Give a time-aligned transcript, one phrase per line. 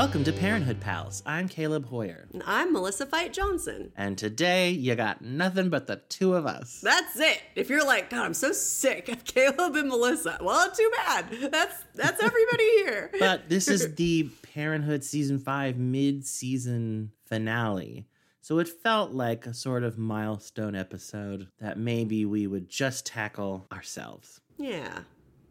[0.00, 1.22] Welcome to Parenthood Pals.
[1.26, 2.26] I'm Caleb Hoyer.
[2.32, 3.92] And I'm Melissa Fight Johnson.
[3.98, 6.80] And today you got nothing but the two of us.
[6.82, 7.42] That's it.
[7.54, 11.26] If you're like, God, I'm so sick of Caleb and Melissa, well, too bad.
[11.52, 13.10] That's that's everybody here.
[13.20, 18.06] but this is the Parenthood season five mid-season finale.
[18.40, 23.66] So it felt like a sort of milestone episode that maybe we would just tackle
[23.70, 24.40] ourselves.
[24.56, 25.00] Yeah.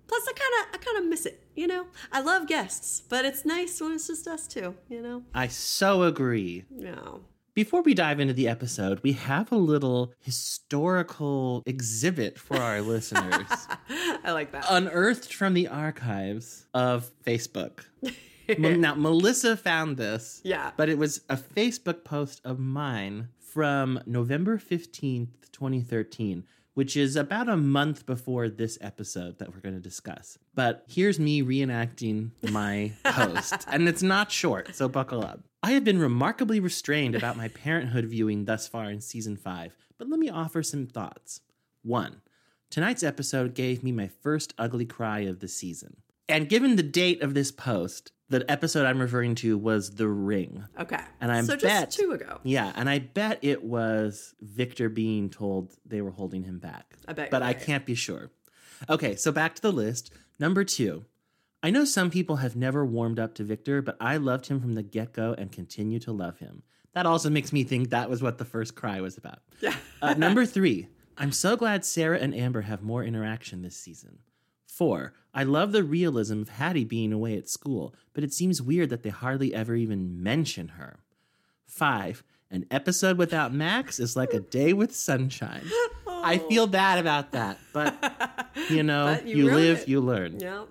[0.10, 1.44] Plus, I kind of, I kind of miss it.
[1.56, 4.76] You know, I love guests, but it's nice when it's just us two.
[4.90, 5.24] You know.
[5.34, 6.66] I so agree.
[6.72, 7.22] No.
[7.54, 13.68] Before we dive into the episode, we have a little historical exhibit for our listeners.
[14.24, 14.66] I like that.
[14.70, 17.82] Unearthed from the archives of Facebook.
[18.58, 20.42] now, Melissa found this.
[20.44, 20.72] Yeah.
[20.76, 26.46] But it was a Facebook post of mine from November 15th, 2013
[26.80, 30.38] which is about a month before this episode that we're going to discuss.
[30.56, 35.42] But here's me reenacting my post, and it's not short, so buckle up.
[35.62, 40.08] I have been remarkably restrained about my parenthood viewing thus far in season five, but
[40.08, 41.42] let me offer some thoughts.
[41.84, 42.22] One,
[42.70, 45.98] tonight's episode gave me my first ugly cry of the season.
[46.30, 50.64] And given the date of this post, the episode I'm referring to was The Ring.
[50.80, 51.00] Okay.
[51.20, 52.40] And I so bet just two ago.
[52.44, 56.96] Yeah, and I bet it was Victor being told they were holding him back.
[57.08, 57.32] I bet.
[57.32, 58.30] But I can't be sure.
[58.90, 60.12] Okay, so back to the list.
[60.40, 61.06] Number two.
[61.62, 64.76] I know some people have never warmed up to Victor, but I loved him from
[64.76, 66.64] the get go and continue to love him.
[66.94, 69.40] That also makes me think that was what the first cry was about.
[69.60, 69.76] Yeah.
[70.02, 70.88] uh, number three.
[71.18, 74.20] I'm so glad Sarah and Amber have more interaction this season.
[74.80, 78.90] Four, I love the realism of Haddie being away at school, but it seems weird
[78.92, 81.00] that they hardly ever even mention her.
[81.66, 85.64] Five, an episode without Max is like a day with sunshine.
[86.08, 86.22] Oh.
[86.24, 89.90] I feel bad about that, but you know, But you you, live, it.
[89.90, 90.40] you learn.
[90.40, 90.64] Yeah.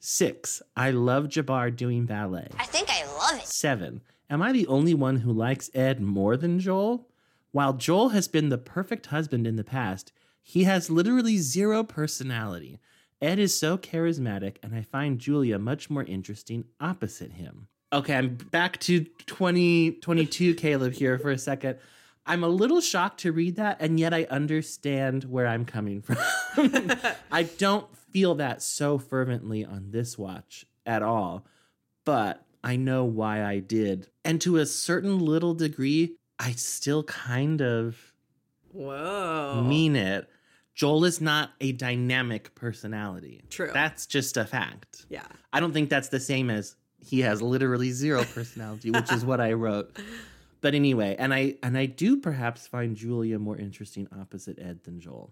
[0.00, 2.48] Six, I love Jabbar doing ballet.
[2.58, 3.46] I think I love it.
[3.46, 7.08] Seven, am I the only one who likes Ed more than Joel?
[7.52, 10.12] While Joel has been the perfect husband in the past,
[10.42, 12.80] he has literally zero personality.
[13.20, 17.68] Ed is so charismatic, and I find Julia much more interesting opposite him.
[17.92, 21.78] Okay, I'm back to 2022 Caleb here for a second.
[22.26, 26.16] I'm a little shocked to read that, and yet I understand where I'm coming from.
[27.30, 31.46] I don't feel that so fervently on this watch at all,
[32.04, 34.08] but I know why I did.
[34.24, 38.14] And to a certain little degree, I still kind of
[38.72, 39.62] Whoa.
[39.66, 40.28] mean it.
[40.74, 43.42] Joel is not a dynamic personality.
[43.50, 43.70] True.
[43.72, 45.06] That's just a fact.
[45.08, 45.26] Yeah.
[45.52, 49.40] I don't think that's the same as he has literally zero personality, which is what
[49.40, 49.96] I wrote.
[50.60, 54.98] But anyway, and I and I do perhaps find Julia more interesting opposite Ed than
[54.98, 55.30] Joel.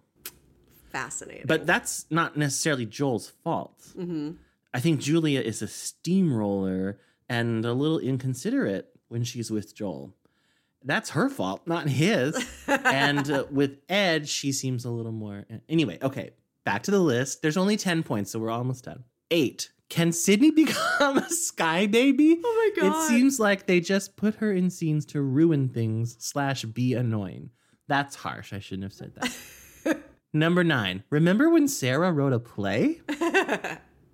[0.92, 1.47] Fascinating.
[1.47, 3.80] But that's not necessarily Joel's fault.
[3.97, 4.32] Mm-hmm.
[4.74, 6.98] I think Julia is a steamroller
[7.28, 10.14] and a little inconsiderate when she's with Joel.
[10.84, 12.37] That's her fault, not his.
[12.66, 15.44] and uh, with Ed, she seems a little more.
[15.69, 16.31] Anyway, okay,
[16.65, 17.43] back to the list.
[17.43, 19.04] There's only 10 points, so we're almost done.
[19.31, 19.71] Eight.
[19.88, 22.41] Can Sydney become a sky baby?
[22.42, 23.04] Oh my God.
[23.04, 27.50] It seems like they just put her in scenes to ruin things slash be annoying.
[27.88, 28.53] That's harsh.
[28.53, 29.98] I shouldn't have said that.
[30.32, 31.04] Number nine.
[31.10, 33.03] Remember when Sarah wrote a play?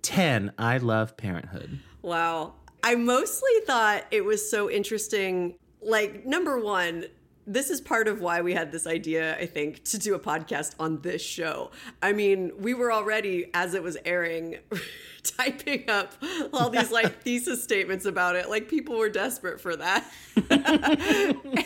[0.01, 0.51] 10.
[0.57, 1.79] I love parenthood.
[2.01, 2.55] Wow.
[2.83, 5.55] I mostly thought it was so interesting.
[5.81, 7.05] Like, number one,
[7.47, 10.75] this is part of why we had this idea, I think, to do a podcast
[10.79, 11.71] on this show.
[12.01, 14.57] I mean, we were already, as it was airing,
[15.23, 16.13] typing up
[16.53, 18.49] all these like thesis statements about it.
[18.49, 20.05] Like, people were desperate for that.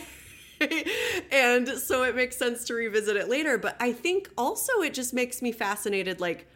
[1.32, 3.58] and so it makes sense to revisit it later.
[3.58, 6.48] But I think also it just makes me fascinated, like,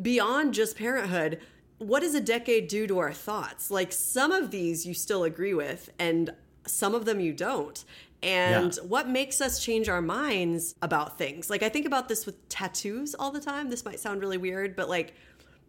[0.00, 1.40] beyond just parenthood,
[1.78, 3.70] what does a decade do to our thoughts?
[3.70, 6.32] Like some of these you still agree with, and
[6.66, 7.84] some of them you don't.
[8.22, 8.82] And Yeah.
[8.84, 11.50] what makes us change our minds about things?
[11.50, 13.68] Like I think about this with tattoos all the time.
[13.68, 15.14] This might sound really weird, but like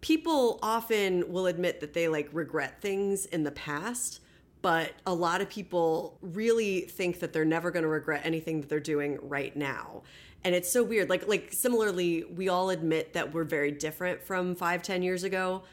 [0.01, 4.19] people often will admit that they like regret things in the past.
[4.61, 8.69] But a lot of people really think that they're never going to regret anything that
[8.69, 10.03] they're doing right now
[10.45, 14.55] and it's so weird like like similarly we all admit that we're very different from
[14.55, 15.63] five ten years ago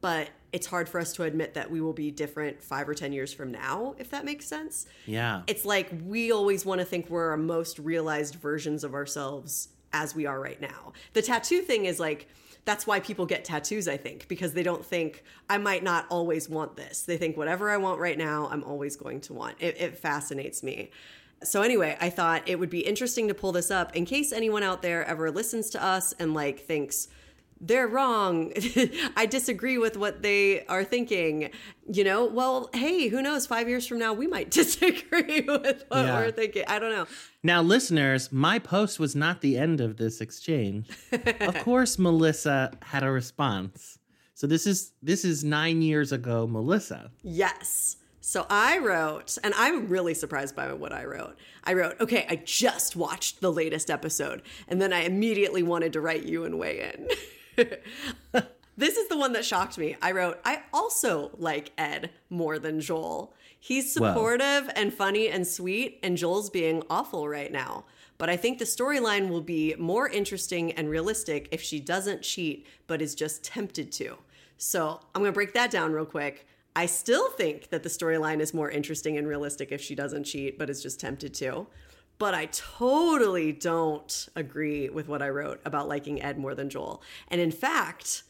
[0.00, 3.12] but it's hard for us to admit that we will be different five or ten
[3.12, 4.86] years from now if that makes sense.
[5.04, 5.42] Yeah.
[5.46, 10.14] it's like we always want to think we're our most realized versions of ourselves as
[10.14, 10.94] we are right now.
[11.12, 12.26] The tattoo thing is like
[12.64, 16.48] that's why people get tattoos i think because they don't think i might not always
[16.48, 17.02] want this.
[17.02, 19.56] They think whatever i want right now i'm always going to want.
[19.60, 20.90] It, it fascinates me.
[21.44, 24.62] So anyway, I thought it would be interesting to pull this up in case anyone
[24.62, 27.08] out there ever listens to us and like thinks
[27.60, 28.52] they're wrong.
[29.16, 31.50] I disagree with what they are thinking.
[31.90, 33.46] You know, well, hey, who knows?
[33.46, 36.18] Five years from now, we might disagree with what Yeah.
[36.20, 36.64] we're thinking.
[36.68, 37.06] I don't know.
[37.42, 40.88] Now, listeners, my post was not the end of this exchange.
[41.40, 43.98] of course, Melissa had a response.
[44.34, 47.10] So this is this is nine years ago, Melissa.
[47.22, 47.96] Yes.
[48.20, 51.36] So I wrote, and I'm really surprised by what I wrote.
[51.62, 56.00] I wrote, okay, I just watched the latest episode, and then I immediately wanted to
[56.00, 57.08] write you and weigh in.
[58.76, 59.96] this is the one that shocked me.
[60.02, 63.34] I wrote, I also like Ed more than Joel.
[63.58, 64.12] He's Wow.
[64.14, 67.84] supportive and funny and sweet, and Joel's being awful right now.
[68.18, 72.66] But I think the storyline will be more interesting and realistic if she doesn't cheat,
[72.86, 74.16] but is just tempted to.
[74.56, 76.46] So I'm going to break that down real quick.
[76.74, 80.58] I still think that the storyline is more interesting and realistic if she doesn't cheat,
[80.58, 81.66] but is just tempted to.
[82.18, 87.02] But I totally don't agree with what I wrote about liking Ed more than Joel.
[87.28, 88.22] And in fact,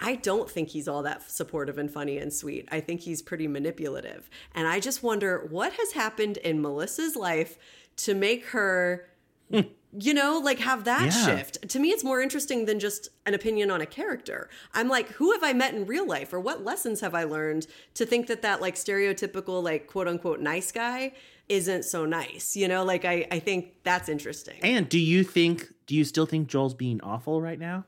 [0.00, 2.68] I don't think he's all that supportive and funny and sweet.
[2.72, 4.28] I think he's pretty manipulative.
[4.54, 7.58] And I just wonder what has happened in Melissa's life
[7.98, 9.08] to make her,
[9.50, 11.36] you know, like have that Yeah.
[11.36, 11.68] shift.
[11.68, 14.48] To me, it's more interesting than just an opinion on a character.
[14.72, 17.66] I'm like, who have I met in real life or what lessons have I learned
[17.94, 21.12] to think that that like stereotypical, like quote unquote nice guy
[21.48, 22.56] isn't so nice?
[22.56, 24.58] You know, like I, I think that's interesting.
[24.62, 27.84] And do you think do you still think Joel's being awful right now?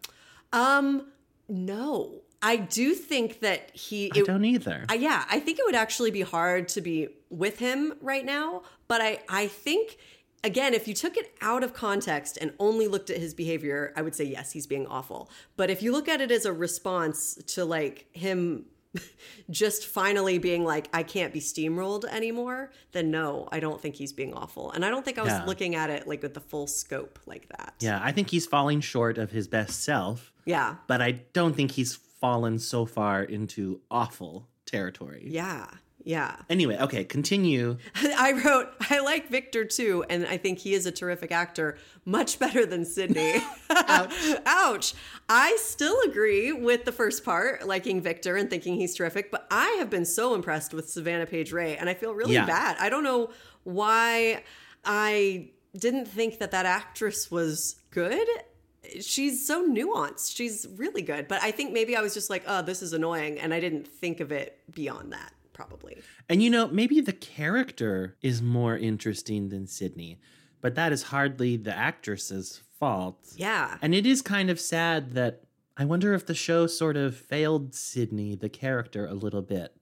[0.52, 1.06] Um,
[1.48, 2.22] no.
[2.42, 4.84] I do think that he I don't either.
[4.88, 8.62] I, yeah, I think it would actually be hard to be with him right now.
[8.88, 9.96] But I, I think,
[10.44, 14.02] again, if you took it out of context and only looked at his behavior, I
[14.02, 15.30] would say, yes, he's being awful.
[15.56, 18.66] But if you look at it as a response to like him
[19.50, 24.12] just finally being like, I can't be steamrolled anymore, then no, I don't think he's
[24.12, 24.70] being awful.
[24.72, 25.44] And I don't think I was Yeah.
[25.44, 27.74] looking at it like with the full scope like that.
[27.80, 30.76] yeah, I think he's falling short of his best self, Yeah.
[30.86, 35.24] but I don't think he's fallen so far into awful territory.
[35.26, 35.66] Yeah.
[36.08, 36.36] Yeah.
[36.48, 37.78] Anyway, okay, continue.
[37.96, 42.38] I wrote, I like Victor too, and I think he is a terrific actor, much
[42.38, 43.42] better than Sydney.
[43.68, 44.14] Ouch.
[44.46, 44.94] Ouch.
[45.28, 49.66] I still agree with the first part, liking Victor and thinking he's terrific, but I
[49.80, 52.46] have been so impressed with Savannah Paige Rae, and I feel really Yeah.
[52.46, 52.76] bad.
[52.78, 53.30] I don't know
[53.64, 54.44] why
[54.84, 58.28] I didn't think that that actress was good.
[59.00, 60.36] She's so nuanced.
[60.36, 61.26] She's really good.
[61.26, 63.40] But I think maybe I was just like, oh, this is annoying.
[63.40, 65.96] And I didn't think of it beyond that, probably.
[66.28, 70.20] And you know, maybe the character is more interesting than Sydney,
[70.60, 73.18] but that is hardly the actress's fault.
[73.36, 73.78] Yeah.
[73.80, 75.42] And it is kind of sad that
[75.76, 79.72] I wonder if the show sort of failed Sydney, the character, a little bit.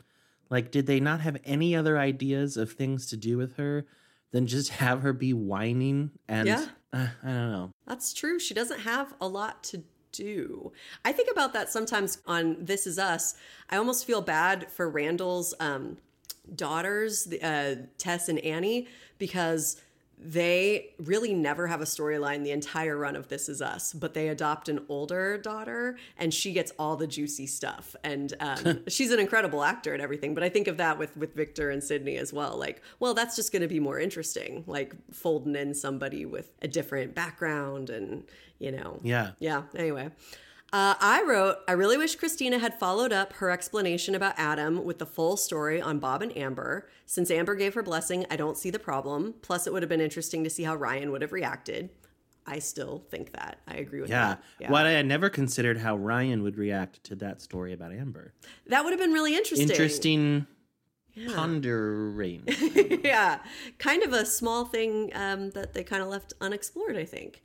[0.50, 3.86] Like, did they not have any other ideas of things to do with her
[4.30, 6.10] than just have her be whining?
[6.28, 6.66] And Yeah.
[6.92, 7.70] uh, I don't know.
[7.86, 8.38] That's true.
[8.38, 9.82] She doesn't have a lot to
[10.14, 10.72] do.
[11.04, 13.34] I think about that sometimes on This Is Us.
[13.68, 15.98] I almost feel bad for Randall's um,
[16.54, 18.88] daughters, uh, Tess and Annie,
[19.18, 19.80] because
[20.24, 24.28] they really never have a storyline the entire run of This Is Us, but they
[24.28, 27.94] adopt an older daughter and she gets all the juicy stuff.
[28.02, 30.34] And um, she's an incredible actor and everything.
[30.34, 32.56] But I think of that with, with Victor and Sydney as well.
[32.56, 36.68] Like, well, that's just going to be more interesting, like folding in somebody with a
[36.68, 38.24] different background and,
[38.58, 39.00] you know.
[39.02, 39.32] Yeah.
[39.40, 39.64] Yeah.
[39.76, 40.10] Anyway,
[40.74, 44.98] uh, I wrote, I really wish Christina had followed up her explanation about Adam with
[44.98, 46.88] the full story on Bob and Amber.
[47.06, 49.34] Since Amber gave her blessing, I don't see the problem.
[49.40, 51.90] Plus, it would have been interesting to see how Ryan would have reacted.
[52.44, 53.60] I still think that.
[53.68, 54.26] I agree with Yeah.
[54.30, 54.42] that.
[54.58, 54.72] Yeah.
[54.72, 58.34] What I had never considered how Ryan would react to that story about Amber.
[58.66, 59.70] that would have been really interesting.
[59.70, 60.46] Interesting
[61.34, 62.42] pondering.
[63.04, 63.38] yeah,
[63.78, 67.42] kind of a small thing um, that they kind of left unexplored, I think.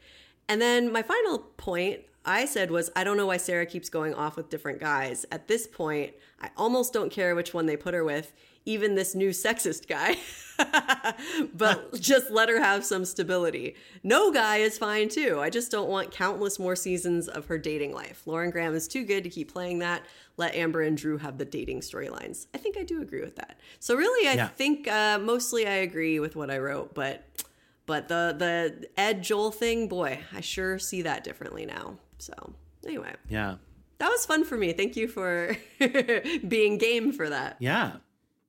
[0.48, 4.13] And then my final point I said was I don't know why Sarah keeps going
[4.13, 5.25] off with different guys.
[5.31, 8.31] At this point, I almost don't care which one they put her with,
[8.65, 10.15] even this new sexist guy.
[11.53, 13.75] but just let her have some stability.
[14.03, 15.39] No guy is fine too.
[15.39, 18.21] I just don't want countless more seasons of her dating life.
[18.27, 20.03] Lauren Graham is too good to keep playing that.
[20.38, 22.45] Let Amber and Drew have the dating storylines.
[22.53, 23.59] I think I do agree with that.
[23.79, 24.48] So really, I Yeah.
[24.50, 27.25] think uh, mostly I agree with what I wrote, but
[27.88, 31.98] but the the Ed Joel thing, boy, I sure see that differently now.
[32.19, 32.53] So
[32.85, 33.55] anyway, yeah.
[33.97, 34.73] that was fun for me.
[34.73, 35.57] Thank you for
[36.47, 37.57] being game for that.
[37.59, 37.93] Yeah.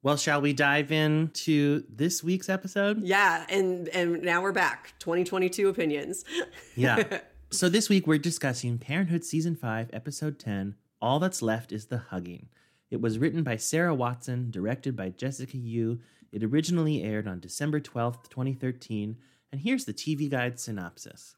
[0.03, 3.03] Well, shall we dive into this week's episode?
[3.03, 4.95] Yeah, and and now we're back.
[4.99, 6.25] 2022 opinions.
[6.75, 7.19] Yeah.
[7.51, 11.99] so this week we're discussing Parenthood Season 5, Episode 10 All That's Left is the
[11.99, 12.49] Hugging.
[12.91, 16.01] It was written by Sarah Watson, directed by Jessica Yu.
[16.33, 19.17] It originally aired on December 12th, 2013.
[19.53, 21.37] And here's the TV Guide synopsis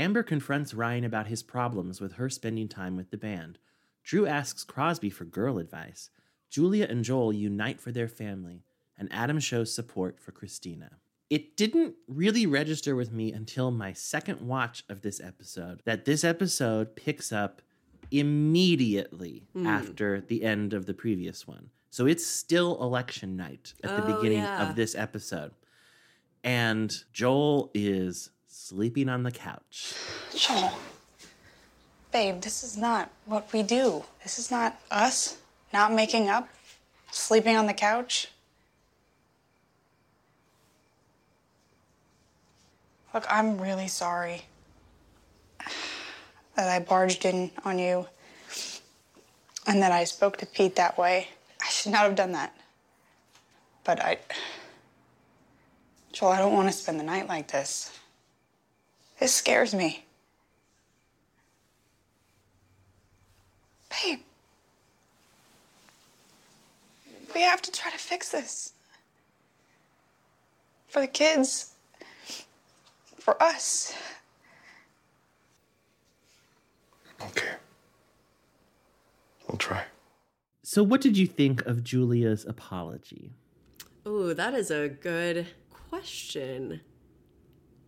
[0.00, 3.58] Amber confronts Ryan about his problems with her spending time with the band.
[4.02, 6.08] Drew asks Crosby for girl advice.
[6.48, 8.64] Julia and Joel unite for their family,
[8.96, 10.92] and Adam shows support for Christina.
[11.28, 16.24] It didn't really register with me until my second watch of this episode that this
[16.24, 17.60] episode picks up
[18.10, 19.66] immediately hmm.
[19.66, 21.68] after the end of the previous one.
[21.90, 24.66] So it's still election night at the Oh, beginning yeah.
[24.66, 25.52] of this episode.
[26.42, 29.94] And Joel is sleeping on the couch.
[30.34, 30.72] Joel.
[32.12, 34.04] Babe, this is not what we do.
[34.22, 35.38] This is not us
[35.72, 36.48] not making up,
[37.10, 38.28] sleeping on the couch.
[43.14, 44.42] Look, I'm really sorry
[46.56, 48.06] that I barged in on you
[49.66, 51.28] and that I spoke to Pete that way.
[51.62, 52.54] I should not have done that.
[53.84, 54.18] But I.
[56.12, 57.99] Joel, I don't want to spend the night like this.
[59.20, 60.06] This scares me.
[63.90, 64.20] Babe.
[67.34, 68.72] We have to try to fix this.
[70.88, 71.74] For the kids.
[73.18, 73.94] For us.
[77.20, 77.52] Okay.
[79.46, 79.84] We'll try.
[80.62, 83.32] So, what did you think of Julia's apology?
[84.08, 85.46] Ooh, that is a good
[85.90, 86.80] question.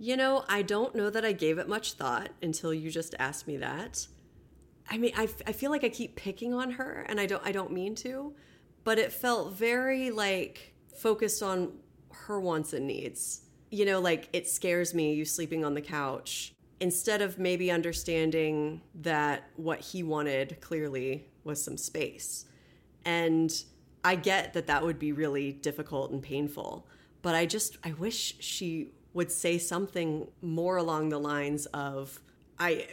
[0.03, 3.47] You know, I don't know that I gave it much thought until you just asked
[3.47, 4.05] me that.
[4.91, 7.53] I mean, I, I feel like I keep picking on her and I don't I
[7.53, 8.35] don't mean to,
[8.83, 11.75] but it felt very like focused on
[12.11, 13.43] her wants and needs.
[13.71, 18.83] You know, like it scares me you sleeping on the couch instead of maybe understanding
[19.03, 22.47] that what he wanted clearly was some space.
[23.05, 23.55] And
[24.03, 26.89] I get that that would be really difficult and painful,
[27.23, 32.21] but I just I wish she would say something more along the lines of
[32.59, 32.87] I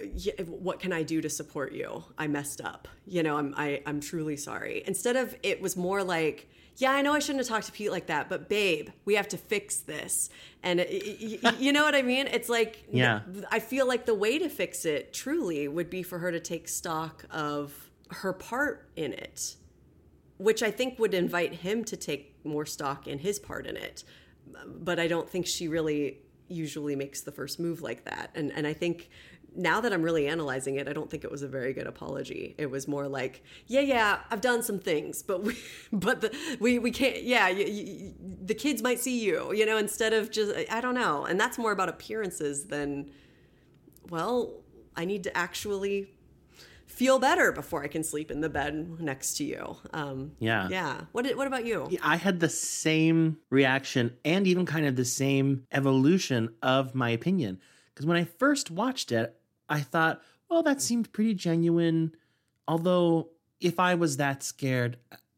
[0.47, 2.03] what can I do to support you?
[2.17, 2.87] I messed up.
[3.05, 4.83] You know, I'm I, I'm truly sorry.
[4.87, 7.91] Instead of it was more like yeah, I know I shouldn't have talked to Pete
[7.91, 10.29] like that, but babe, we have to fix this.
[10.63, 12.27] And it, y- you know what I mean?
[12.27, 13.21] It's like Yeah.
[13.51, 16.67] I feel like the way to fix it truly would be for her to take
[16.69, 19.55] stock of her part in it,
[20.37, 24.03] which I think would invite him to take more stock in his part in it.
[24.65, 28.31] But I don't think she really usually makes the first move like that.
[28.35, 29.09] And and I think
[29.55, 32.55] now that I'm really analyzing it, I don't think it was a very good apology.
[32.57, 35.57] It was more like, yeah, yeah, I've done some things, but we,
[35.91, 37.23] but the, we, we can't.
[37.23, 38.13] Yeah, you, you,
[38.43, 41.25] the kids might see you, you know, instead of just I don't know.
[41.25, 43.11] And that's more about appearances than
[44.09, 44.53] well,
[44.95, 46.09] I need to actually
[46.99, 49.77] feel better before I can sleep in the bed next to you.
[49.93, 50.67] Um, Yeah.
[50.69, 51.05] yeah.
[51.13, 51.89] What did- What about you?
[52.03, 57.59] I had the same reaction and even kind of the same evolution of my opinion.
[57.93, 59.39] Because when I first watched it,
[59.69, 62.11] I thought, well, that seemed pretty genuine.
[62.67, 63.29] Although,
[63.61, 64.97] if I was that scared,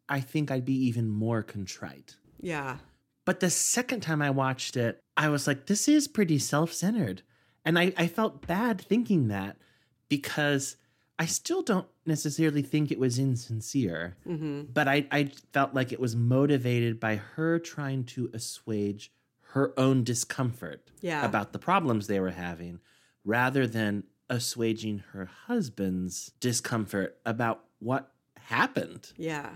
[0.10, 2.16] I think I'd be even more contrite.
[2.40, 2.78] Yeah.
[3.24, 7.22] But the second time I watched it, I was like, this is pretty self centered.
[7.64, 9.58] And I, I felt bad thinking that
[10.10, 10.76] because
[11.22, 14.16] I still don't necessarily think it was insincere.
[14.28, 14.72] Mm-hmm.
[14.74, 19.12] But I, I felt like it was motivated by her trying to assuage
[19.54, 21.24] her own discomfort Yeah.
[21.24, 22.80] about the problems they were having
[23.24, 29.12] rather than assuaging her husband's discomfort about what happened.
[29.16, 29.50] Yeah.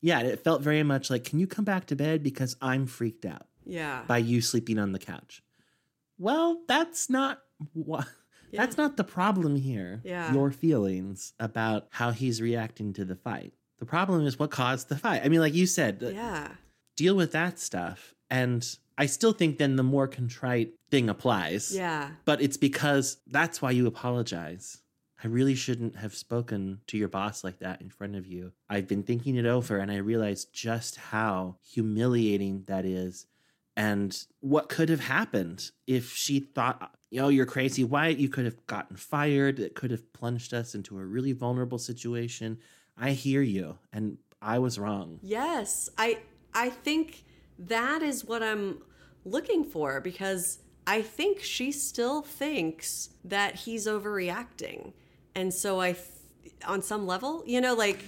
[0.00, 3.24] Yeah, it felt very much like, can you come back to bed because I'm freaked
[3.24, 4.02] out Yeah.
[4.06, 5.42] by you sleeping on the couch?
[6.18, 7.40] Well, that's not
[7.72, 8.06] what.
[8.50, 8.60] Yeah.
[8.64, 10.00] That's not the problem here.
[10.04, 10.32] Yeah.
[10.32, 13.52] Your feelings about how he's reacting to the fight.
[13.78, 15.22] The problem is what caused the fight.
[15.24, 16.48] I mean, like you said, uh, Yeah.
[16.96, 18.14] deal with that stuff.
[18.30, 21.74] And I still think then the more contrite thing applies.
[21.74, 22.10] Yeah.
[22.24, 24.78] But it's because that's why you apologize.
[25.22, 28.52] I really shouldn't have spoken to your boss like that in front of you.
[28.68, 33.26] I've been thinking it over and I realized just how humiliating that is
[33.76, 37.84] and what could have happened if she thought, you know, you're crazy.
[37.84, 39.58] Why you could have gotten fired.
[39.58, 42.58] It could have plunged us into a really vulnerable situation.
[42.96, 45.18] I hear you and I was wrong.
[45.22, 45.88] Yes.
[45.96, 46.18] I
[46.54, 47.24] I think
[47.58, 48.82] that is what I'm
[49.24, 54.92] looking for because I think she still thinks that he's overreacting.
[55.34, 58.02] And so I th- on some level, you know, like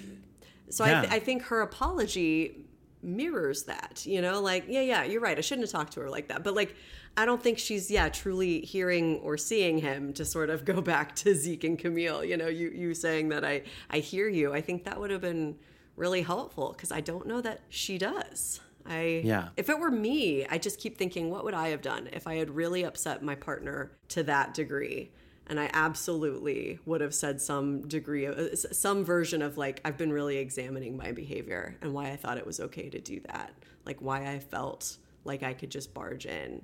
[0.71, 2.60] so I, th- I think her apology
[3.03, 5.39] mirrors that, you know, like, yeah, yeah, you're right.
[5.39, 6.45] I shouldn't have talked to her like that.
[6.45, 6.75] But like,
[7.17, 11.15] I don't think she's, yeah, truly hearing or seeing him to sort of go back
[11.17, 14.53] to Zeke and Camille, you know, you, you saying that I, I hear you.
[14.53, 15.57] I think that would have been
[15.97, 18.61] really helpful because I don't know that she does.
[18.87, 19.49] I, Yeah.
[19.57, 22.37] if it were me, I just keep thinking, what would I have done if I
[22.37, 25.11] had really upset my partner to that degree?
[25.51, 29.99] And I absolutely would have said some degree of uh, some version of like I've
[29.99, 33.53] been really examining my behavior and why I thought it was okay to do that,
[33.85, 36.63] like why I felt like I could just barge in,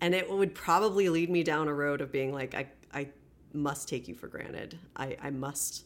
[0.00, 3.08] and it would probably lead me down a road of being like I I
[3.52, 4.76] must take you for granted.
[4.96, 5.84] I I must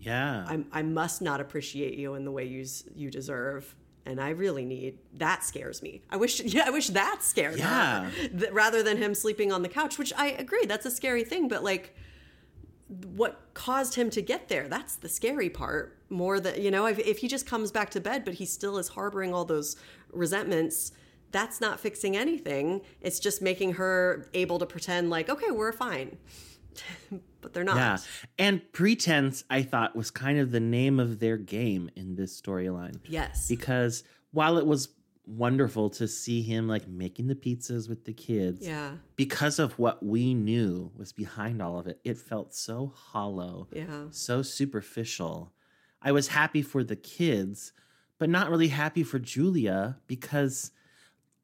[0.00, 0.46] Yeah.
[0.48, 2.64] I, I must not appreciate you in the way you
[2.96, 3.74] you deserve
[4.10, 6.02] and I really need that scares me.
[6.10, 8.10] I wish yeah, I wish that scared Yeah.
[8.10, 11.24] her th- rather than him sleeping on the couch, which I agree that's a scary
[11.24, 11.94] thing, but like
[13.14, 16.98] what caused him to get there that's the scary part more that you know if,
[16.98, 19.76] if he just comes back to bed but he still is harboring all those
[20.12, 20.90] resentments
[21.30, 26.16] that's not fixing anything it's just making her able to pretend like okay we're fine
[27.40, 27.98] but they're not Yeah.
[28.38, 33.00] And pretense, I thought, was kind of the name of their game in this storyline.
[33.08, 34.88] yes Because while it was
[35.26, 40.04] wonderful to see him like making the pizzas with the kids, yeah because of what
[40.04, 45.52] we knew was behind all of it, it felt so hollow, yeah so superficial.
[46.02, 47.72] I was happy for the kids,
[48.18, 50.70] but not really happy for Julia because,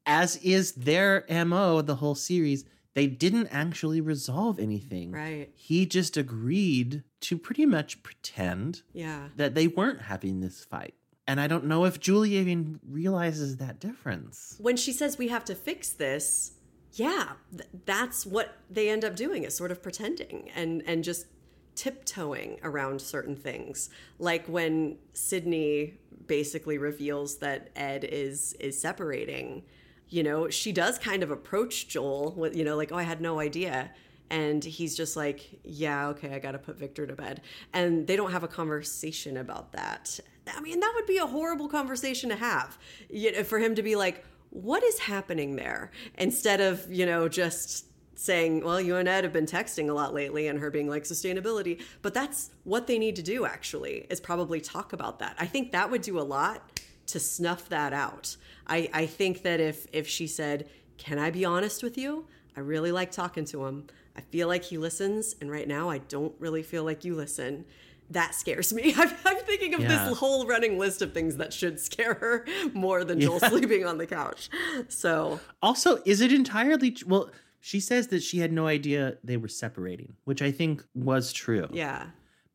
[0.07, 2.65] as is their MO the whole series,
[2.97, 5.13] they didn't actually resolve anything.
[5.13, 10.95] right He just agreed to pretty much pretend yeah that they weren't having this fight.
[11.29, 14.57] And I don't know if Julia even realizes that difference.
[14.59, 16.53] when she says we have to fix this
[16.93, 21.27] yeah th- that's what they end up doing is sort of pretending and and just
[21.75, 29.63] tiptoeing around certain things like when sydney basically reveals that ed is is separating
[30.09, 33.21] you know she does kind of approach joel with you know like oh i had
[33.21, 33.91] no idea.
[34.29, 37.43] And he's just like yeah okay i gotta put victor to bed.
[37.73, 40.19] And they don't have a conversation about that.
[40.53, 42.77] I mean that would be a horrible conversation to have
[43.09, 45.93] you know, for him to be like what is happening there?
[46.19, 47.87] Instead of you know just
[48.19, 51.05] saying well you and ed have been texting a lot lately and her being like
[51.05, 51.81] sustainability.
[52.03, 55.37] But that's what they need to do actually is probably talk about that.
[55.39, 59.61] I think that would do a lot to snuff that out i i think that
[59.61, 63.65] if if she said can i be honest with you i really like talking to
[63.67, 67.15] him i feel like he listens and right now i don't really feel like you
[67.15, 67.65] listen
[68.09, 68.95] that scares me.
[68.97, 69.89] I'm, I'm thinking of Yeah.
[70.09, 73.99] this whole running list of things that should scare her more than Joel sleeping on
[73.99, 74.49] the couch.
[74.87, 77.33] So, Also, is it entirely well?
[77.61, 81.67] She says that she had no idea they were separating, which I think was true.
[81.73, 82.07] yeah.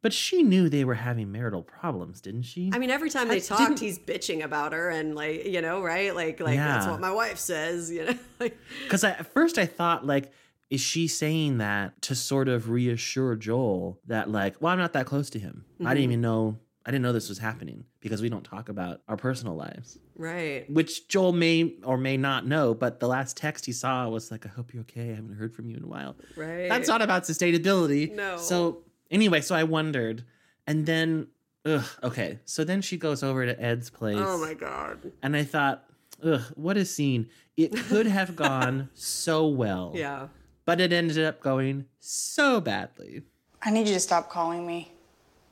[0.01, 2.71] But she knew they were having marital problems, didn't she?
[2.73, 5.61] I mean, every time they I talked, didn't- he's bitching about her and like, you
[5.61, 6.15] know, right?
[6.15, 8.13] Like, like that's what my wife says, you know.
[8.39, 10.31] Like, Because at first I thought, like,
[10.71, 15.05] is she saying that to sort of reassure Joel that, like, well, I'm not that
[15.05, 15.65] close to him.
[15.79, 15.89] I Mm-hmm.
[15.89, 19.17] didn't even know, I didn't know this was happening because we don't talk about our
[19.17, 20.67] personal lives, right.
[20.71, 22.73] which Joel may or may not know.
[22.73, 25.11] But the last text he saw was like, I hope you're okay.
[25.11, 26.15] I haven't heard from you in a while.
[26.35, 26.69] Right.
[26.69, 28.15] That's not about sustainability.
[28.15, 28.37] No.
[28.37, 28.81] So,
[29.11, 30.23] anyway, so I wondered.
[30.65, 31.27] And then,
[31.65, 32.39] ugh, okay.
[32.45, 34.17] So then she goes over to Ed's place.
[34.19, 35.11] Oh my god.
[35.21, 35.83] And I thought,
[36.23, 37.29] ugh, what a scene.
[37.57, 39.91] It could have gone so well.
[39.95, 40.27] Yeah.
[40.65, 43.23] But it ended up going so badly.
[43.61, 44.91] I need you to stop calling me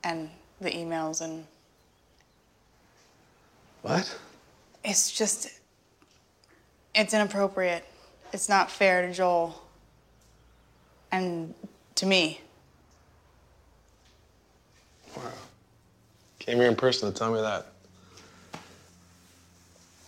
[0.02, 1.46] and the emails and
[3.82, 4.18] What?
[4.82, 5.48] it's just
[6.94, 7.84] it's inappropriate.
[8.32, 9.62] It's not fair to Joel
[11.12, 11.54] and
[11.96, 12.40] to me.
[15.16, 15.22] Wow.
[16.38, 17.66] Came here in person to tell me that.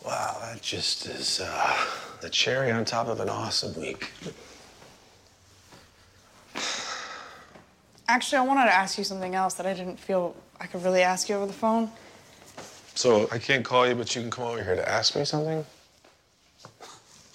[0.05, 1.77] Wow, that just is uh,
[2.21, 4.11] the cherry on top of an awesome week.
[8.09, 11.03] Actually, I wanted to ask you something else that I didn't feel I could really
[11.03, 11.91] ask you over the phone.
[12.95, 15.65] So I can't call you, but you can come over here to ask me something?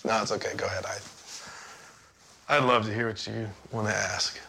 [0.06, 0.56] No, it's okay.
[0.56, 0.86] Go ahead.
[0.86, 4.40] I, I'd love to hear what you want to ask.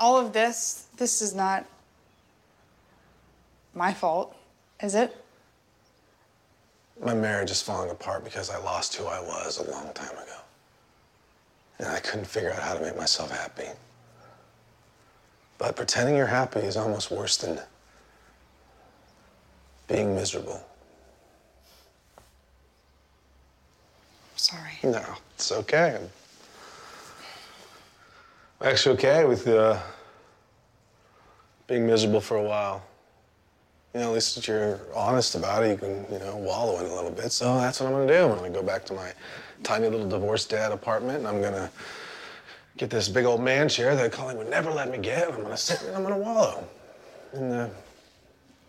[0.00, 1.66] All of this, this is not
[3.74, 4.34] my fault,
[4.82, 5.14] is it?
[7.04, 10.38] My marriage is falling apart because I lost who I was a long time ago.
[11.78, 13.68] And I couldn't figure out how to make myself happy.
[15.58, 17.60] But pretending you're happy is almost worse than
[19.86, 20.66] being miserable.
[24.36, 24.78] Sorry.
[24.82, 25.98] No, it's okay.
[28.62, 29.78] Actually okay with uh,
[31.66, 32.82] being miserable for a while.
[33.94, 36.84] You know, at least if you're honest about it, you can, you know, wallow in
[36.84, 37.32] a little bit.
[37.32, 38.28] So that's what I'm gonna do.
[38.28, 39.12] I'm gonna go back to my
[39.62, 41.70] tiny little divorced dad apartment and I'm gonna
[42.76, 45.32] get this big old man chair that Colleen would never let me get.
[45.32, 46.62] I'm gonna sit and I'm gonna wallow
[47.32, 47.70] in the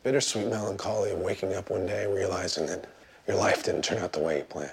[0.04, 2.86] bittersweet melancholy of waking up one day realizing that
[3.28, 4.72] your life didn't turn out the way you planned.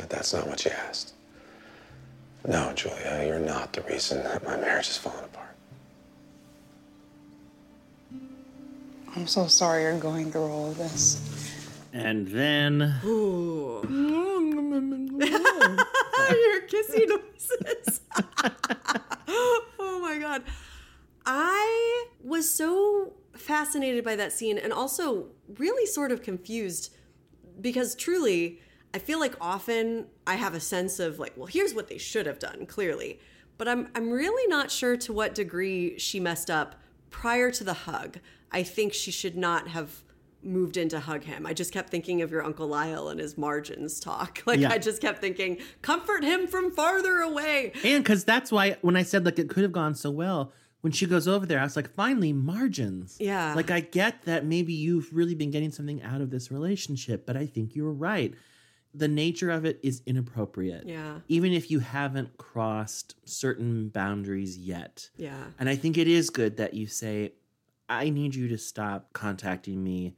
[0.00, 1.12] But that's not what you asked.
[2.48, 5.54] No, Julia, you're not the reason that my marriage is falling apart.
[9.14, 11.20] I'm so sorry you're going through all of this.
[11.92, 13.82] And then Ooh.
[16.30, 18.00] Your kissing noises.
[19.28, 20.44] oh my god.
[21.26, 25.26] I was so fascinated by that scene and also
[25.58, 26.94] really sort of confused
[27.60, 28.60] because truly,
[28.92, 32.26] I feel like often I have a sense of like, well, here's what they should
[32.26, 33.20] have done, clearly.
[33.58, 36.76] But I'm I'm really not sure to what degree she messed up
[37.10, 38.18] prior to the hug.
[38.50, 40.02] I think she should not have
[40.42, 41.44] moved in to hug him.
[41.46, 44.42] I just kept thinking of your Uncle Lyle and his margins talk.
[44.46, 44.70] Like Yeah.
[44.72, 47.72] I just kept thinking, comfort him from farther away.
[47.84, 50.92] and because that's why when I said like it could have gone so well, when
[50.92, 53.18] she goes over there, I was like, finally margins.
[53.20, 53.52] Yeah.
[53.54, 57.36] Like I get that maybe you've really been getting something out of this relationship, but
[57.36, 58.32] I think you were right.
[58.92, 60.86] The nature of it is inappropriate.
[60.86, 61.20] Yeah.
[61.28, 65.10] Even if you haven't crossed certain boundaries yet.
[65.16, 65.44] Yeah.
[65.58, 67.32] And I think it is good that you say,
[67.88, 70.16] I need you to stop contacting me.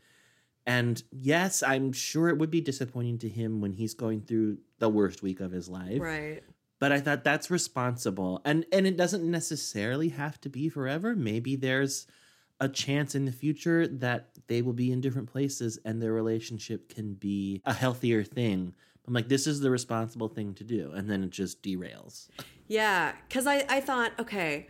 [0.67, 4.89] And yes, I'm sure it would be disappointing to him when he's going through the
[4.89, 6.01] worst week of his life.
[6.01, 6.43] Right.
[6.79, 8.41] But I thought that's responsible.
[8.45, 11.15] And and it doesn't necessarily have to be forever.
[11.15, 12.07] Maybe there's
[12.63, 16.89] a chance in the future that they will be in different places and their relationship
[16.89, 18.73] can be a healthier thing.
[19.05, 20.93] I'm like, this is the responsible thing to do.
[20.93, 22.29] And then it just derails.
[22.69, 24.69] Yeah, because I, I thought, okay,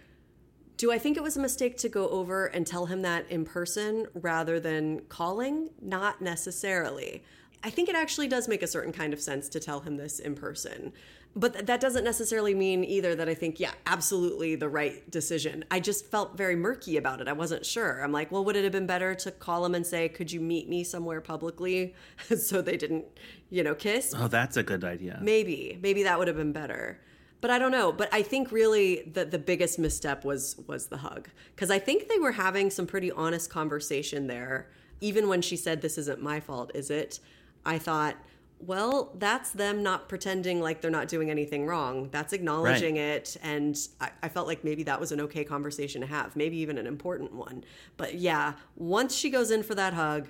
[0.79, 3.45] do I think it was a mistake to go over and tell him that in
[3.45, 5.69] person rather than calling?
[5.83, 7.23] Not necessarily.
[7.63, 10.19] I think it actually does make a certain kind of sense to tell him this
[10.19, 10.95] in person.
[11.35, 15.65] But that doesn't necessarily mean either that I think, yeah, absolutely the right decision.
[15.71, 17.29] I just felt very murky about it.
[17.29, 18.03] I wasn't sure.
[18.03, 20.41] I'm like, well, would it have been better to call him and say, could you
[20.41, 21.95] meet me somewhere publicly
[22.37, 23.07] so they didn't,
[23.49, 24.15] you know, kiss?
[24.17, 25.19] Oh, that's a good idea.
[25.23, 27.01] Maybe, maybe that would have been better.
[27.41, 27.93] But I don't know.
[27.93, 32.09] But I think really that the biggest misstep was was the hug because I think
[32.09, 34.71] they were having some pretty honest conversation there.
[35.01, 37.19] Even when she said, "This isn't my fault, is it?"
[37.67, 38.17] I thought,
[38.65, 42.09] well, that's them not pretending like they're not doing anything wrong.
[42.13, 46.07] That's acknowledging it, and I, I felt like maybe that was an okay conversation to
[46.07, 47.65] have, maybe even an important one.
[47.97, 50.29] But yeah, once she goes in for that hug,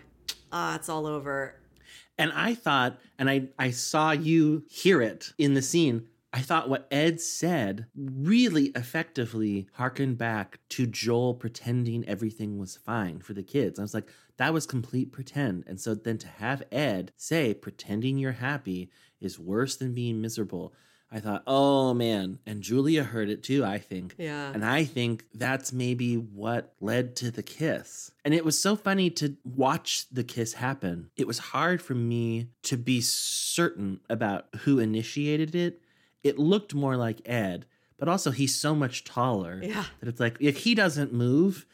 [0.50, 1.56] ah, it's all over.
[2.18, 6.08] And I thought, and I, I saw you hear it in the scene.
[6.32, 13.20] I thought what Ed said really effectively harkened back to Joel pretending everything was fine
[13.20, 13.78] for the kids.
[13.78, 14.08] I was like,
[14.42, 15.62] that was complete pretend.
[15.68, 20.74] And so then to have Ed say pretending you're happy is worse than being miserable.
[21.12, 22.40] I thought, oh man.
[22.44, 24.16] And Julia heard it too, I think.
[24.18, 24.50] Yeah.
[24.52, 28.10] And I think that's maybe what led to the kiss.
[28.24, 31.10] And it was so funny to watch the kiss happen.
[31.16, 35.82] It was hard for me to be certain about who initiated it.
[36.24, 39.84] It looked more like Ed, but also he's so much taller Yeah.
[40.00, 41.64] that it's like if he doesn't move,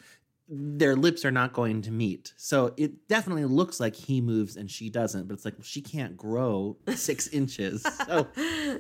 [0.49, 2.33] their lips are not going to meet.
[2.37, 5.83] So it definitely looks like he moves and she doesn't, but it's like well, she
[5.83, 7.83] can't grow six inches.
[7.83, 8.27] So,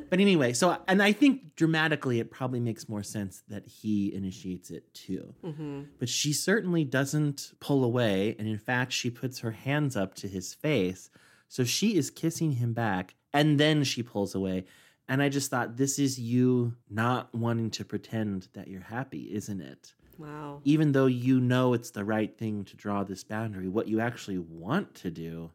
[0.08, 4.70] but anyway, so and I think dramatically it probably makes more sense that he initiates
[4.70, 5.34] it too.
[5.44, 5.82] Mm-hmm.
[5.98, 10.28] But she certainly doesn't pull away, and in fact, she puts her hands up to
[10.28, 11.10] his face.
[11.48, 14.64] So she is kissing him back, and then she pulls away.
[15.08, 19.60] And I just thought, this is you not wanting to pretend that you're happy, isn't
[19.60, 19.94] it?
[20.18, 20.60] Wow.
[20.64, 24.38] even though you know it's the right thing to draw this boundary, what you actually
[24.38, 25.52] want to do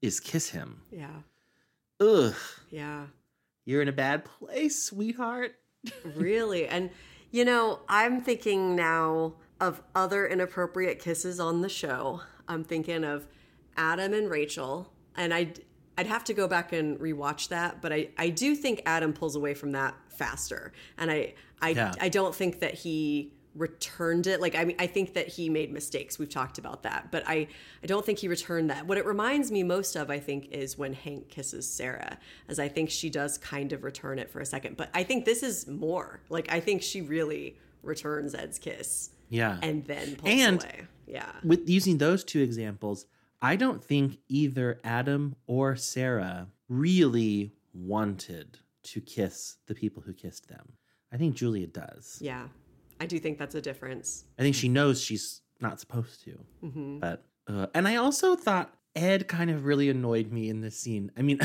[0.00, 0.82] is kiss him.
[0.90, 1.20] Yeah.
[2.00, 2.34] Ugh,
[2.70, 3.06] Yeah.
[3.64, 5.54] you're in a bad place, sweetheart.
[6.16, 6.66] really.
[6.66, 6.90] And,
[7.30, 12.22] you know, I'm thinking now of other inappropriate kisses on the show.
[12.48, 13.28] I'm thinking of
[13.76, 14.92] Adam and Rachel.
[15.14, 15.60] And I'd,
[15.96, 19.36] I'd have to go back and rewatch that, but I, I do think Adam pulls
[19.36, 20.72] away from that faster.
[20.98, 21.92] And I, I, Yeah.
[22.00, 24.40] I don't think that he returned it.
[24.40, 26.18] Like i mean i think that he made mistakes.
[26.18, 27.46] We've talked about that but i
[27.82, 28.86] i don't think he returned that.
[28.86, 32.68] What it reminds me most of i think is when hank kisses sarah as i
[32.68, 34.76] think she does kind of return it for a second.
[34.76, 36.20] But i think this is more.
[36.28, 39.58] Like i think she really returns ed's kiss Yeah.
[39.62, 40.86] and then pulls And- away.
[41.06, 41.32] Yeah.
[41.44, 43.04] With using those two examples,
[43.42, 50.48] I don't think either Adam or Sarah really wanted to kiss the people who kissed
[50.48, 50.74] them.
[51.12, 52.18] I think Julia does.
[52.20, 52.46] yeah
[53.00, 56.38] i do think that's a difference I think she knows she's not supposed to.
[56.98, 61.10] But uh, and I also thought Ed kind of really annoyed me in this scene.
[61.16, 61.40] I mean,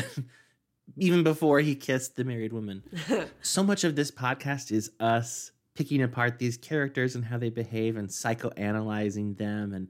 [0.97, 2.83] even before he kissed the married woman.
[3.41, 7.95] so much of this podcast is us picking apart these characters and how they behave
[7.95, 9.89] and psychoanalyzing them and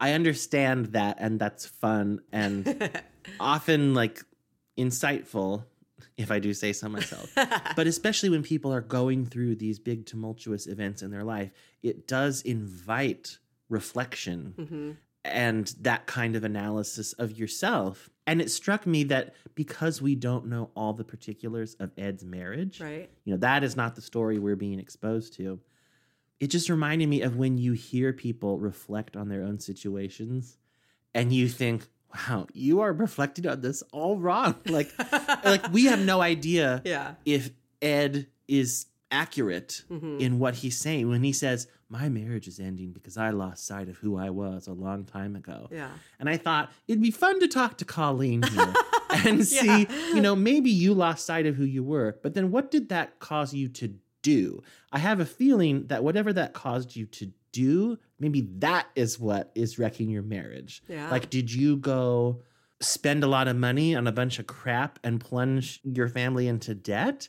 [0.00, 2.90] I understand that and that's fun and
[3.40, 4.24] often like
[4.76, 5.66] insightful
[6.16, 7.32] if I do say so myself.
[7.76, 11.50] but especially when people are going through these big tumultuous events in their life,
[11.82, 14.90] it does invite reflection Mm-hmm.
[15.24, 18.10] and that kind of analysis of yourself.
[18.26, 22.80] And it struck me that because we don't know all the particulars of Ed's marriage,
[22.80, 23.10] Right.
[23.24, 25.60] you know, that is not the story we're being exposed to.
[26.38, 30.56] It just reminded me of when you hear people reflect on their own situations
[31.14, 34.54] and you think, wow, you are reflecting on this all wrong.
[34.66, 34.90] Like,
[35.44, 37.14] like we have no idea Yeah.
[37.24, 37.50] if
[37.82, 40.20] Ed is accurate Mhm.
[40.20, 43.88] in what he's saying when he says, My marriage is ending because I lost sight
[43.88, 45.66] of who I was a long time ago.
[45.72, 45.90] Yeah.
[46.20, 48.72] And I thought it'd be fun to talk to Colleen here
[49.26, 50.14] and see, Yeah.
[50.14, 53.18] you know, maybe you lost sight of who you were, but then what did that
[53.18, 54.62] cause you to do?
[54.92, 59.50] I have a feeling that whatever that caused you to do, maybe that is what
[59.54, 60.82] is wrecking your marriage.
[60.88, 61.10] Yeah.
[61.10, 62.42] Like, did you go
[62.80, 66.74] spend a lot of money on a bunch of crap and plunge your family into
[66.74, 67.28] debt?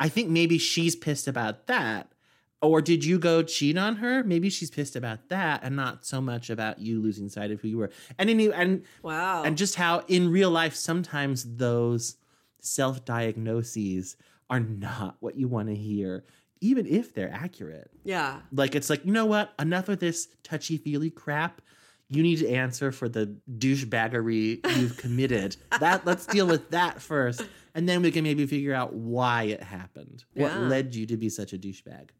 [0.00, 2.12] I think maybe she's pissed about that.
[2.60, 4.24] Or did you go cheat on her?
[4.24, 7.68] Maybe she's pissed about that and not so much about you losing sight of who
[7.68, 7.90] you were.
[8.18, 9.44] And any, and Wow.
[9.44, 12.16] and just how in real life sometimes those
[12.60, 14.16] self-diagnoses
[14.50, 16.24] are not what you want to hear
[16.60, 17.90] even if they're accurate.
[18.04, 18.40] yeah.
[18.52, 19.52] Like it's like, you know what?
[19.58, 21.60] Enough of this touchy-feely crap.
[22.10, 25.56] You need to answer for the douchebaggery you've committed.
[25.80, 27.44] that let's deal with that first,
[27.74, 30.24] and then we can maybe figure out why it happened.
[30.34, 30.58] What Yeah.
[30.60, 32.10] led you to be such a douchebag?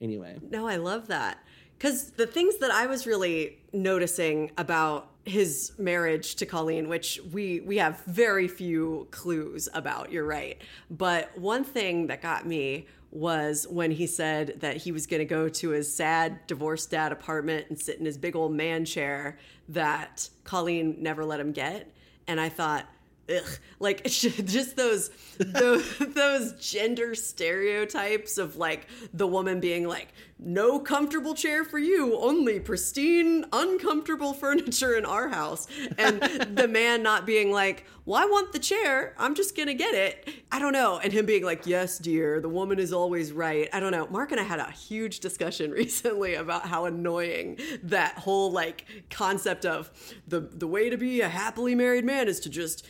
[0.00, 1.38] Anyway, No, I love that.
[1.78, 7.60] Because the things that I was really noticing about his marriage to Colleen, which we
[7.60, 10.60] we have very few clues about, you're right.
[10.90, 15.24] But one thing that got me was when he said that he was going to
[15.24, 19.38] go to his sad divorced dad apartment and sit in his big old man chair
[19.68, 21.90] that Colleen never let him get.
[22.26, 22.86] And I thought,
[23.28, 30.08] ugh, like just those, those those gender stereotypes of like the woman being like
[30.38, 35.66] no comfortable chair for you only pristine uncomfortable furniture in our house.
[35.98, 36.20] And
[36.56, 39.14] the man not being like well i want the chair.
[39.18, 40.28] I'm just gonna get it.
[40.52, 40.98] I don't know.
[40.98, 42.40] And him being like yes dear.
[42.40, 43.68] The woman is always right.
[43.72, 44.06] I don't know.
[44.08, 49.64] Mark and i had a huge discussion recently about how annoying that whole like concept
[49.64, 49.90] of
[50.28, 52.86] the the way to be a happily married man is to just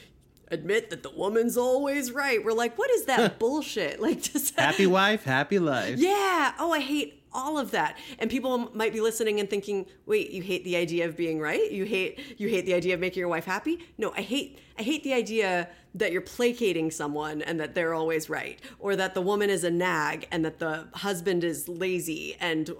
[0.50, 2.44] admit that the woman's always right.
[2.44, 4.00] We're like, what is that bullshit?
[4.00, 5.98] Like, that, happy wife, happy life.
[5.98, 6.52] yeah.
[6.58, 7.98] Oh, I hate all of that.
[8.18, 11.70] And people might be listening and thinking, "Wait, you hate the idea of being right?
[11.70, 14.82] You hate you hate the idea of making your wife happy?" No, I hate I
[14.82, 19.22] hate the idea that you're placating someone and that they're always right, or that the
[19.22, 22.70] woman is a nag and that the husband is lazy and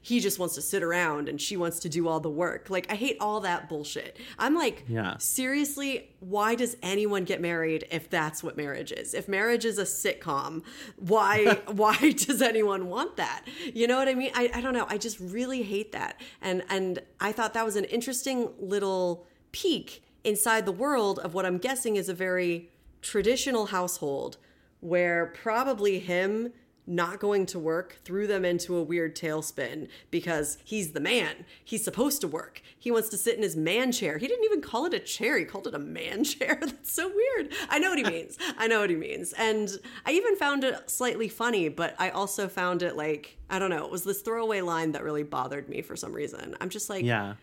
[0.00, 2.70] he just wants to sit around and she wants to do all the work.
[2.70, 4.16] Like I hate all that bullshit.
[4.38, 5.16] I'm like, Yeah.
[5.18, 9.12] seriously, why does anyone get married if that's what marriage is?
[9.12, 10.62] If marriage is a sitcom,
[10.96, 13.42] why why does anyone want that?
[13.74, 14.30] You know what I mean?
[14.34, 14.86] I, I don't know.
[14.88, 16.20] I just really hate that.
[16.40, 21.46] And and I thought that was an interesting little peek inside the world of what
[21.46, 24.36] I'm guessing is a very traditional household
[24.80, 26.52] where probably him
[26.84, 31.44] not going to work threw them into a weird tailspin because he's the man.
[31.64, 32.60] He's supposed to work.
[32.76, 34.18] He wants to sit in his man chair.
[34.18, 35.38] He didn't even call it a chair.
[35.38, 36.58] He called it a man chair.
[36.60, 37.52] That's so weird.
[37.68, 38.36] I know what he means.
[38.58, 39.32] I know what he means.
[39.34, 39.70] And
[40.04, 43.84] I even found it slightly funny, but I also found it like, I don't know,
[43.84, 46.56] it was this throwaway line that really bothered me for some reason.
[46.60, 47.34] I'm just like, Yeah.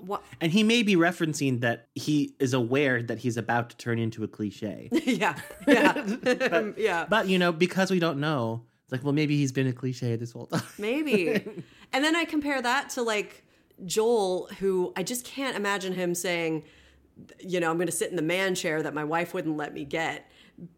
[0.00, 0.22] What?
[0.40, 4.24] And he may be referencing that he is aware that he's about to turn into
[4.24, 4.88] a cliche.
[5.04, 5.36] yeah.
[5.66, 6.72] Yeah.
[6.76, 7.06] yeah.
[7.08, 10.16] but, you know, because we don't know, it's like, well, maybe he's been a cliche
[10.16, 10.62] this whole time.
[10.78, 11.44] Maybe.
[11.92, 13.44] and then I compare that to like
[13.84, 16.64] Joel, who I just can't imagine him saying,
[17.40, 19.74] you know, I'm going to sit in the man chair that my wife wouldn't let
[19.74, 20.30] me get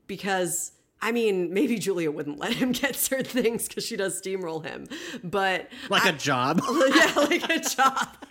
[0.07, 0.73] because.
[1.03, 4.87] I mean, maybe Julia wouldn't let him get certain things because she does steamroll him.
[5.25, 6.61] But like a job.
[6.71, 8.09] yeah, like a job.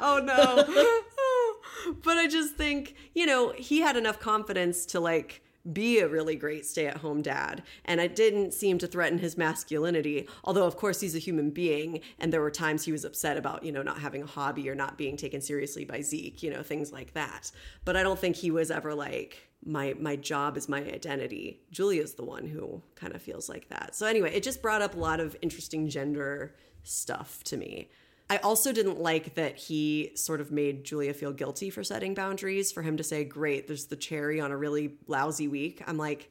[0.00, 1.94] oh no.
[2.02, 6.36] but I just think, you know, he had enough confidence to like be a really
[6.36, 11.16] great stay-at-home dad and it didn't seem to threaten his masculinity although of course he's
[11.16, 14.22] a human being and there were times he was upset about you know not having
[14.22, 17.50] a hobby or not being taken seriously by zeke you know things like that
[17.84, 22.14] but i don't think he was ever like my my job is my identity julia's
[22.14, 24.98] the one who kind of feels like that so anyway it just brought up a
[24.98, 27.88] lot of interesting gender stuff to me
[28.28, 32.72] I also didn't like that he sort of made Julia feel guilty for setting boundaries,
[32.72, 35.80] for him to say, Great, there's the cherry on a really lousy week.
[35.86, 36.28] I'm like,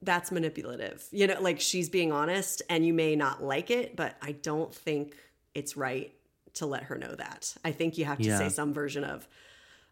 [0.00, 1.04] that's manipulative.
[1.10, 4.74] You know, like she's being honest and you may not like it, but I don't
[4.74, 5.14] think
[5.54, 6.10] it's right
[6.54, 7.54] to let her know that.
[7.66, 8.38] I think you have to Yeah.
[8.38, 9.28] say some version of,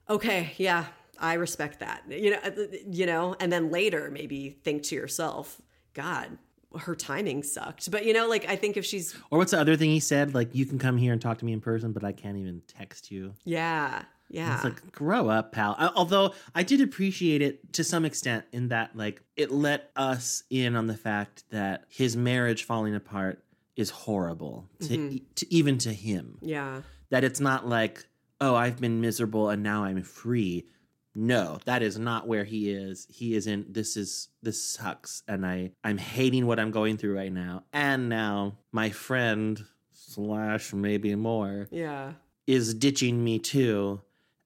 [0.09, 0.87] Okay, yeah,
[1.21, 2.03] I respect that.
[2.09, 2.51] You know, uh,
[2.91, 5.61] you know, and then later maybe think to yourself,
[5.95, 6.39] God,
[6.81, 7.91] her timing sucked.
[7.91, 10.35] But you know, like I think if she's Or what's the other thing he said?
[10.35, 12.63] Like, you can come here and talk to me in person, but I can't even
[12.67, 13.35] text you.
[13.45, 14.57] yeah, yeah.
[14.57, 15.75] It's like, grow up, pal.
[15.79, 20.43] I- Although I did appreciate it to some extent in that, like, it let us
[20.51, 23.43] in on the fact that his marriage falling apart
[23.75, 25.17] is horrible, to, Mm-hmm.
[25.37, 26.39] to even to him.
[26.43, 26.83] yeah.
[27.11, 28.05] That it's not like,
[28.39, 30.67] oh, I've been miserable and now I'm free.
[31.21, 33.07] No, that is not where he is.
[33.11, 37.17] He is in this is this sucks and I I'm hating what I'm going through
[37.17, 37.65] right now.
[37.73, 39.61] And now my friend
[39.93, 42.13] slash maybe more Yeah.
[42.47, 44.01] is ditching me too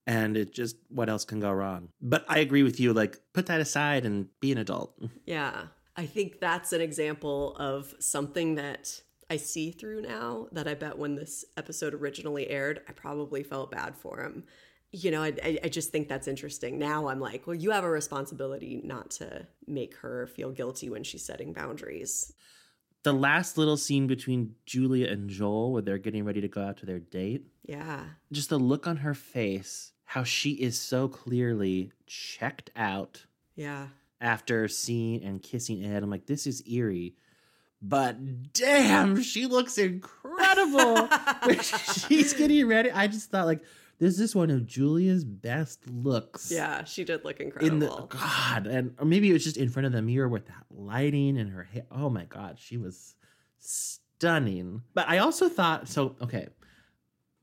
[0.07, 3.47] and it just what else can go wrong but i agree with you like put
[3.47, 5.67] that aside and be an adult Yeah.
[5.95, 10.97] I think that's an example of something that I see through now that I bet
[10.99, 14.45] when this episode originally aired, I probably felt bad for him.
[14.95, 16.79] You know, I, I- just think that's interesting.
[16.79, 21.03] Now I'm like, well, you have a responsibility not to make her feel guilty when
[21.03, 22.33] she's setting boundaries.
[23.05, 26.77] the last little scene between julia and joel where they're getting ready to go out
[26.77, 28.05] to their date Yeah.
[28.31, 33.25] just the look on her face how she is so clearly checked out
[33.57, 33.89] Yeah.
[34.21, 37.17] after seeing and kissing ed i'm like this is eerie
[37.81, 41.09] but damn she looks incredible
[42.07, 43.65] she's getting ready i just thought like
[43.99, 46.85] this is one of julia's best looks Yeah.
[46.85, 47.73] She did look incredible.
[47.73, 50.47] in the god and or maybe it was just in front of the mirror with
[50.47, 53.15] that lighting and her hair oh my god she was
[53.59, 56.49] stunning but i also thought so okay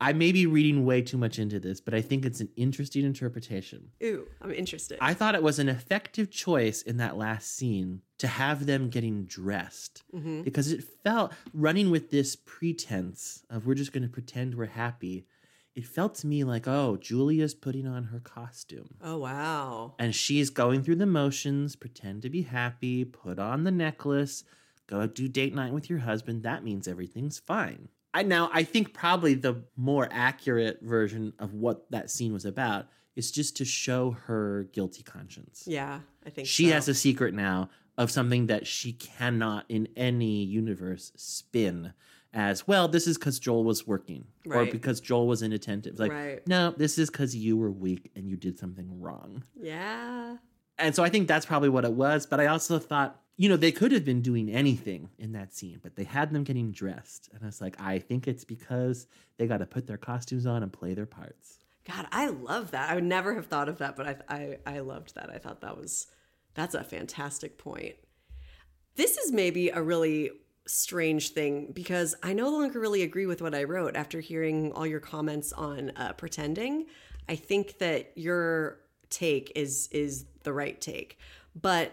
[0.00, 3.04] i may be reading way too much into this but i think it's an interesting
[3.04, 4.98] interpretation Ooh, I'm interested.
[5.00, 9.24] i thought it was an effective choice in that last scene to have them getting
[9.24, 10.44] dressed Mhm.
[10.44, 15.26] because it felt running with this pretense of we're just going to pretend we're happy
[15.74, 19.94] it felt to me like oh julia's putting on her costume Oh, wow.
[19.98, 24.44] and she's going through the motions, pretend to be happy, put on the necklace,
[24.86, 26.42] go do date night with your husband.
[26.42, 27.88] That means everything's fine.
[28.12, 32.88] I now I think probably the more accurate version of what that scene was about
[33.16, 35.64] is just to show her guilty conscience.
[35.66, 36.00] Yeah.
[36.26, 36.74] I think She so.
[36.74, 41.92] has a secret now of something that she cannot in any universe spin
[42.32, 42.86] as well.
[42.88, 45.98] This is because Joel was working, or because Joel was inattentive.
[45.98, 46.46] Like, Right.
[46.46, 49.42] no, this is because you were weak and you did something wrong.
[49.60, 50.36] Yeah.
[50.78, 52.26] And so I think that's probably what it was.
[52.26, 55.80] But I also thought, you know, they could have been doing anything in that scene,
[55.82, 57.28] but they had them getting dressed.
[57.32, 59.06] And I was like, I think it's because
[59.38, 61.58] they got to put their costumes on and play their parts.
[61.84, 62.90] God, I love that.
[62.90, 65.30] I would never have thought of that, but I, I, I loved that.
[65.30, 66.06] I thought that was,
[66.54, 67.96] that's a fantastic point.
[68.96, 70.30] This is maybe a really
[70.66, 74.86] strange thing because I no longer really agree with what I wrote after hearing all
[74.86, 76.86] your comments on uh, pretending.
[77.28, 81.18] I think that your take is is the right take,
[81.54, 81.92] but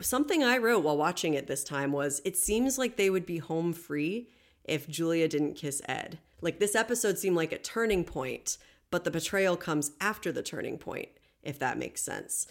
[0.00, 3.38] something I wrote while watching it this time was it seems like they would be
[3.38, 4.28] home free
[4.64, 6.18] if Julia didn't kiss Ed.
[6.40, 8.58] Like this episode seemed like a turning point,
[8.90, 11.08] but the betrayal comes after the turning point,
[11.42, 12.46] if that makes sense.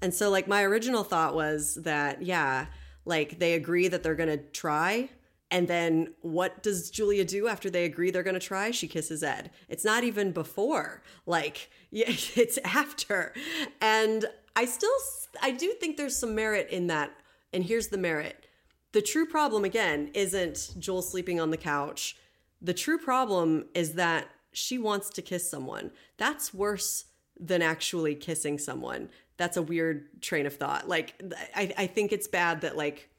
[0.00, 2.66] And so, like, my original thought was that, yeah,
[3.04, 5.10] like they agree that they're going to try.
[5.50, 8.70] And then what does Julia do after they agree they're going to try?
[8.70, 9.50] She kisses Ed.
[9.68, 11.02] It's not even before.
[11.26, 13.34] Like, it's after.
[13.80, 14.90] And I still,
[15.42, 17.12] I do think there's some merit in that.
[17.52, 18.46] And here's the merit
[18.92, 22.16] the true problem, again, isn't Joel sleeping on the couch.
[22.62, 25.90] The true problem is that she wants to kiss someone.
[26.16, 27.06] That's worse
[27.38, 29.10] than actually kissing someone.
[29.36, 30.88] That's a weird train of thought.
[30.88, 31.20] Like,
[31.54, 33.10] I, I think it's bad that, like,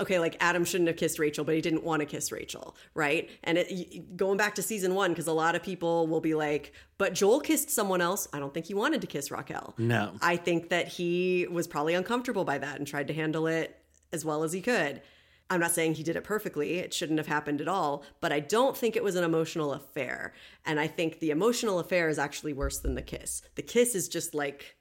[0.00, 3.28] okay, like Adam shouldn't have kissed Rachel, but he didn't want to kiss Rachel, right?
[3.44, 6.72] And it, going back to season one, because a lot of people will be like,
[6.96, 8.26] but Joel kissed someone else.
[8.32, 9.74] I don't think he wanted to kiss Raquel.
[9.76, 10.12] No.
[10.22, 13.76] I think that he was probably uncomfortable by that and tried to handle it
[14.12, 15.02] as well as he could.
[15.50, 16.78] I'm not saying he did it perfectly.
[16.78, 20.32] It shouldn't have happened at all, but I don't think it was an emotional affair.
[20.64, 23.42] And I think the emotional affair is actually worse than the kiss.
[23.56, 24.76] The kiss is just like,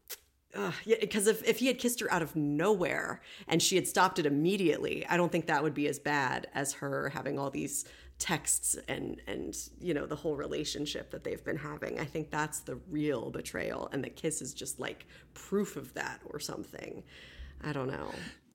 [0.56, 4.20] Yeah, because if, if he had kissed her out of nowhere and she had stopped
[4.20, 7.86] it immediately, I don't think that would be as bad as her having all these
[8.20, 12.00] texts and and you know the whole relationship that they've been having.
[12.00, 16.20] I think that's the real betrayal, and the kiss is just like proof of that
[16.26, 17.04] or something.
[17.64, 18.12] I don't know.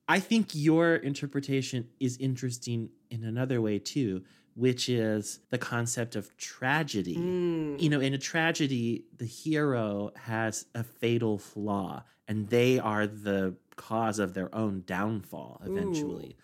[0.07, 4.22] I think your interpretation is interesting in another way too,
[4.55, 7.12] which is the concept of tragedy.
[7.12, 13.57] You know, in a tragedy, the hero has a fatal flaw and they are the
[13.76, 16.36] cause of their own downfall eventually.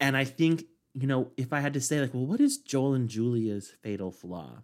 [0.00, 2.94] And I think, you know, if I had to say, like, well, what is Joel
[2.94, 4.62] and Julia's fatal flaw?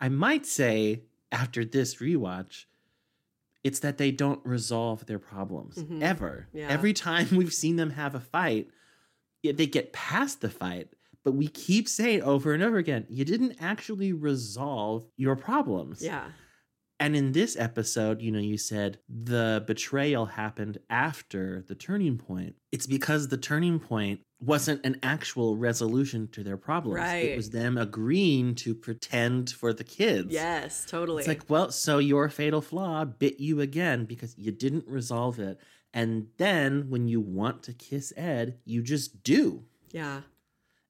[0.00, 1.02] I might say,
[1.32, 2.64] after this rewatch,
[3.62, 6.00] it's that they don't resolve their problems Mhm.
[6.02, 6.48] ever.
[6.52, 6.68] Yeah.
[6.68, 8.70] Every time we've seen them have a fight,
[9.42, 10.88] they get past the fight,
[11.24, 16.02] but we keep saying over and over again, you didn't actually resolve your problems.
[16.02, 16.28] Yeah.
[16.98, 22.56] And in this episode, you know, you said the betrayal happened after the turning point.
[22.72, 26.96] It's because the turning point wasn't an actual resolution to their problems.
[26.98, 27.30] Right.
[27.30, 30.30] It was them agreeing to pretend for the kids.
[30.30, 31.20] Yes, totally.
[31.20, 35.58] It's like, well, so your fatal flaw bit you again because you didn't resolve it.
[35.94, 39.64] And then when you want to kiss Ed, you just do.
[39.90, 40.20] yeah.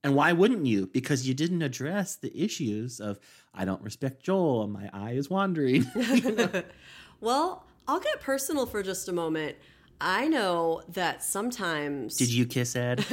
[0.03, 0.87] And why wouldn't you?
[0.87, 3.21] Because you didn't address the issues of
[3.53, 5.87] I don't respect Joel and my eye is wandering.
[7.21, 9.57] well, I'll get personal for just a moment.
[10.01, 13.05] I know that sometimes Did you kiss Ed?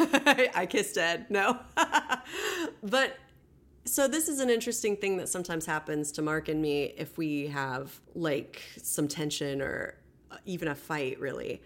[0.56, 1.26] I kissed Ed.
[1.30, 1.60] No.
[2.82, 3.18] but
[3.84, 7.48] so this is an interesting thing that sometimes happens to Mark and me if we
[7.48, 9.96] have like some tension or
[10.32, 11.62] uh, even a fight really.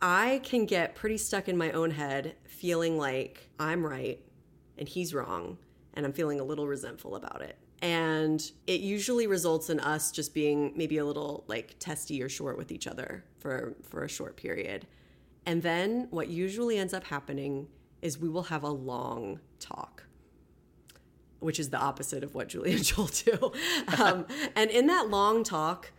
[0.00, 4.20] I can get pretty stuck in my own head feeling like I'm right
[4.78, 5.58] and he's wrong
[5.94, 7.58] and I'm feeling a little resentful about it.
[7.80, 12.56] And it usually results in us just being maybe a little like testy or short
[12.56, 14.86] with each other for for a short period.
[15.46, 17.66] And then what usually ends up happening
[18.00, 20.04] is we will have a long talk,
[21.40, 23.52] which is the opposite of what Julie and Joel do.
[23.98, 25.90] Um, and in that long talk,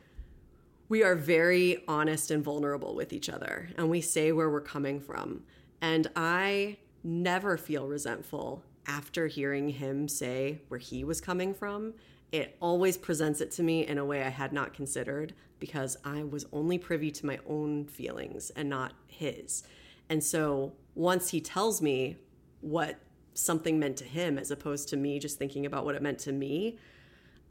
[0.88, 5.01] we are very honest and vulnerable with each other, and we say where we're coming
[5.01, 5.43] from.
[5.82, 11.93] And I never feel resentful after hearing him say where he was coming from.
[12.31, 16.23] It always presents it to me in a way I had not considered because I
[16.23, 19.63] was only privy to my own feelings and not his.
[20.09, 22.17] And so once he tells me
[22.61, 22.99] what
[23.33, 26.31] something meant to him as opposed to me just thinking about what it meant to
[26.31, 26.77] me,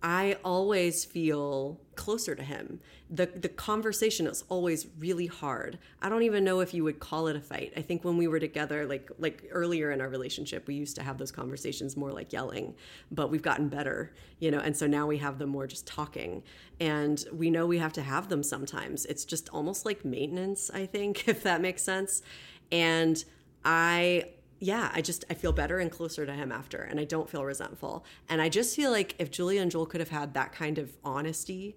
[0.02, 2.80] I always feel closer to him.
[3.08, 5.78] The the conversation is always really hard.
[6.00, 7.72] I don't even know if you would call it a fight.
[7.76, 11.02] I think when we were together like like earlier in our relationship, we used to
[11.02, 12.74] have those conversations more like yelling,
[13.12, 16.42] but we've gotten better, you know, and so now we have them more just talking.
[16.80, 19.04] And we know we have to have them sometimes.
[19.06, 22.22] It's just almost like maintenance, I think, if that makes sense.
[22.72, 23.24] And
[23.64, 24.30] I
[24.62, 27.44] yeah, I just I feel better and closer to him after, and I don't feel
[27.44, 28.04] resentful.
[28.28, 30.96] And I just feel like if Julia and Joel could have had that kind of
[31.04, 31.74] honesty,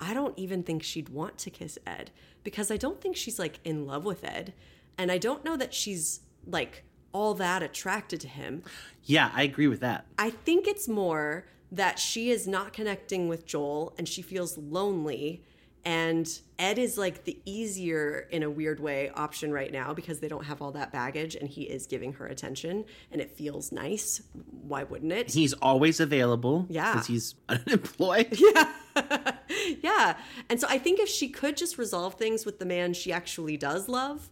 [0.00, 2.10] I don't even think she'd want to kiss Ed
[2.42, 4.52] because I don't think she's like in love with Ed,
[4.98, 6.82] and I don't know that she's like
[7.12, 8.64] all that attracted to him.
[9.04, 10.04] yeah, I agree with that.
[10.18, 15.44] I think it's more that she is not connecting with Joel and she feels lonely.
[15.86, 16.26] And
[16.58, 20.44] Ed is like the easier, in a weird way, option right now because they don't
[20.44, 24.22] have all that baggage and he is giving her attention and it feels nice.
[24.62, 25.30] Why wouldn't it?
[25.32, 26.64] He's always available.
[26.70, 26.92] Yeah.
[26.92, 28.28] Because he's unemployed.
[28.54, 28.72] yeah.
[29.82, 30.16] Yeah.
[30.48, 33.56] And so I think if she could just resolve things with the man she actually
[33.58, 34.30] does love,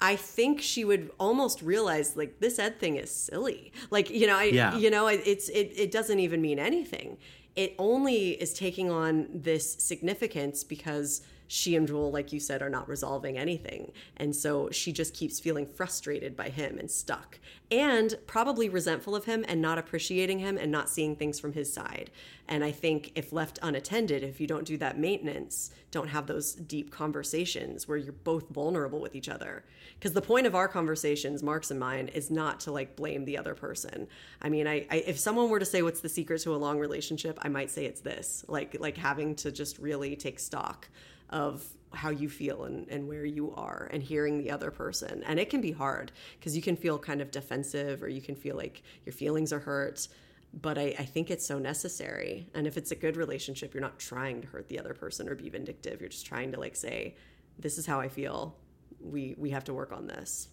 [0.00, 3.72] I think she would almost realize like this Ed thing is silly.
[3.90, 4.76] Like, you know, I Yeah.
[4.76, 7.18] you know, it, it's it it doesn't even mean anything.
[7.60, 11.20] It only is taking on this significance because
[11.52, 13.90] she and Joel, like you said, are not resolving anything.
[14.16, 17.40] And so she just keeps feeling frustrated by him and stuck.
[17.72, 21.72] And probably resentful of him and not appreciating him and not seeing things from his
[21.72, 22.12] side.
[22.46, 26.52] And I think if left unattended, if you don't do that maintenance, don't have those
[26.52, 29.64] deep conversations where you're both vulnerable with each other.
[29.94, 33.36] Because the point of our conversations, Mark's and mine, is not to like blame the
[33.36, 34.06] other person.
[34.40, 36.78] I mean, I, I if someone were to say what's the secret to a long
[36.78, 38.44] relationship, I might say it's this.
[38.46, 40.88] Like like having to just really take stock
[41.30, 45.22] of how you feel and, and where you are and hearing the other person.
[45.26, 48.36] And it can be hard because you can feel kind of defensive or you can
[48.36, 50.06] feel like your feelings are hurt.
[50.52, 52.48] But I, I think it's so necessary.
[52.54, 55.34] And if it's a good relationship, you're not trying to hurt the other person or
[55.34, 56.00] be vindictive.
[56.00, 57.16] You're just trying to like say,
[57.58, 58.56] this is how I feel.
[59.00, 60.48] We we have to work on this.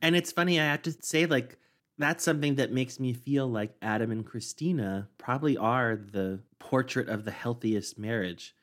[0.00, 1.58] And it's funny, I have to say, like,
[1.98, 7.24] that's something that makes me feel like Adam and Christina probably are the portrait of
[7.24, 8.54] the healthiest marriage.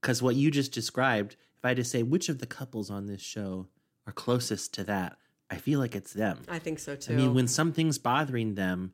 [0.00, 3.06] Because what you just described, if I had to say which of the couples on
[3.06, 3.68] this show
[4.06, 5.16] are closest to that,
[5.50, 6.40] I feel like it's them.
[6.48, 7.12] I think so too.
[7.12, 8.92] I mean, when something's bothering them,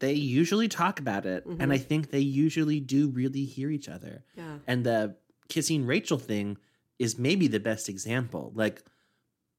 [0.00, 1.46] they usually talk about it.
[1.46, 1.72] And mm-hmm.
[1.72, 4.24] I think they usually do really hear each other.
[4.36, 4.58] yeah.
[4.66, 5.16] And the
[5.48, 6.58] kissing Rachel thing
[6.98, 8.52] is maybe the best example.
[8.54, 8.82] Like,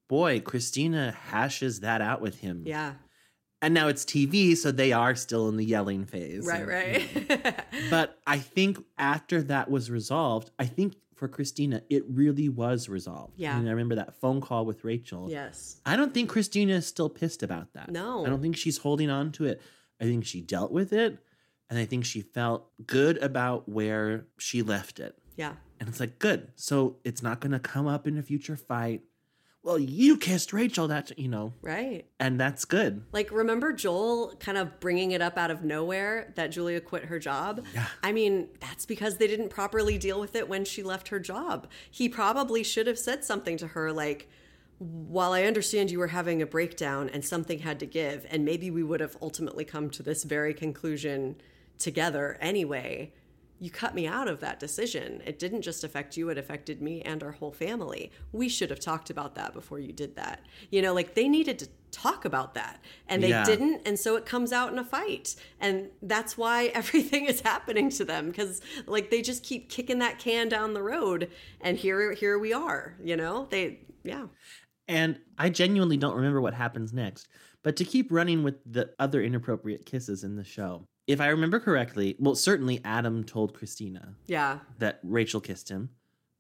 [0.08, 2.64] boy, Christina hashes that out with him.
[2.66, 2.94] Yeah.
[3.64, 6.46] And now it's TV, so they are still in the yelling phase.
[6.46, 7.64] Right, And- right.
[7.90, 13.34] But I think after that was resolved, I think for Christina, it really was resolved.
[13.38, 13.58] Yeah.
[13.58, 15.30] And I remember that phone call with Rachel.
[15.30, 15.80] yes.
[15.86, 17.90] I don't think Christina is still pissed about that.
[17.90, 18.26] No.
[18.26, 19.62] I don't think she's holding on to it.
[20.02, 21.18] I think she dealt with it
[21.70, 25.18] and I think she felt good about where she left it.
[25.38, 25.54] Yeah.
[25.80, 26.52] And it's like, good.
[26.56, 29.02] So it's not going to come up in a future fight.
[29.64, 30.90] Well, you kissed Rachel.
[30.90, 32.06] That you know, Right.
[32.20, 33.06] and that's good.
[33.14, 37.18] Like, remember Joel kind of bringing it up out of nowhere that Julia quit her
[37.18, 37.66] job?
[37.74, 37.88] Yeah.
[38.04, 41.68] I mean, that's because they didn't properly deal with it when she left her job.
[41.90, 44.28] He probably should have said something to her like,
[44.80, 48.70] while I understand you were having a breakdown and something had to give, and maybe
[48.70, 51.38] we would have ultimately come to this very conclusion
[51.80, 53.14] together anyway.
[53.64, 55.22] You cut me out of that decision.
[55.26, 58.12] It didn't just affect you, it affected me and our whole family.
[58.34, 60.42] We should have talked about that before you did that.
[60.70, 63.46] You know, like they needed to talk about that and they Yeah.
[63.46, 63.88] didn't.
[63.88, 65.38] And so it comes out in a fight.
[65.62, 70.20] And that's why everything is happening to them because like they just keep kicking that
[70.20, 71.30] can down the road.
[71.62, 74.26] And here, here we are, you know, they, yeah.
[74.90, 77.30] And I genuinely don't remember what happens next.
[77.64, 81.60] But to keep running with the other inappropriate kisses in the show, if I remember
[81.60, 84.60] correctly, well, certainly Adam told Christina Yeah.
[84.80, 85.90] that Rachel kissed him.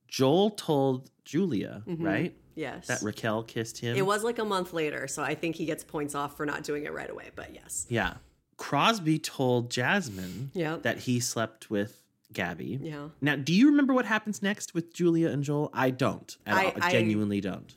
[0.07, 2.35] Joel told Julia, right?
[2.55, 2.87] Yes.
[2.87, 3.91] That Raquel kissed him.
[3.93, 3.99] Mm-hmm.
[3.99, 6.63] It was like a month later, so I think he gets points off for not
[6.63, 7.31] doing it right away.
[7.35, 8.15] But yes, Yeah.
[8.57, 10.83] Crosby told Jasmine Yep.
[10.83, 12.79] that he slept with Gabby.
[12.81, 15.71] yeah, Now, do you remember what happens next with Julia and Joel?
[15.73, 16.37] I don't.
[16.45, 16.71] At I- all.
[16.81, 17.73] I I- genuinely don't.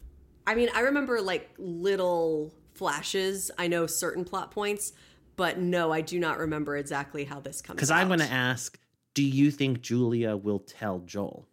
[0.46, 3.50] I mean, I remember like little flashes.
[3.58, 4.92] I know certain plot points,
[5.36, 7.76] but no, I do not remember exactly how this comes.
[7.76, 8.78] Because I'm going to ask,
[9.14, 11.46] do you think Julia will tell Joel?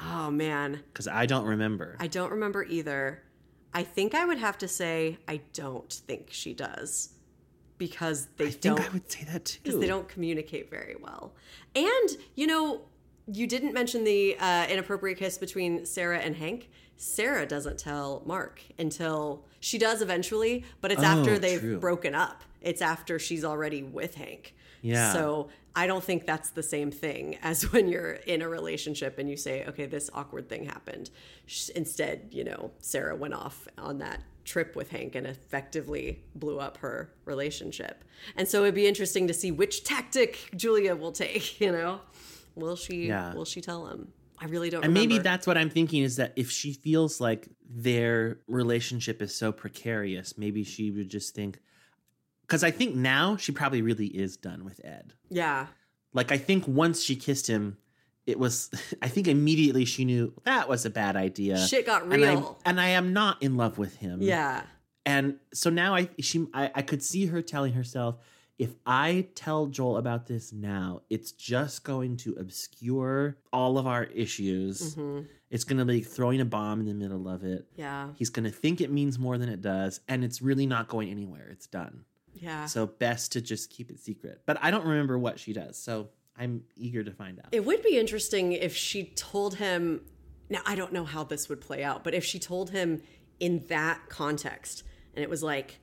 [0.00, 1.96] Oh man, Because I don't remember.
[1.98, 3.22] I don't remember either.
[3.74, 7.10] I think I would have to say I don't think she does
[7.76, 9.58] because they I don't I would say that too.
[9.62, 11.34] because they don't communicate very well.
[11.76, 12.82] And you know,
[13.30, 16.70] you didn't mention the uh, inappropriate kiss between Sarah and Hank.
[16.96, 21.78] Sarah doesn't tell Mark until she does eventually, but it's Oh, after they've true.
[21.78, 22.42] broken up.
[22.60, 24.54] It's after she's already with Hank.
[24.82, 25.12] Yeah.
[25.12, 29.28] So I don't think that's the same thing as when you're in a relationship and
[29.28, 31.10] you say, okay, this awkward thing happened.
[31.74, 36.78] Instead, you know, Sarah went off on that trip with Hank and effectively blew up
[36.78, 38.02] her relationship.
[38.36, 42.00] And so it'd be interesting to see which tactic Julia will take, you know?
[42.54, 43.34] Will she Yeah.
[43.34, 44.12] will she tell him?
[44.40, 47.48] I really don't and maybe that's what I'm thinking is that if she feels like
[47.68, 51.60] their relationship is so precarious, maybe she would just think.
[52.48, 55.12] Because I think now she probably really is done with Ed.
[55.28, 55.66] Yeah.
[56.14, 57.76] Like, I think once she kissed him,
[58.26, 58.70] it was,
[59.02, 61.58] I think immediately she knew that was a bad idea.
[61.66, 62.58] Shit got And I, real.
[62.64, 64.22] and I am not in love with him.
[64.22, 64.62] Yeah.
[65.04, 68.16] And so now I she I, I could see her telling herself,
[68.58, 74.04] if I tell Joel about this now, it's just going to obscure all of our
[74.04, 74.94] issues.
[74.94, 75.20] hmm
[75.50, 77.66] It's gonna be throwing a bomb in the middle of it.
[77.76, 78.08] Yeah.
[78.16, 81.48] He's gonna think it means more than it does, and it's really not going anywhere.
[81.50, 82.04] It's done.
[82.34, 82.66] Yeah.
[82.66, 84.42] So best to just keep it secret.
[84.46, 87.48] But I don't remember what she does, so I'm eager to find out.
[87.52, 90.02] It would be interesting if she told him.
[90.50, 93.02] Now, I don't know how this would play out, but if she told him
[93.38, 94.82] in that context
[95.14, 95.80] and it was like,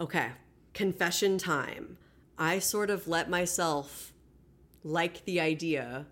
[0.00, 0.30] okay,
[0.74, 1.98] confession time.
[2.38, 4.12] I sort of let myself
[4.82, 6.06] like the idea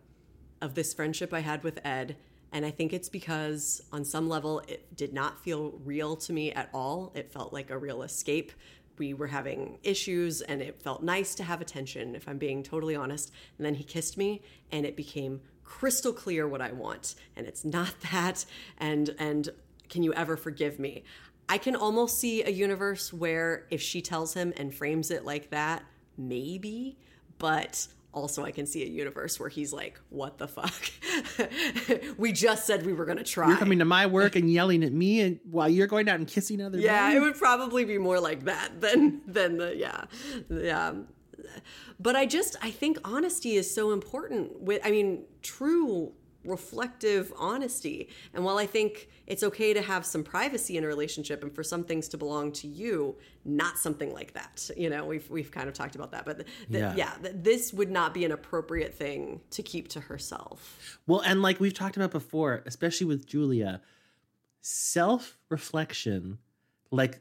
[0.61, 2.17] of this friendship I had with Ed.
[2.53, 6.53] And I think it's because, on some level, it did not feel real to me
[6.53, 7.13] at all.
[7.15, 8.53] It felt like a real escape.
[8.99, 12.97] We were having issues, and it felt nice to have attention, if I'm being totally
[12.97, 13.33] honest.
[13.57, 14.43] And then he kissed me,
[14.73, 17.15] and it became crystal clear what I want.
[17.37, 18.45] And it's not that.
[18.79, 19.49] And, and
[19.89, 21.05] can you ever forgive me?
[21.49, 25.51] I can almost see a universe where if she tells him and frames it like
[25.51, 25.83] that,
[26.19, 26.99] maybe,
[27.39, 30.91] but also I can see a universe where he's like, what the fuck?
[32.19, 33.49] we just said we were going to try.
[33.49, 36.27] You're coming to my work and yelling at me, and while you're going out and
[36.27, 37.17] kissing other yeah, men?
[37.17, 40.05] it would probably be more like that than than the yeah.
[40.51, 40.95] Yeah.
[42.01, 46.13] But I just I think honesty is so important with I mean true
[46.49, 48.09] reflective honesty.
[48.35, 51.63] And while I think it's okay to have some privacy in a relationship and for
[51.63, 54.71] some things to belong to you, not something like that.
[54.77, 56.95] You know, we've we've kind of talked about that, but th- Yeah.
[56.97, 60.99] yeah, th- this would not be an appropriate thing to keep to herself.
[61.07, 63.81] Well, and like we've talked about before, especially with Julia,
[64.61, 66.39] self reflection,
[66.91, 67.21] like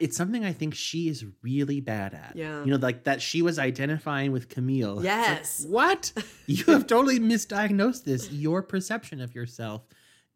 [0.00, 2.32] it's something I think she is really bad at.
[2.34, 2.64] Yeah.
[2.64, 4.98] You know, like that she was identifying with Camille.
[4.98, 5.66] It's like, Yes.
[5.68, 6.12] what?
[6.46, 8.30] You have totally misdiagnosed this.
[8.30, 9.82] Your perception of yourself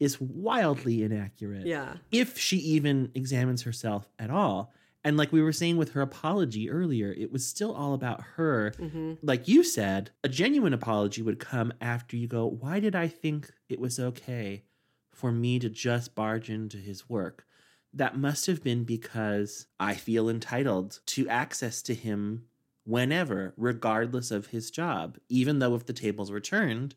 [0.00, 1.66] is wildly inaccurate.
[1.66, 1.94] Yeah.
[2.11, 4.72] If she even examines herself at all.
[5.05, 8.72] And like we were saying with her apology earlier, it was still all about her.
[8.78, 9.14] Mm-hmm.
[9.22, 13.50] Like you said, a genuine apology would come after you go, Why did I think
[13.68, 14.62] it was okay
[15.11, 17.46] for me to just barge into his work?
[17.95, 22.45] That must have been because I feel entitled to access to him
[22.84, 25.18] whenever, regardless of his job.
[25.28, 26.95] Even though if the tables were turned,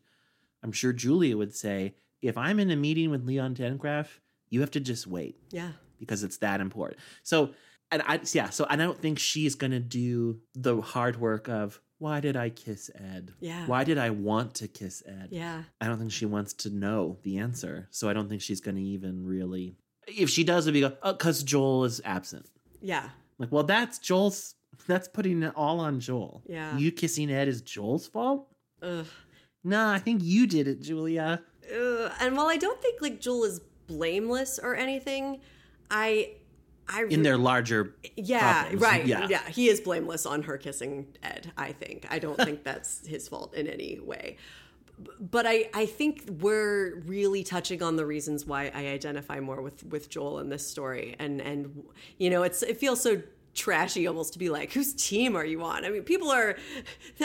[0.62, 4.06] I'm sure Julia would say, if I'm in a meeting with Leon Dengraf,
[4.48, 5.72] you have to just wait Yeah.
[5.98, 6.98] because it's that important.
[7.22, 7.50] So,
[7.92, 11.48] and I, yeah, so and I don't think she's going to do the hard work
[11.48, 13.32] of, why did I kiss Ed?
[13.40, 13.66] Yeah.
[13.66, 15.28] Why did I want to kiss Ed?
[15.30, 15.62] Yeah.
[15.80, 17.86] I don't think she wants to know the answer.
[17.90, 19.76] So I don't think she's going to even really.
[20.06, 22.46] If she does, it'll be go, oh, because Joel is absent.
[22.80, 23.08] Yeah.
[23.38, 24.54] Like, well, that's Joel's.
[24.86, 26.42] That's putting it all on Joel.
[26.46, 26.76] Yeah.
[26.76, 28.46] You kissing Ed is Joel's fault?
[28.82, 29.06] Ugh.
[29.64, 31.42] Nah, I think you did it, Julia.
[31.74, 32.12] Ugh.
[32.20, 35.40] And while I don't think like Joel is blameless or anything,
[35.90, 36.34] I,
[36.88, 37.96] I In their larger.
[38.16, 38.82] Yeah, problems.
[38.82, 39.06] right.
[39.06, 39.26] Yeah.
[39.28, 39.48] Yeah.
[39.48, 42.06] he is blameless on her kissing Ed, I think.
[42.10, 44.36] I don't think that's his fault in any way.
[45.20, 49.84] But I, I think we're really touching on the reasons why I identify more with,
[49.84, 51.16] with Joel in this story.
[51.18, 51.84] And, and
[52.18, 53.20] you know, it's it feels so
[53.54, 55.84] trashy almost to be like, whose team are you on?
[55.84, 56.56] I mean, people are,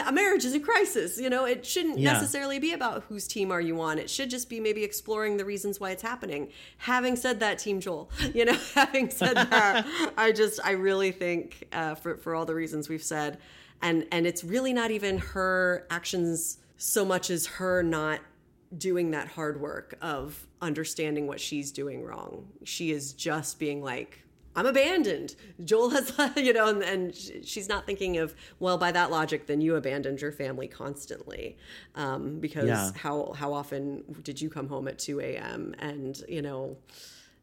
[0.06, 1.18] a marriage is a crisis.
[1.18, 2.12] You know, it shouldn't Yeah.
[2.14, 3.98] necessarily be about whose team are you on.
[3.98, 6.48] It should just be maybe exploring the reasons why it's happening.
[6.78, 11.68] Having said that, Team Joel, you know, having said that, I just, I really think
[11.72, 13.36] uh, for, for all the reasons we've said,
[13.82, 18.18] and, and it's really not even her actions so much as her not
[18.76, 22.48] doing that hard work of understanding what she's doing wrong.
[22.64, 24.24] She is just being like,
[24.56, 25.36] I'm abandoned.
[25.64, 29.60] Joel has, you know, and, and she's not thinking of, well, by that logic, then
[29.60, 31.56] you abandoned your family constantly.
[31.94, 32.90] Um, because Yeah.
[32.96, 35.76] how, how often did you come home at 2 a.m.
[35.78, 36.76] and, you know,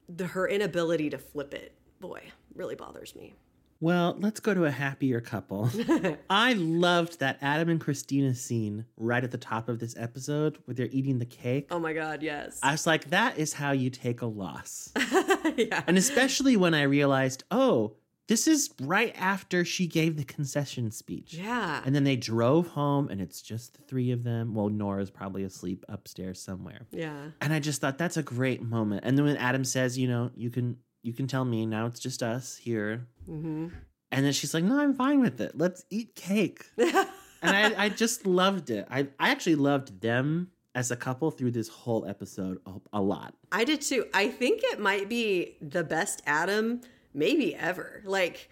[0.09, 2.21] the, her inability to flip it, boy,
[2.55, 3.35] really bothers me.
[3.81, 5.69] Well, let's go to a happier couple.
[6.29, 10.75] I loved that Adam and Christina scene right at the top of this episode where
[10.75, 11.67] they're eating the cake.
[11.71, 12.59] Oh my God, yes.
[12.61, 14.91] I was like, that is how you take a loss.
[15.55, 15.83] yeah.
[15.87, 17.95] and especially when I realized, oh,
[18.27, 21.33] this is right after she gave the concession speech.
[21.33, 21.81] Yeah.
[21.83, 24.53] And then they drove home and it's just the three of them.
[24.53, 26.85] Well, Nora's probably asleep upstairs somewhere.
[26.91, 27.29] yeah.
[27.41, 29.03] And I just thought that's a great moment.
[29.05, 31.99] And then when Adam says, you know, you can you can tell me now it's
[31.99, 33.07] just us here.
[33.25, 33.67] hmm
[34.11, 35.57] And then she's like, no, I'm fine with it.
[35.57, 36.65] Let's eat cake.
[36.77, 37.07] and
[37.43, 38.87] I, I just loved it.
[38.89, 43.33] I, I actually loved them as a couple through this whole episode a, a lot.
[43.51, 44.05] I did too.
[44.13, 46.81] I think it might be the best Adam
[47.13, 48.01] maybe ever.
[48.05, 48.49] Like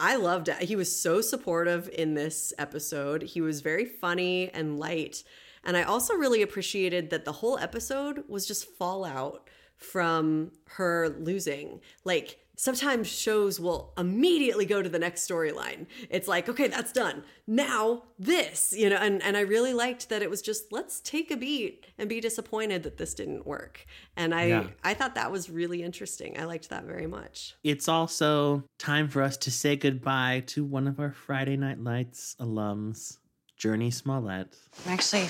[0.00, 0.56] I loved it.
[0.62, 3.22] He was so supportive in this episode.
[3.22, 5.24] He was very funny and light.
[5.64, 9.48] And I also really appreciated that the whole episode was just fallout
[9.78, 11.80] from her losing.
[12.04, 15.86] Like sometimes shows will immediately go to the next storyline.
[16.10, 17.22] It's like, okay, that's done.
[17.46, 21.30] Now this, you know, and, and I really liked that it was just let's take
[21.30, 23.86] a beat and be disappointed that this didn't work.
[24.16, 24.66] And I Yeah.
[24.82, 26.38] I thought that was really interesting.
[26.38, 27.54] I liked that very much.
[27.62, 32.34] It's also time for us to say goodbye to one of our Friday Night Lights
[32.40, 33.18] alums,
[33.56, 34.56] Jurnee Smollett.
[34.84, 35.28] I'm actually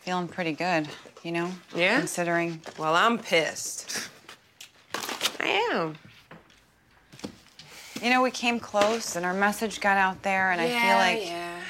[0.00, 0.88] feeling pretty good,
[1.22, 1.50] you know?
[1.74, 1.98] Yeah?
[1.98, 4.08] Considering Well, I'm pissed.
[5.38, 5.96] I am.
[8.02, 11.26] You know, we came close and our message got out there, and I feel like,
[11.26, 11.60] yeah.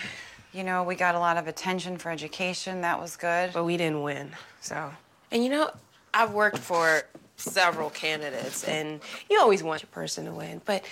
[0.52, 2.80] you know, we got a lot of attention for education.
[2.82, 3.52] That was good.
[3.52, 4.30] But we didn't win.
[4.60, 4.92] So,
[5.32, 5.70] and you know,
[6.14, 7.02] I've worked for
[7.36, 10.60] several candidates, and you always want your person to win.
[10.64, 10.84] But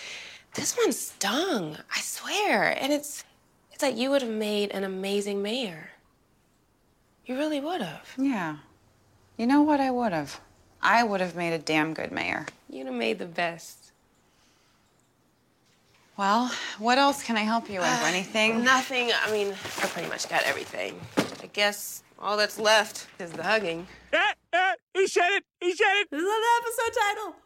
[0.55, 1.77] this one stung.
[1.95, 2.77] I swear.
[2.81, 3.25] And it's,
[3.73, 5.91] it's like you would have made an amazing mayor.
[7.29, 8.11] You really would have.
[8.17, 8.57] Yeah.
[9.37, 10.41] You know what I would have?
[10.81, 12.47] I would have made a damn good mayor.
[12.71, 13.93] You'd have made the best.
[16.17, 18.03] Well, what else can I help you with?
[18.05, 18.65] Anything?
[18.65, 19.11] Nothing.
[19.15, 20.99] I mean, I pretty much got everything.
[21.43, 23.87] I guess all that's left is the hugging.
[24.15, 25.45] Ah, ah, he said it.
[25.61, 26.09] He said it.
[26.11, 27.37] This is the episode title?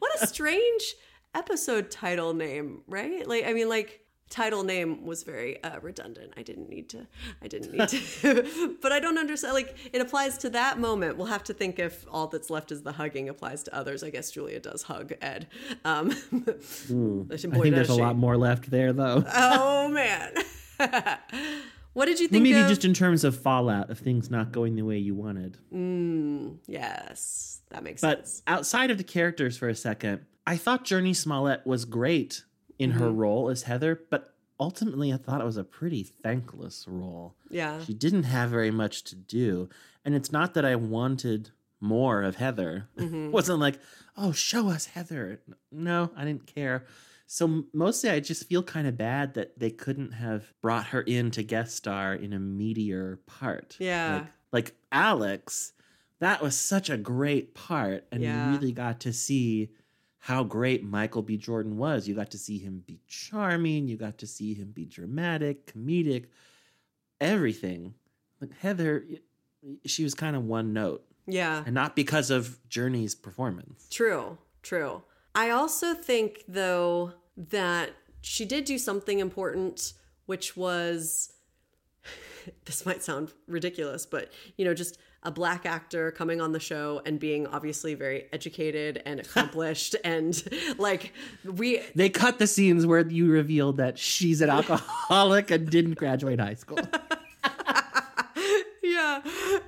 [0.00, 0.96] What a strange
[1.32, 3.26] episode title name, right?
[3.26, 6.32] Like, I mean, like title name was very uh, redundant.
[6.36, 7.06] I didn't need to.
[7.42, 8.76] I didn't need to.
[8.82, 9.54] but I don't understand.
[9.54, 11.16] Like, it applies to that moment.
[11.16, 14.02] We'll have to think if all that's left is the hugging applies to others.
[14.02, 15.46] I guess Julia does hug Ed.
[15.84, 18.00] Um, boy, I think there's a she.
[18.00, 19.24] lot more left there, though.
[19.38, 20.34] Oh man.
[21.92, 22.68] what did you think maybe of?
[22.68, 25.56] just in terms of fallout of things not going the way you wanted.
[25.72, 28.42] Mm, yes, that makes But sense.
[28.44, 32.44] But outside of the characters for a second, I thought Jurnee Smollett was great
[32.78, 33.16] in her Mm-hmm.
[33.18, 37.34] role as Heather, but ultimately I thought it was a pretty thankless role.
[37.50, 37.82] Yeah.
[37.84, 39.68] She didn't have very much to do.
[40.04, 41.50] And it's not that I wanted
[41.80, 42.88] more of Heather.
[42.98, 43.26] Mm-hmm.
[43.26, 43.78] It wasn't like,
[44.16, 45.40] oh, show us Heather.
[45.70, 46.84] No, I didn't care.
[47.26, 51.30] So mostly I just feel kind of bad that they couldn't have brought her in
[51.32, 53.76] to guest star in a meteor part.
[53.80, 54.14] Yeah.
[54.14, 55.72] Like, like Alex,
[56.20, 58.04] that was such a great part.
[58.12, 58.46] And Yeah.
[58.52, 59.70] you really got to see
[60.26, 61.36] how great Michael B.
[61.36, 62.08] Jordan was.
[62.08, 63.86] You got to see him be charming.
[63.86, 66.24] You got to see him be dramatic, comedic,
[67.20, 67.94] everything.
[68.40, 69.04] But Heather,
[69.84, 71.62] she was kind of one note, Yeah.
[71.64, 73.86] and not because of Jurnee's performance.
[73.88, 75.04] True, true.
[75.32, 79.92] I also think, though, that she did do something important,
[80.26, 81.34] which was
[82.64, 87.02] this might sound ridiculous, but you know, just a black actor coming on the show
[87.04, 90.42] and being obviously very educated and accomplished and
[90.78, 91.12] like
[91.44, 96.38] we They cut the scenes where you revealed that she's an alcoholic and didn't graduate
[96.38, 96.78] high school.
[98.82, 99.20] yeah.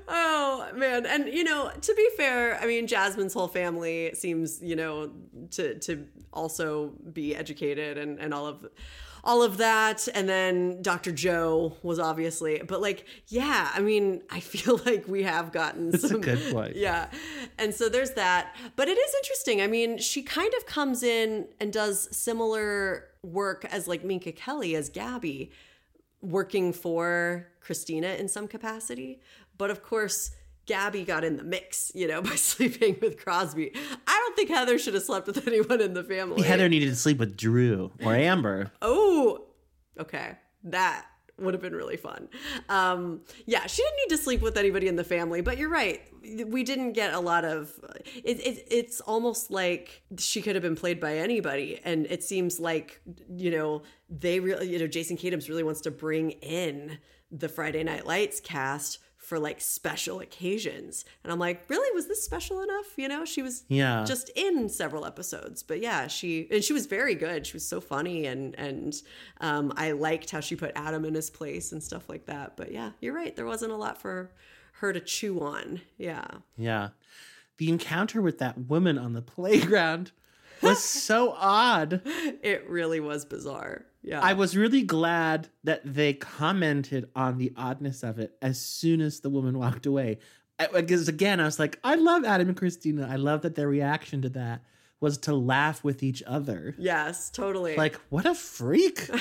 [0.07, 1.05] Oh man.
[1.05, 5.11] And you know, to be fair, I mean Jasmine's whole family seems, you know,
[5.51, 8.65] to to also be educated and, and all of
[9.25, 10.09] all of that.
[10.15, 11.13] And then Dr.
[11.13, 16.09] Joe was obviously but like, yeah, I mean, I feel like we have gotten That's
[16.09, 16.77] some good point.
[16.77, 17.09] Yeah.
[17.59, 18.55] And so there's that.
[18.77, 19.61] But it is interesting.
[19.61, 24.77] I mean, she kind of comes in and does similar work as like Minka Kelly
[24.77, 25.51] as Gabby
[26.21, 29.21] working for Christina in some capacity.
[29.57, 30.31] But of course,
[30.69, 33.73] Gabby got in the mix, you know, by sleeping with Crosby.
[34.07, 36.43] I don't think Heather should have slept with anyone in the family.
[36.43, 38.71] Heather needed to sleep with Drew or Amber.
[38.81, 39.47] Oh,
[39.99, 40.37] okay.
[40.63, 41.07] That
[41.39, 42.29] would have been really fun.
[42.69, 46.03] Um, yeah, she didn't need to sleep with anybody in the family, but you're right.
[46.47, 47.73] We didn't get a lot of.
[48.25, 52.59] It, it, it's almost like she could have been played by anybody, and it seems
[52.59, 53.01] like
[53.31, 56.99] you know they really, you know, Jason Katims really wants to bring in
[57.31, 58.99] the Friday Night Lights cast
[59.29, 61.05] for like special occasions.
[61.23, 61.95] And I'm like, really?
[61.95, 62.87] Was this special enough?
[62.97, 64.05] You know, she was Yeah.
[64.07, 65.63] just in several episodes.
[65.63, 67.47] But yeah, she and she was very good.
[67.47, 68.95] She was so funny and and
[69.43, 72.57] um, I liked how she put Adam in his place and stuff like that.
[72.57, 73.37] But yeah, you're right.
[73.37, 74.31] There wasn't a lot for
[74.81, 75.83] her to chew on.
[75.99, 76.27] Yeah.
[76.57, 76.89] Yeah.
[77.59, 80.13] The encounter with that woman on the playground
[80.63, 82.01] was so odd.
[82.05, 83.85] It really was bizarre.
[84.09, 84.21] Yeah.
[84.23, 89.21] I was really glad that they commented on the oddness of it as soon as
[89.21, 90.19] the woman walked away.
[90.73, 93.07] Because again, I was like, I love Adam and Christina.
[93.07, 94.63] I love that their reaction to that
[95.01, 96.75] was to laugh with each other.
[96.79, 97.77] yes, totally.
[97.77, 99.09] Like, what a freak.
[99.13, 99.15] I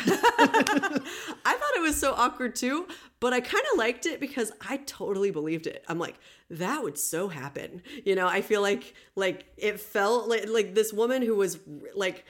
[1.60, 2.88] thought it was so awkward too,
[3.20, 5.84] but I kind of liked it because I totally believed it.
[5.88, 6.16] I'm like,
[6.50, 7.84] that would so happen.
[8.06, 11.60] You know, I feel like like it felt like like this woman who was
[11.94, 12.26] like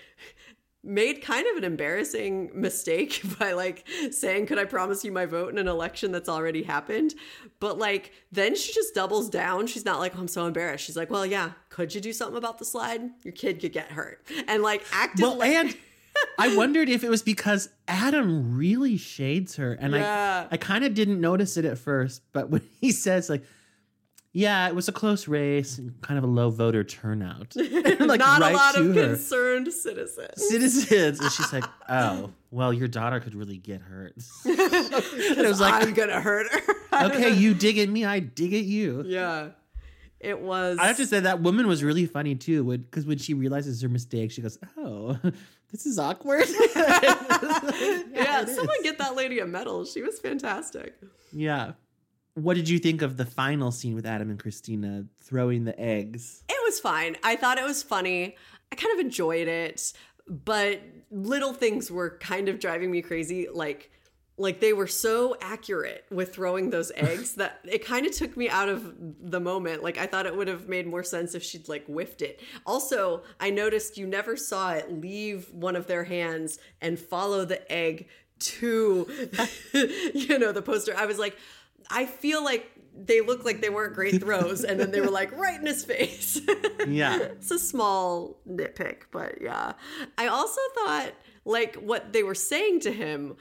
[0.83, 5.49] made kind of an embarrassing mistake by like saying could i promise you my vote
[5.49, 7.13] in an election that's already happened
[7.59, 10.97] but like then she just doubles down she's not like oh, i'm so embarrassed she's
[10.97, 14.25] like well yeah could you do something about the slide your kid could get hurt
[14.47, 15.75] and like acted well, like and
[16.39, 19.73] I wondered if it was because Adam really shades her.
[19.73, 20.47] And Yeah.
[20.49, 22.21] I, I kind of didn't notice it at first.
[22.33, 23.43] But when he says, like,
[24.37, 27.55] yeah, it was a close race and kind of a low voter turnout.
[27.55, 29.07] like, not right a lot of her.
[29.07, 31.19] concerned citizens citizens.
[31.19, 34.13] And she's like, oh, well, your daughter could really get hurt.
[34.45, 37.05] and it was like, I'm gonna hurt her.
[37.07, 39.05] okay, you dig at me, I dig at you.
[39.07, 39.49] yeah,
[40.19, 40.77] it was.
[40.77, 43.89] I have to say that woman was really funny too, because when she realizes her
[43.89, 45.17] mistake, she goes, "Oh,
[45.71, 49.83] this is awkward." yeah, someone get that lady a medal.
[49.83, 50.93] She was fantastic.
[51.33, 51.71] yeah.
[52.37, 56.43] What did you think of the final scene with Adam and Christina throwing the eggs?
[56.47, 57.17] It was fine.
[57.23, 58.35] I thought it was funny.
[58.71, 59.91] I kind of enjoyed it,
[60.27, 60.79] but
[61.09, 63.47] little things were kind of driving me crazy.
[63.51, 63.89] Like,
[64.37, 68.49] like they were so accurate with throwing those eggs that it kind of took me
[68.49, 69.81] out of the moment.
[69.81, 72.39] Like I thought it would have made more sense if she'd like whiffed it.
[72.67, 77.71] Also, I noticed you never saw it leave one of their hands and follow the
[77.71, 78.09] egg
[78.39, 79.07] to
[80.13, 80.95] you know the poster.
[80.95, 81.35] I was like,
[81.89, 85.31] I feel like they look like they weren't great throws, and then they were like
[85.37, 86.41] right in his face.
[86.87, 87.17] Yeah.
[87.19, 89.73] it's a small nitpick, but yeah.
[90.17, 91.11] I also thought
[91.43, 93.35] like what they were saying to him,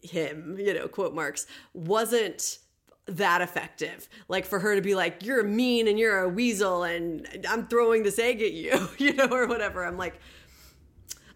[0.00, 2.58] him, you know, quote marks, wasn't
[3.06, 4.08] that effective.
[4.28, 7.66] Like for her to be like, you're a mean and you're a weasel and I'm
[7.66, 9.84] throwing this egg at you, you know, or whatever.
[9.84, 10.20] I'm like,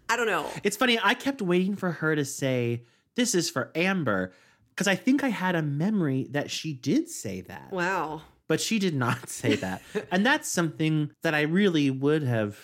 [0.09, 0.49] I don't know.
[0.63, 0.97] It's funny.
[1.01, 2.83] I kept waiting for her to say,
[3.13, 4.33] "This is for Amber,"
[4.79, 7.69] because I think I had a memory that she did say that.
[7.69, 8.21] Wow.
[8.47, 9.81] but she did not say that.
[10.09, 12.57] and that's something that I really would have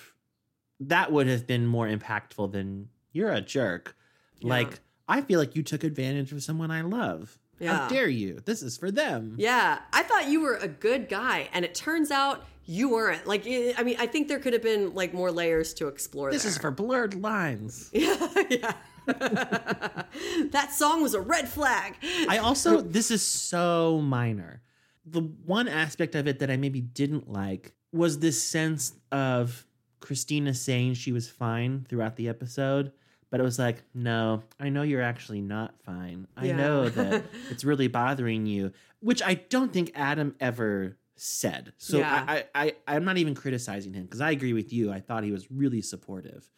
[0.80, 3.98] that would have been more impactful than you're a jerk.
[4.42, 7.38] Like I feel like you took advantage of someone I love.
[7.60, 7.80] Yeah.
[7.80, 8.42] How dare you?
[8.46, 9.36] This is for them.
[9.38, 13.26] Yeah, I thought you were a good guy, and it turns out you weren't.
[13.26, 16.32] Like, I mean, I think there could have been like more layers to explore.
[16.32, 16.50] This there.
[16.50, 17.90] is for blurred lines.
[17.94, 18.28] yeah.
[18.50, 18.74] yeah.
[20.52, 21.96] that song was a red flag.
[22.28, 24.62] I also this is so minor.
[25.06, 29.66] The one aspect of it that I maybe didn't like was this sense of
[30.00, 32.92] Christina saying she was fine throughout the episode,
[33.30, 36.28] But it was like, no, I know you're actually not fine.
[36.38, 36.58] I Yeah.
[36.58, 41.74] know that it's really bothering you, which I don't think Adam ever said.
[41.78, 42.26] So Yeah.
[42.28, 44.92] I, I, I, I'm not even criticizing him because I agree with you.
[44.92, 46.50] I thought he was really supportive.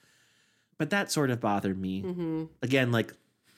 [0.78, 2.04] But that sort of bothered me.
[2.04, 2.44] Mm-hmm.
[2.62, 3.14] Again, like,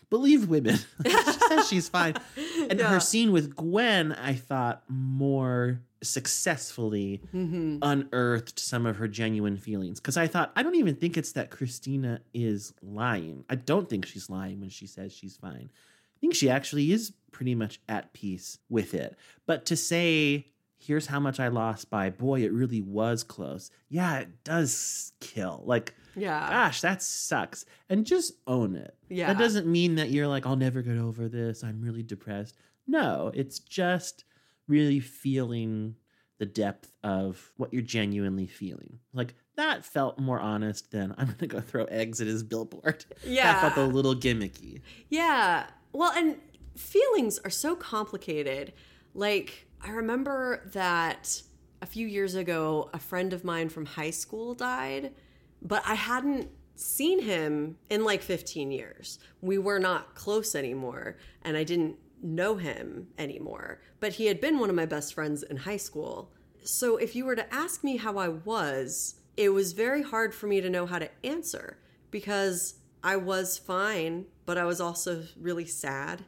[0.10, 0.78] believe women.
[1.06, 2.16] she says she's fine.
[2.70, 2.90] And Yeah.
[2.90, 7.78] her scene with Gwen, I thought more successfully Mm-hmm.
[7.82, 10.00] unearthed some of her genuine feelings.
[10.00, 13.44] Because I thought, I don't even think it's that Christina is lying.
[13.50, 15.70] I don't think she's lying when she says she's fine.
[15.72, 19.16] I think she actually is pretty much at peace with it.
[19.46, 20.48] But to say,
[20.78, 23.72] here's how much I lost by, boy, it really was close.
[23.90, 25.64] Yeah, it does kill.
[25.66, 26.50] Like, Yeah.
[26.50, 27.66] gosh, that sucks.
[27.90, 28.96] And just own it.
[29.10, 29.28] Yeah.
[29.28, 31.64] That doesn't mean that you're like, I'll never get over this.
[31.64, 32.56] I'm really depressed.
[32.88, 34.26] No, it's just
[34.68, 35.96] really feeling
[36.40, 39.00] the depth of what you're genuinely feeling.
[39.14, 43.06] Like that felt more honest than I'm gonna go throw eggs at his billboard.
[43.26, 43.44] Yeah.
[43.62, 44.82] That felt a little gimmicky.
[45.10, 45.68] Yeah.
[45.92, 46.38] Well, and
[46.78, 48.74] feelings are so complicated.
[49.14, 51.42] Like, I remember that
[51.82, 55.14] a few years ago, a friend of mine from high school died,
[55.62, 59.20] but I hadn't seen him in like 15 years.
[59.42, 63.82] We were not close anymore, and I didn't know him anymore.
[64.00, 66.32] But he had been one of my best friends in high school.
[66.64, 70.48] So if you were to ask me how I was, it was very hard for
[70.48, 71.78] me to know how to answer
[72.12, 76.24] because I was fine, but I was also really sad.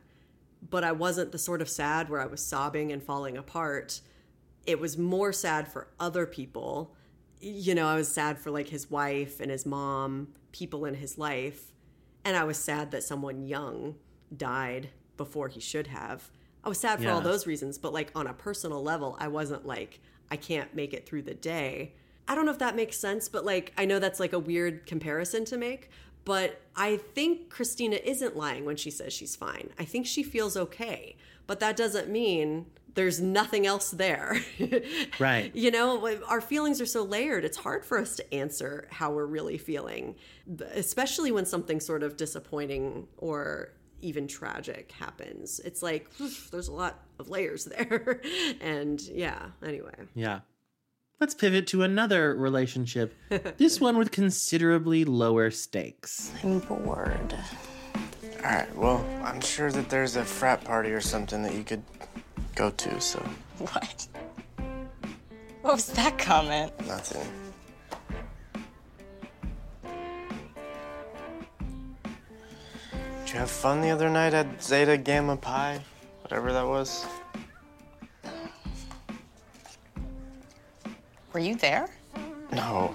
[0.69, 4.01] But I wasn't the sort of sad where I was sobbing and falling apart.
[4.65, 6.95] It was more sad for other people.
[7.41, 11.17] You know, I was sad for like his wife and his mom, people in his
[11.17, 11.73] life.
[12.23, 13.95] And I was sad that someone young
[14.35, 16.29] died before he should have.
[16.63, 19.65] I was sad for all those reasons, but like on a personal level, I wasn't
[19.65, 21.93] like, I can't make it through the day.
[22.27, 24.85] I don't know if that makes sense, but like, I know that's like a weird
[24.85, 25.89] comparison to make,
[26.23, 29.71] but I think Christina isn't lying when she says she's fine.
[29.79, 31.17] I think she feels okay,
[31.47, 34.37] but that doesn't mean there's nothing else there.
[35.19, 35.53] Right.
[35.55, 39.25] You know, our feelings are so layered, it's hard for us to answer how we're
[39.25, 40.15] really feeling,
[40.73, 45.59] especially when something sort of disappointing or even tragic happens.
[45.59, 46.07] It's like
[46.51, 48.21] there's a lot of layers there.
[48.61, 49.93] and yeah, anyway.
[50.15, 50.39] Yeah.
[51.19, 53.15] Let's pivot to another relationship.
[53.57, 56.31] this one with considerably lower stakes.
[56.43, 57.35] I'm bored.
[58.43, 61.83] All right, well, I'm sure that there's a frat party or something that you could
[62.55, 63.19] go to, so
[63.59, 64.07] What?
[65.61, 66.71] What was that comment?
[66.87, 67.27] nothing.
[73.25, 75.79] Did you have fun the other night at Zeta Gamma Pi?
[76.23, 77.05] Whatever that was?
[81.33, 81.87] Were you there?
[82.51, 82.93] No.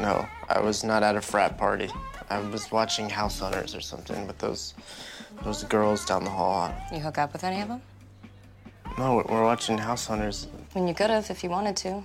[0.00, 1.90] No, I was not at a frat party.
[2.30, 4.74] I was watching House Hunters or something with those
[5.42, 6.72] those girls down the hall.
[6.92, 7.82] You hook up with any of them?
[8.98, 10.46] No, we're watching House Hunters.
[10.74, 12.02] I mean, you could have if you wanted to.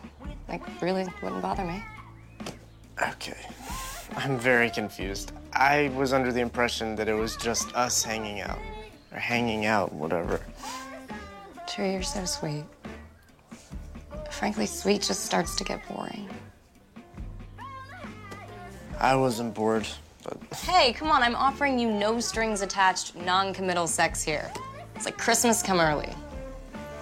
[0.48, 1.84] Like, really wouldn't bother me.
[3.02, 3.38] Okay.
[4.16, 5.32] I'm very confused.
[5.54, 8.60] I was under the impression that it was just us hanging out.
[9.12, 10.40] Or hanging out, whatever.
[11.68, 12.64] True, you're so sweet.
[14.32, 16.30] Frankly, sweet just starts to get boring.
[19.00, 19.88] I wasn't bored,
[20.24, 24.52] but Hey, come on, I'm offering you no strings attached, non committal sex here.
[24.96, 26.10] It's like Christmas come early.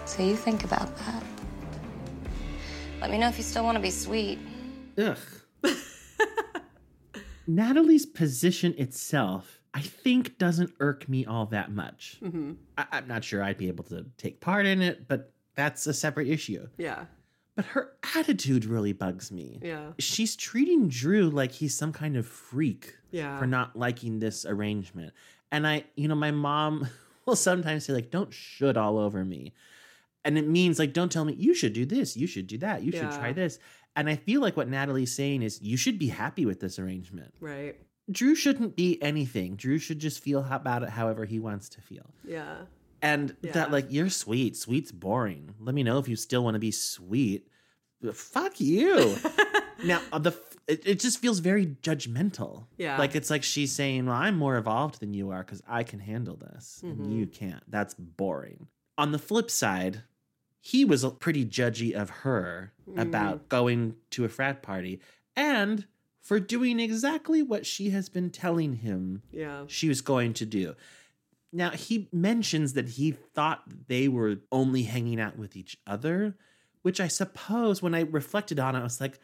[0.06, 1.24] So you think about that.
[3.02, 4.40] Let me know if you still want to be sweet.
[4.98, 5.18] Ugh.
[7.48, 12.18] Natalie's position itself, I think, doesn't irk me all that much.
[12.24, 12.54] Mm-hmm.
[12.78, 15.94] I- I'm not sure I'd be able to take part in it, but that's a
[15.94, 16.68] separate issue.
[16.78, 17.06] Yeah.
[17.56, 19.60] But her attitude really bugs me.
[19.62, 19.92] Yeah.
[20.00, 23.38] She's treating Drew like he's some kind of freak Yeah.
[23.40, 25.14] for not liking this arrangement.
[25.52, 26.88] And I, you know, my mom
[27.26, 29.54] will sometimes say, like, don't should all over me.
[30.26, 32.82] And it means, like, don't tell me you should do this, you should do that,
[32.84, 33.60] you should try this.
[33.96, 37.34] And I feel like what Natalie's saying is you should be happy with this arrangement.
[37.40, 37.76] Right.
[38.12, 39.56] Drew shouldn't be anything.
[39.56, 42.10] Drew should just feel about it however he wants to feel.
[42.26, 42.56] Yeah.
[43.02, 43.52] And Yeah.
[43.52, 44.56] that, like, you're sweet.
[44.58, 45.54] Sweet's boring.
[45.60, 47.48] Let me know if you still want to be sweet.
[48.14, 49.16] Fuck you.
[49.86, 50.34] now, uh, the
[50.68, 52.66] it, it just feels very judgmental.
[52.78, 52.98] Yeah.
[52.98, 56.00] Like, it's like she's saying, Well, I'm more evolved than you are because I can
[56.00, 57.04] handle this Mm-hmm.
[57.04, 57.64] and you can't.
[57.70, 58.68] That's boring.
[58.98, 60.04] On the flip side,
[60.66, 63.02] he was pretty judgy of her Mm.
[63.02, 65.00] about going to a frat party
[65.36, 65.86] and
[66.22, 69.66] for doing exactly what she has been telling him Yeah.
[69.68, 70.76] she was going to do.
[71.52, 76.36] Now, he mentions that he thought they were only hanging out with each other,
[76.82, 79.20] which I suppose when I reflected on it, I was like,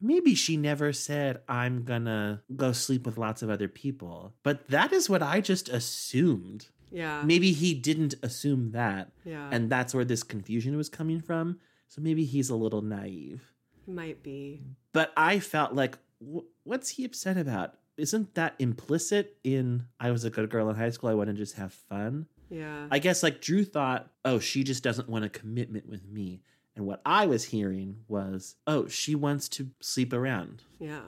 [0.00, 4.32] maybe she never said, I'm gonna go sleep with lots of other people.
[4.42, 6.68] But that is what I just assumed.
[6.92, 7.22] Yeah.
[7.24, 9.10] Maybe he didn't assume that.
[9.24, 9.48] Yeah.
[9.50, 11.58] And that's where this confusion was coming from.
[11.88, 13.52] So maybe he's a little naive.
[13.86, 14.62] Might be.
[14.92, 17.74] But I felt like, wh- what's he upset about?
[17.96, 21.10] Isn't that implicit in I was a good girl in high school?
[21.10, 22.26] I want to just have fun.
[22.50, 22.86] Yeah.
[22.90, 26.42] I guess like Drew thought, oh, she just doesn't want a commitment with me.
[26.76, 30.62] And what I was hearing was, oh, she wants to sleep around.
[30.78, 31.00] yeah.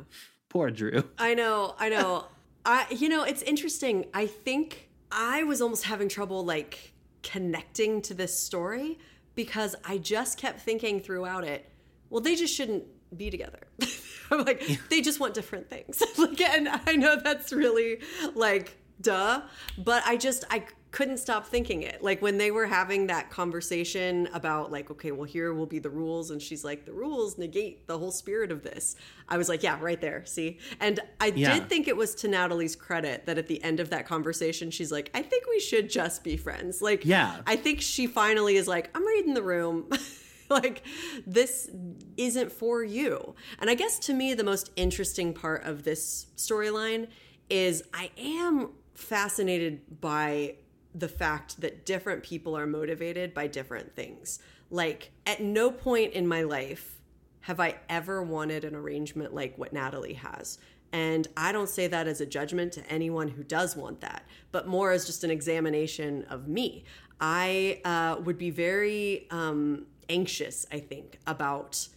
[0.51, 1.05] Poor Drew.
[1.19, 2.27] I know, I know.
[2.65, 4.07] I you know, it's interesting.
[4.15, 6.93] I think I was almost having trouble like
[7.23, 8.99] connecting to this story
[9.35, 11.69] because I just kept thinking throughout it,
[12.11, 12.85] well, they just shouldn't
[13.17, 13.61] be together.
[14.31, 16.03] I'm like, they just want different things.
[16.19, 18.01] like and I know that's really
[18.35, 19.43] like duh,
[19.79, 20.65] but I just I
[20.95, 22.03] couldn't stop thinking it.
[22.05, 25.91] Like when they were having that conversation about like, okay, well here will be the
[25.91, 28.95] rules, and she's like, the rules negate the whole spirit of this.
[29.29, 30.59] I was like, yeah, right there, see.
[30.79, 31.55] And I Yeah.
[31.59, 34.93] did think it was to Natalie's credit that at the end of that conversation, she's
[34.93, 36.81] like, I think we should just be friends.
[36.81, 37.41] Like, Yeah.
[37.45, 39.91] I think she finally is like, I'm reading the room.
[40.49, 40.85] like
[41.27, 41.71] this
[42.17, 43.35] isn't for you.
[43.59, 47.09] And I guess to me the most interesting part of this storyline
[47.51, 50.57] is I am fascinated by
[50.95, 54.39] the fact that different people are motivated by different things.
[54.71, 56.99] Like at no point in my life
[57.41, 60.59] have I ever wanted an arrangement like what Natalie has.
[60.93, 64.69] And I don't say that as a judgment to anyone who does want that, but
[64.69, 66.85] more as just an examination of me.
[67.21, 71.89] I uh, would be very um, anxious, I think, about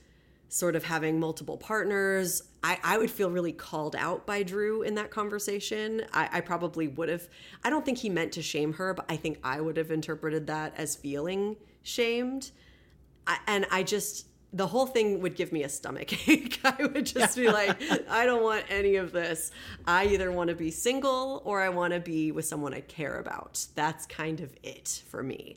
[0.49, 2.41] sort of having multiple partners.
[2.68, 6.01] I, I would feel really called out by Drew in that conversation.
[6.11, 7.30] I, I probably would have,
[7.63, 10.47] I don't think he meant to shame her, but I think I would have interpreted
[10.47, 12.51] that as feeling shamed.
[13.26, 16.59] I, and I just, the whole thing would give me a stomach ache.
[16.65, 19.51] I would just be like, I don't want any of this.
[19.86, 23.18] I either want to be single or I want to be with someone I care
[23.18, 23.65] about.
[23.76, 25.55] That's kind of it for me.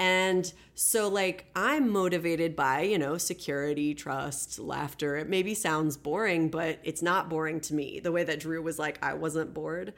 [0.00, 5.18] And so, like, I'm motivated by, you know, security, trust, laughter.
[5.18, 8.00] It maybe sounds boring, but it's not boring to me.
[8.00, 9.92] The way that Drew was like, I wasn't bored.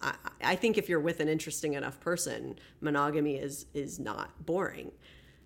[0.00, 4.92] I, I think if you're with an interesting enough person, monogamy is is not boring.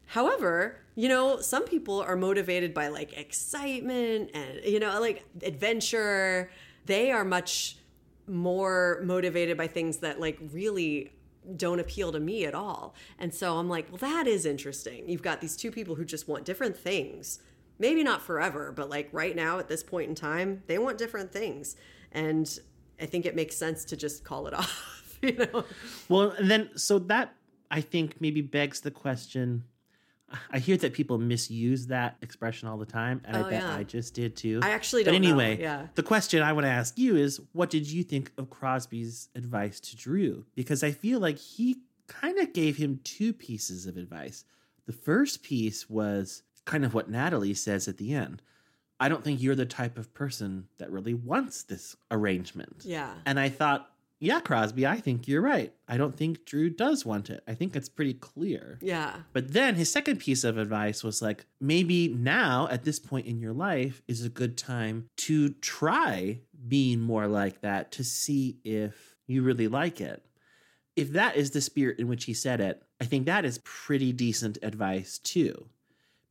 [0.05, 6.51] However, you know, some people are motivated by like excitement and, you know, like adventure.
[6.85, 7.79] They are much
[8.27, 11.13] more motivated by things that like really
[11.57, 12.95] don't appeal to me at all.
[13.19, 15.09] And so I'm like, well, that is interesting.
[15.09, 17.41] You've got these two people who just want different things.
[17.79, 21.33] Maybe not forever, but like right now at this point in time, they want different
[21.33, 21.77] things.
[22.13, 22.59] And
[23.01, 25.65] I think it makes sense to just call it off, you know?
[26.09, 27.35] Well, and then so that
[27.71, 29.65] I think maybe begs the question.
[30.51, 33.77] I hear that people misuse that expression all the time, and I Oh, bet yeah.
[33.77, 34.61] I just did too.
[34.63, 35.89] I actually don't know, anyway, yeah.
[35.95, 39.81] the question I want to ask you is, what did you think of Crosby's advice
[39.81, 40.45] to Drew?
[40.55, 41.79] Because I feel like he
[42.09, 44.45] kind of gave him two pieces of advice.
[44.87, 48.43] The first piece was kind of what Natalie says at the end.
[49.01, 52.83] I don't think you're the type of person that really wants this arrangement.
[52.85, 53.13] Yeah.
[53.27, 53.91] And I thought,
[54.23, 55.73] yeah, Crosby, I think you're right.
[55.89, 57.43] I don't think Drew does want it.
[57.49, 58.79] I think it's pretty clear.
[58.81, 59.17] Yeah.
[59.33, 63.41] But then his second piece of advice was like, maybe now at this point in
[63.41, 69.17] your life is a good time to try being more like that to see if
[69.27, 70.25] you really like it.
[70.95, 74.13] If that is the spirit in which he said it, I think that is pretty
[74.13, 75.67] decent advice too.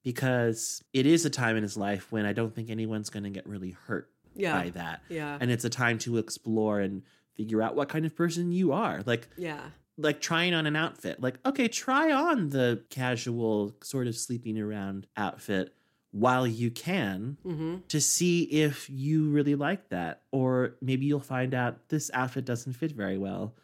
[0.04, 3.30] Because it is a time in his life when I don't think anyone's going to
[3.30, 4.54] get really hurt Yeah.
[4.60, 5.02] by that.
[5.10, 5.38] Yeah.
[5.40, 7.04] And it's a time to explore and
[7.36, 9.02] figure out what kind of person you are.
[9.06, 9.62] Like Yeah.
[9.98, 11.22] like trying on an outfit.
[11.22, 15.74] Like, okay, try on the casual sort of sleeping around outfit
[16.12, 17.76] while you can Mm-hmm.
[17.88, 20.24] to see if you really like that.
[20.32, 23.56] Or maybe you'll find out this outfit doesn't fit very well.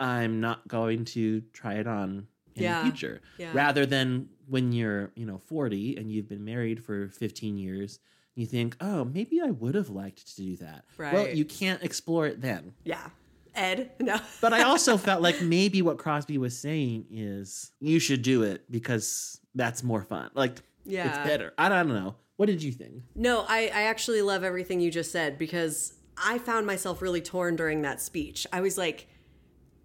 [0.00, 2.82] I'm not going to try it on in Yeah.
[2.82, 3.20] the future.
[3.38, 3.52] Yeah.
[3.54, 8.00] Rather than when you're, you know, 40 and you've been married for 15 years,
[8.34, 10.84] you think, oh, maybe I would have liked to do that.
[10.96, 11.12] Right.
[11.14, 12.74] Well, you can't explore it then.
[12.84, 13.08] Yeah.
[13.54, 14.18] Ed, no.
[14.40, 18.70] But I also felt like maybe what Crosby was saying is you should do it
[18.70, 20.30] because that's more fun.
[20.34, 21.06] Like, Yeah.
[21.20, 21.54] it's better.
[21.56, 22.16] I don't know.
[22.36, 23.02] What did you think?
[23.14, 27.54] No, I, I actually love everything you just said because I found myself really torn
[27.54, 28.44] during that speech.
[28.52, 29.06] I was like,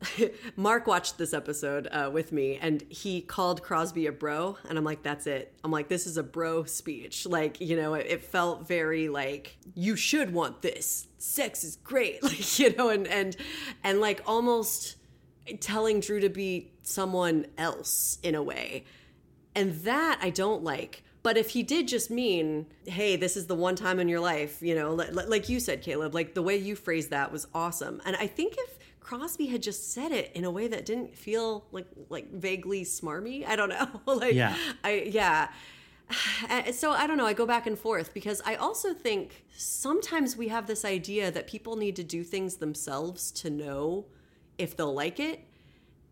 [0.56, 4.58] Mark watched this episode uh, with me and he called Crosby a bro.
[4.68, 5.54] And I'm like, that's it.
[5.64, 7.26] I'm like, this is a bro speech.
[7.26, 11.08] Like, you know, it, it felt very like, you should want this.
[11.18, 12.24] Sex is great.
[12.30, 13.36] Like, you know, and, and,
[13.84, 14.98] and like almost
[15.60, 18.86] telling Drew to be someone else in a way.
[19.56, 21.04] And that I don't like.
[21.24, 24.62] But if he did just mean, hey, this is the one time in your life,
[24.62, 27.48] you know, li- li- like you said, Caleb, like the way you phrased that was
[27.54, 28.02] awesome.
[28.06, 28.79] And I think if
[29.10, 33.44] Crosby had just said it in a way that didn't feel like like vaguely smarmy,
[33.44, 34.02] I don't know.
[34.14, 34.56] like Yeah.
[34.84, 35.50] I yeah.
[36.74, 40.50] So I don't know, I go back and forth because I also think sometimes we
[40.50, 44.06] have this idea that people need to do things themselves to know
[44.60, 45.44] if they'll like it.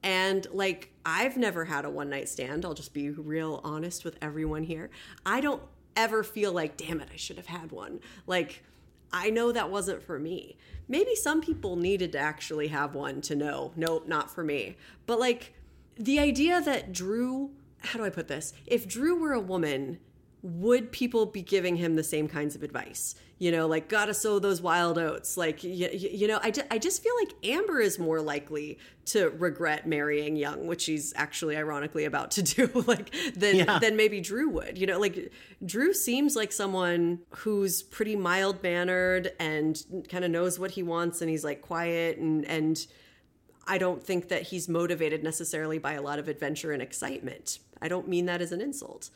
[0.02, 2.66] And like, I've never had a one night stand.
[2.66, 4.90] I'll just be real honest with everyone here.
[5.24, 5.62] I don't
[5.96, 8.00] ever feel like, damn it, I should have had one.
[8.26, 8.64] Like,
[9.12, 10.58] I know that wasn't for me.
[10.88, 14.78] Maybe some people needed to actually have one to know, nope, not for me.
[15.06, 15.54] But like,
[15.96, 18.54] the idea that Drew, how do I put this?
[18.66, 20.00] If Drew were a woman,
[20.42, 23.16] would people be giving him the same kinds of advice?
[23.40, 25.38] You know, like gotta sow those wild oats.
[25.38, 29.30] Like, you, you know, I, ju- I just feel like Amber is more likely to
[29.30, 33.78] regret marrying Young, which she's actually ironically about to do, like than Yeah.
[33.78, 34.78] than maybe Drew would.
[34.80, 35.32] You know, like
[35.64, 39.80] Drew seems like someone who's pretty mild mannered and
[40.10, 42.88] kind of knows what he wants, and he's like quiet and and
[43.68, 47.60] I don't think that he's motivated necessarily by a lot of adventure and excitement.
[47.82, 49.12] I don't mean that as an insult.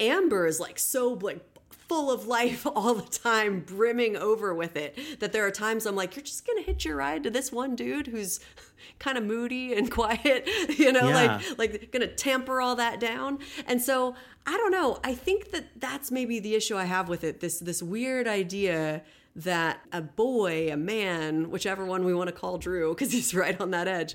[0.00, 1.40] Amber is like so like
[1.88, 5.20] full of life all the time, brimming over with it.
[5.20, 7.76] That there are times I'm like, you're just gonna hitch your ride to this one
[7.76, 8.40] dude who's
[8.98, 11.40] kind of moody and quiet, you know, Yeah.
[11.58, 13.38] like like gonna tamper all that down.
[13.66, 14.14] And so
[14.46, 14.98] I don't know.
[15.02, 17.40] I think that that's maybe the issue I have with it.
[17.40, 19.02] This this weird idea
[19.36, 23.60] that a boy, a man, whichever one we want to call Drew, because he's right
[23.60, 24.14] on that edge,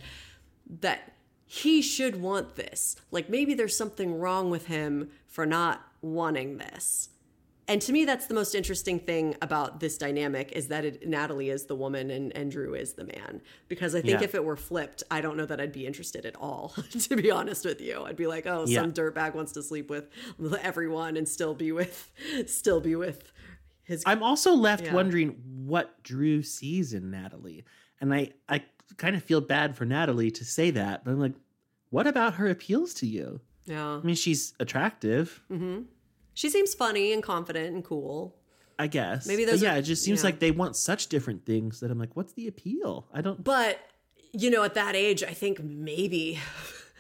[0.82, 1.13] that
[1.45, 2.95] he should want this.
[3.11, 7.09] Like maybe there's something wrong with him for not wanting this.
[7.70, 11.49] And to me, that's the most interesting thing about this dynamic is that it, Natalie
[11.51, 13.41] is the woman and, and Drew is the man.
[13.67, 14.24] Because I think Yeah.
[14.26, 17.30] if it were flipped, I don't know that I'd be interested at all, to be
[17.30, 18.03] honest with you.
[18.03, 18.82] I'd be like, oh, Yeah.
[18.82, 20.09] some dirtbag wants to sleep with
[20.63, 22.11] everyone and still be with,
[22.47, 23.32] still be with
[23.84, 24.01] his.
[24.05, 24.95] I'm also left Yeah.
[24.95, 27.65] wondering what Drew sees in Natalie.
[28.01, 28.63] And I, I
[28.97, 31.36] kind of feel bad for Natalie to say that, but I'm like,
[31.91, 33.41] what about her appeals to you?
[33.65, 33.86] yeah.
[33.97, 35.84] I mean, she's attractive, mm-hmm.
[36.34, 38.36] She seems funny and confident and cool.
[38.77, 39.27] I guess.
[39.27, 41.91] Maybe But those yeah, are- it just seems like they want such different things that
[41.91, 43.07] I'm like, what's the appeal?
[43.13, 43.43] I don't.
[43.43, 43.77] But
[44.32, 46.39] you know, at that age, I think maybe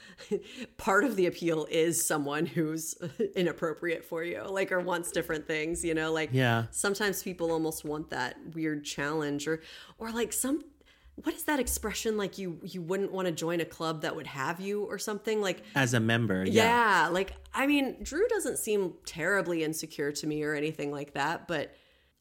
[0.77, 2.95] part of the appeal is someone who's
[3.35, 5.83] inappropriate for you, like or wants different things.
[5.85, 6.65] You know, like Yeah.
[6.71, 9.61] Sometimes people almost want that weird challenge, or
[9.97, 10.63] or like some.
[11.23, 12.17] What is that expression?
[12.17, 15.41] Like you you wouldn't want to join a club that would have you or something
[15.41, 15.63] like.
[15.75, 17.03] As a member, yeah.
[17.05, 21.47] Yeah, like I mean, Drew doesn't seem terribly insecure to me or anything like that,
[21.47, 21.73] but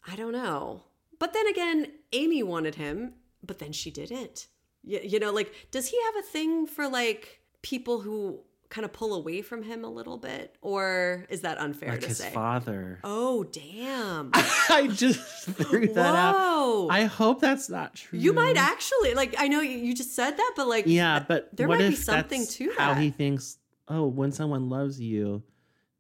[0.07, 0.85] I don't know.
[1.19, 4.47] But then again, Amy wanted him, but then she didn't.
[4.83, 8.41] You, you know, like, does he have a thing for like people who
[8.71, 12.09] kind of pull away from him a little bit, or is that unfair Like to
[12.09, 12.31] his say?
[12.31, 12.99] father.
[13.03, 14.31] Oh, damn!
[14.35, 16.35] I just threw that out.
[16.35, 16.89] Whoa!
[16.91, 18.19] I hope that's not true.
[18.19, 19.35] you might actually like.
[19.39, 22.67] I know you, just said that, but like, Yeah, but there might be something to
[22.69, 22.79] that.
[22.79, 23.59] how he thinks?
[23.89, 25.43] Oh, when someone loves you,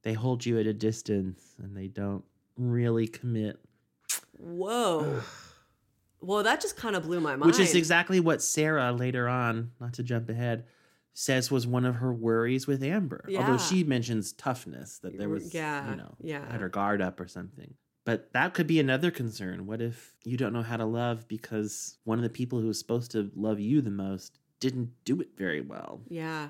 [0.02, 2.22] they hold you at a distance and they don't
[2.56, 3.58] really commit,
[4.38, 5.20] Whoa.
[6.20, 7.44] Well, that just kind of blew my mind.
[7.48, 10.64] which is exactly what Sarah later on, not to jump ahead,
[11.18, 13.24] says was one of her worries with Amber.
[13.26, 13.40] Yeah.
[13.40, 16.48] Although she mentions toughness, that there was, Yeah, you know, yeah.
[16.48, 17.74] had her guard up or something.
[18.04, 19.66] But that could be another concern.
[19.66, 22.78] What if you don't know how to love because one of the people who was
[22.78, 26.02] supposed to love you the most didn't do it very well?
[26.08, 26.48] Yeah.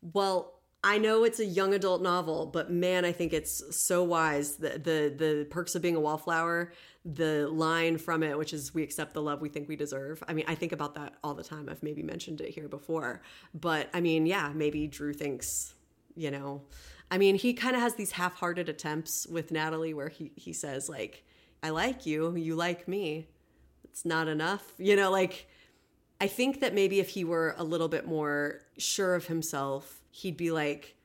[0.00, 4.56] Well, I know it's a young adult novel, but man, I think it's so wise.
[4.56, 6.72] The the the perks of being a wallflower,
[7.04, 10.32] the line from it, which is "We accept the love we think we deserve." I
[10.32, 11.68] mean, I think about that all the time.
[11.68, 13.20] I've maybe mentioned it here before,
[13.52, 15.74] but I mean, yeah, maybe Drew thinks,
[16.16, 16.62] you know,
[17.10, 20.88] I mean, he kind of has these half-hearted attempts with Natalie, where he he says
[20.88, 21.24] like,
[21.62, 23.28] "I like you, you like me."
[23.84, 25.46] It's not enough, you know, like.
[26.22, 30.36] I think that maybe if he were a little bit more sure of himself, he'd
[30.36, 30.96] be like,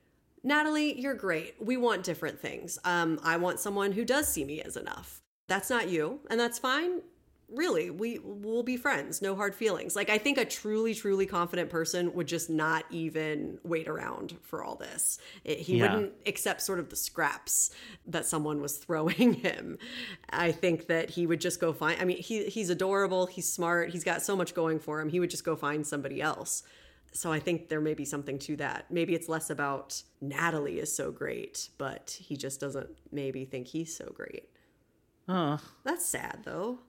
[0.44, 1.56] Natalie, you're great.
[1.60, 2.78] We want different things.
[2.86, 5.22] Um, I want someone who does see me as enough.
[5.48, 7.02] That's not you, and that's fine.
[7.48, 9.22] Really, we will be friends.
[9.22, 9.96] No hard feelings.
[9.96, 14.64] Like I think a truly, truly confident person would just not even wait around for
[14.64, 15.20] all this.
[15.44, 15.94] It- he Yeah.
[15.94, 17.70] wouldn't accept sort of the scraps
[18.08, 19.78] that someone was throwing him.
[20.32, 22.02] I think that he would just go find.
[22.02, 23.28] I mean, he he's adorable.
[23.28, 23.92] He's smart.
[23.92, 25.10] He's got so much going for him.
[25.10, 26.64] He would just go find somebody else.
[27.16, 28.92] So I think there may be something to that.
[28.92, 33.96] Maybe it's less about Natalie is so great, but he just doesn't maybe think he's
[33.96, 34.50] so great.
[35.28, 36.80] Oh, That's sad though.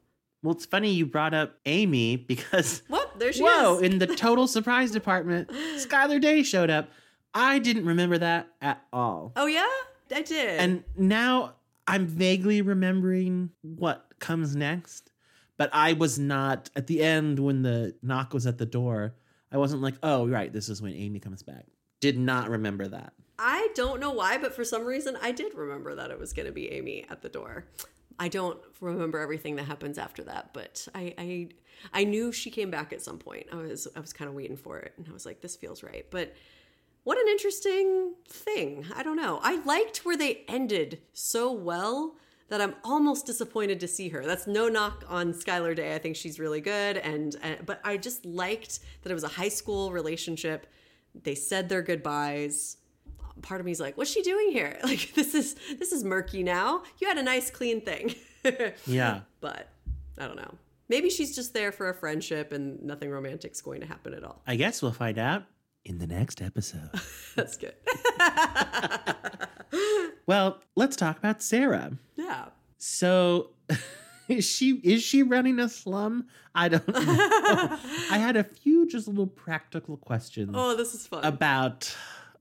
[0.42, 3.18] well, it's funny you brought up Amy because What?
[3.18, 3.82] There she whoa, is.
[3.82, 6.90] in the total surprise department, Skyler Day showed up.
[7.32, 9.32] I didn't remember that at all.
[9.36, 9.66] oh yeah.
[10.14, 10.60] I did.
[10.60, 11.54] And now
[11.86, 15.10] I'm vaguely remembering what comes next,
[15.56, 19.14] but I was not at the end when the knock was at the door.
[19.56, 21.64] I wasn't like, oh, right, this is when Amy comes back.
[22.00, 23.14] Did not remember that.
[23.38, 26.44] I don't know why, but for some reason I did remember that it was going
[26.44, 27.64] to be Amy at the door.
[28.18, 31.48] I don't remember everything that happens after that, but I, I
[31.94, 33.46] I knew she came back at some point.
[33.50, 35.82] I was I was kind of waiting for it, and I was like, this feels
[35.82, 36.04] right.
[36.10, 36.34] But
[37.04, 38.84] what an interesting thing.
[38.94, 39.40] I don't know.
[39.42, 42.16] I liked where they ended so well
[42.48, 44.24] that I'm almost disappointed to see her.
[44.24, 45.94] That's no knock on Skyler Day.
[45.94, 49.28] I think she's really good, and uh, but I just liked that it was a
[49.28, 50.66] high school relationship.
[51.22, 52.76] They said their goodbyes
[53.42, 54.78] part of me is like, what's she doing here?
[54.86, 56.82] Like this is this is murky now.
[57.00, 58.14] You had a nice clean thing.
[58.86, 59.22] Yeah.
[59.40, 59.68] but
[60.18, 60.54] I don't know.
[60.88, 64.40] Maybe she's just there for a friendship and nothing romantic's going to happen at all.
[64.46, 65.42] I guess we'll find out
[65.84, 66.90] in the next episode.
[67.34, 67.74] That's good.
[70.26, 71.92] Well, let's talk about Sarah.
[72.16, 72.46] yeah.
[72.78, 73.50] So
[74.28, 76.26] is she is she running a slum?
[76.54, 76.94] I don't know.
[77.04, 81.24] I had a few just little practical questions Oh, this is fun.
[81.24, 81.94] about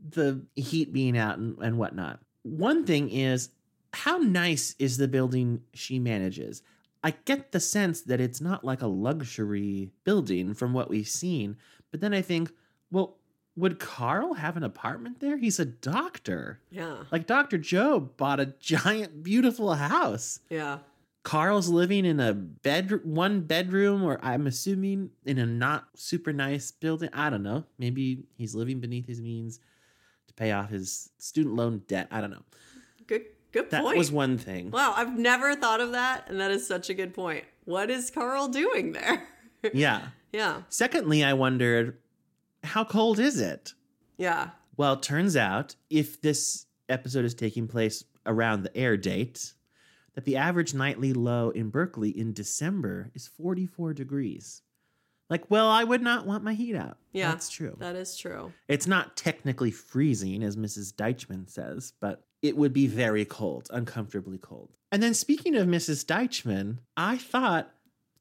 [0.10, 2.20] the heat being out and, and whatnot.
[2.44, 3.50] One thing is
[3.94, 6.62] how nice is the building she manages?
[7.04, 11.56] I get the sense that it's not like a luxury building from what we've seen,
[11.92, 12.52] but then I think,
[12.92, 13.18] well,
[13.56, 15.38] would Carl have an apartment there?
[15.38, 16.60] He's a doctor.
[16.72, 17.04] yeah.
[17.12, 17.58] Like Dr.
[17.58, 20.40] Joe bought a giant, beautiful house.
[20.50, 20.80] Yeah.
[21.24, 26.70] Carl's living in a bed, one bedroom, or I'm assuming in a not super nice
[26.72, 27.10] building.
[27.14, 27.64] I don't know.
[27.80, 29.60] Maybe he's living beneath his means
[30.28, 32.08] to pay off his student loan debt.
[32.12, 32.44] I don't know.
[33.08, 33.98] Good good That point.
[33.98, 34.70] was one thing.
[34.70, 37.46] Wow, I've never thought of that, and that is such a good point.
[37.64, 39.28] What is Carl doing there?
[39.74, 40.10] Yeah.
[40.32, 40.62] yeah.
[40.70, 41.98] Secondly, I wondered
[42.66, 43.74] how cold is it?
[44.18, 44.50] Yeah.
[44.78, 49.54] Well, it turns out if this episode is taking place around the air date,
[50.16, 54.62] that the average nightly low in Berkeley in December is 44 degrees.
[55.30, 56.98] Like, well, I would not want my heat out.
[57.12, 57.32] Yeah.
[57.32, 57.76] That's true.
[57.80, 58.54] That is true.
[58.68, 60.94] It's not technically freezing, as Mrs.
[60.94, 64.70] Deitchman says, but it would be very cold, uncomfortably cold.
[64.92, 66.06] And then speaking of Mrs.
[66.06, 67.72] Deitchman, I thought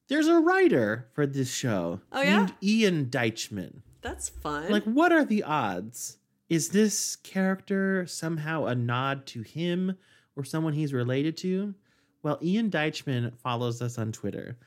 [0.09, 2.37] there's a writer for this show Oh, yeah?
[2.37, 3.81] named Ian Deitchman.
[4.05, 4.71] That's fun.
[4.71, 6.17] Like, what are the odds?
[6.47, 9.97] Is this character somehow a nod to him
[10.35, 11.73] or someone he's related to?
[12.21, 14.57] Well, Ian Deitchman follows us on Twitter.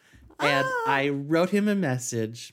[0.40, 0.84] And Ah.
[0.88, 2.52] I wrote him a message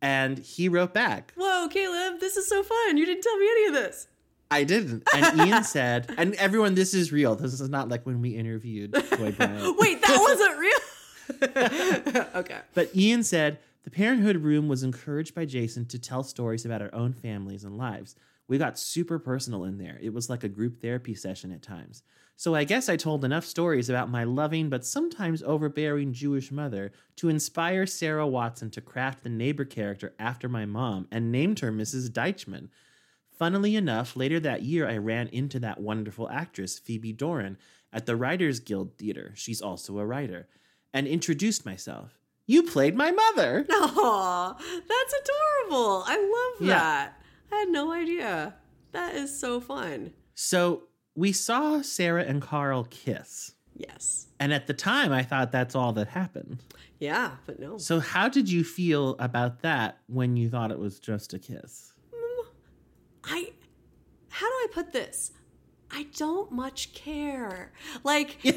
[0.00, 1.34] and he wrote back.
[1.36, 2.96] Whoa, Caleb, this is so fun.
[2.96, 4.06] You didn't tell me any of this.
[4.50, 5.02] I didn't.
[5.14, 7.34] And Ian said, and everyone, this is real.
[7.36, 9.38] This is not like when we interviewed Bryant.
[9.78, 12.26] Wait, that wasn't real.
[12.36, 12.58] okay.
[12.74, 16.94] But Ian said, the Parenthood Room was encouraged by Jason to tell stories about our
[16.94, 18.16] own families and lives.
[18.48, 19.98] We got super personal in there.
[20.02, 22.02] It was like a group therapy session at times.
[22.36, 26.92] So I guess I told enough stories about my loving but sometimes overbearing Jewish mother
[27.16, 31.70] to inspire Sarah Watson to craft the neighbor character after my mom and named her
[31.70, 32.08] Mrs.
[32.10, 32.68] Deitchman.
[33.38, 37.58] Funnily enough, later that year, I ran into that wonderful actress, Phoebe Doran,
[37.92, 39.32] at the Writers Guild Theater.
[39.34, 40.48] She's also a writer,
[40.92, 42.23] and introduced myself.
[42.46, 43.66] You played my mother.
[43.70, 46.04] Aw, that's adorable.
[46.06, 46.74] I love Yeah.
[46.78, 47.22] that.
[47.52, 48.54] I had no idea.
[48.92, 50.12] That is so fun.
[50.34, 50.84] So
[51.14, 53.54] we saw Sarah and Carl kiss.
[53.76, 54.26] Yes.
[54.38, 56.58] And at the time, I thought that's all that happened.
[57.00, 57.76] Yeah, but no.
[57.78, 61.92] So, how did you feel about that when you thought it was just a kiss?
[62.14, 62.46] Mm,
[63.24, 63.52] I
[64.28, 65.32] how do I put this?
[65.94, 67.72] I don't much care.
[68.02, 68.52] Like you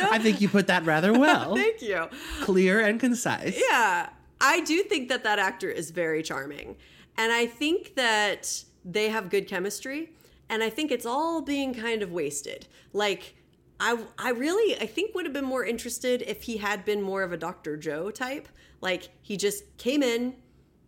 [0.00, 0.08] know?
[0.10, 1.56] I think you put that rather well.
[1.56, 2.08] Thank you.
[2.42, 3.60] Clear and concise.
[3.68, 4.10] Yeah.
[4.40, 6.76] I do think that that actor is very charming.
[7.18, 10.12] And I think that they have good chemistry.
[10.48, 12.66] And I think it's all being kind of wasted.
[12.92, 13.34] Like,
[13.78, 17.22] I, I really, I think would have been more interested if he had been more
[17.22, 17.76] of a Dr.
[17.76, 18.48] Joe type.
[18.80, 20.34] Like, he just came in,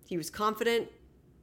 [0.07, 0.89] he was confident,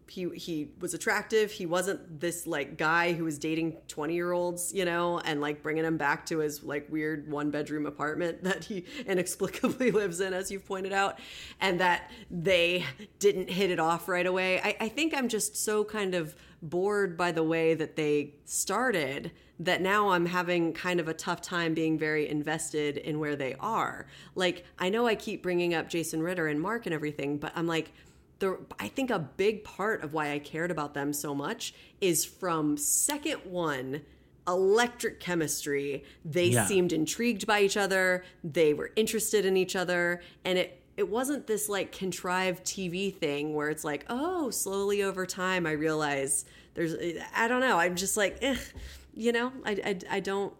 [0.09, 1.51] he he was attractive.
[1.51, 5.97] He wasn't this like guy who was dating 20-year-olds, you know, and like bringing him
[5.97, 10.93] back to his like weird one-bedroom apartment that he inexplicably lives in as you've pointed
[10.93, 11.19] out,
[11.61, 12.85] and that they
[13.19, 14.59] didn't hit it off right away.
[14.61, 19.31] I, I think I'm just so kind of bored by the way that they started
[19.59, 23.55] that now I'm having kind of a tough time being very invested in where they
[23.59, 24.07] are.
[24.35, 27.67] Like I know I keep bringing up Jason Ritter and Mark and everything, but I'm
[27.67, 27.91] like
[28.39, 32.25] the I think a big part of why I cared about them so much is
[32.25, 34.01] from second one
[34.47, 36.65] electric chemistry they Yeah.
[36.65, 41.45] seemed intrigued by each other they were interested in each other and it it wasn't
[41.47, 46.95] this like contrived TV thing where it's like oh slowly over time I realize there's
[47.35, 48.55] I don't know I'm just like eh,
[49.13, 50.53] you know, I, I, I don't,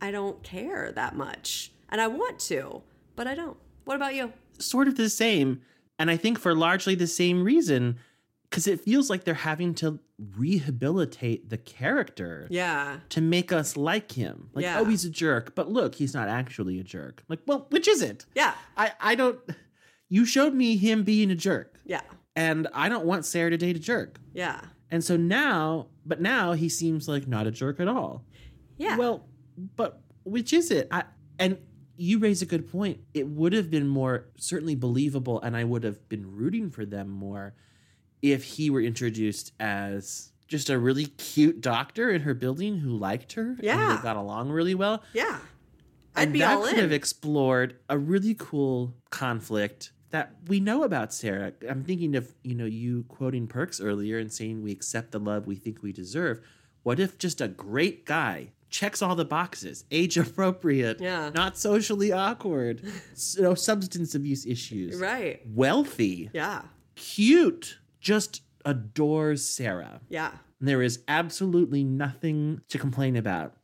[0.00, 1.70] I don't care that much.
[1.90, 2.82] And I want to,
[3.14, 3.56] but I don't.
[3.84, 4.32] What about you?
[4.58, 5.60] Sort of the same.
[5.98, 7.98] And I think for largely the same reason,
[8.50, 10.00] because it feels like they're having to
[10.58, 13.00] rehabilitate the character Yeah.
[13.10, 14.50] to make us like him.
[14.52, 14.80] Like, oh, Yeah.
[14.80, 17.24] oh, he's a jerk, but look, he's not actually a jerk.
[17.28, 18.26] Like, well, which is it?
[18.34, 18.54] Yeah.
[18.76, 19.38] I, I don't.
[20.08, 22.02] You showed me him being a jerk, Yeah.
[22.36, 24.20] and I don't want Sarah to date a jerk.
[24.32, 24.60] Yeah.
[24.90, 28.24] And so now, but now he seems like not a jerk at all.
[28.76, 28.96] Yeah.
[28.96, 29.26] Well,
[29.76, 30.88] but which is it?
[30.92, 31.04] I
[31.38, 31.58] and
[31.96, 33.00] you raise a good point.
[33.14, 37.08] It would have been more certainly believable, and I would have been rooting for them
[37.08, 37.54] more
[38.22, 43.32] if he were introduced as just a really cute doctor in her building who liked
[43.34, 43.50] her.
[43.50, 43.96] and Yeah.
[43.96, 45.02] they got along really well.
[45.12, 45.38] yeah.
[46.16, 46.80] I'd and be that all could in.
[46.80, 51.52] have explored a really cool conflict that we know about Sarah.
[51.68, 55.48] I'm thinking of you know you quoting Perks earlier and saying we accept the love
[55.48, 56.40] we think we deserve.
[56.84, 61.30] What if just a great guy checks all the boxes, age appropriate, Yeah.
[61.32, 62.82] not socially awkward,
[63.38, 65.40] no substance abuse issues, right.
[65.46, 66.62] wealthy, Yeah.
[66.96, 70.00] cute, just adores Sarah.
[70.08, 70.32] Yeah.
[70.58, 73.54] And there is absolutely nothing to complain about.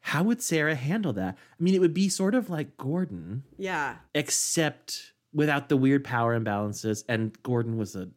[0.00, 1.36] How would Sarah handle that?
[1.36, 3.96] I mean, it would be sort of like Gordon, Yeah.
[4.14, 7.04] except without the weird power imbalances.
[7.06, 8.08] And Gordon was a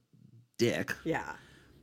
[0.57, 0.95] dick.
[1.03, 1.33] Yeah.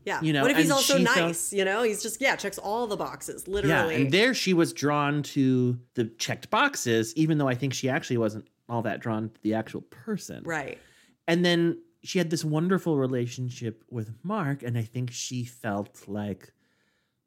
[0.05, 0.21] Yeah.
[0.21, 1.53] You know, what if he's also she felt- nice?
[1.53, 3.95] You know, he's just, yeah, checks all the boxes, literally.
[3.95, 4.01] Yeah.
[4.03, 8.19] And there she was drawn to the checked boxes, even though I think she actually
[8.19, 10.43] wasn't all that drawn to the actual person.
[10.45, 10.79] right.
[11.27, 16.53] And then she had this wonderful relationship with Mark, and I think she felt like,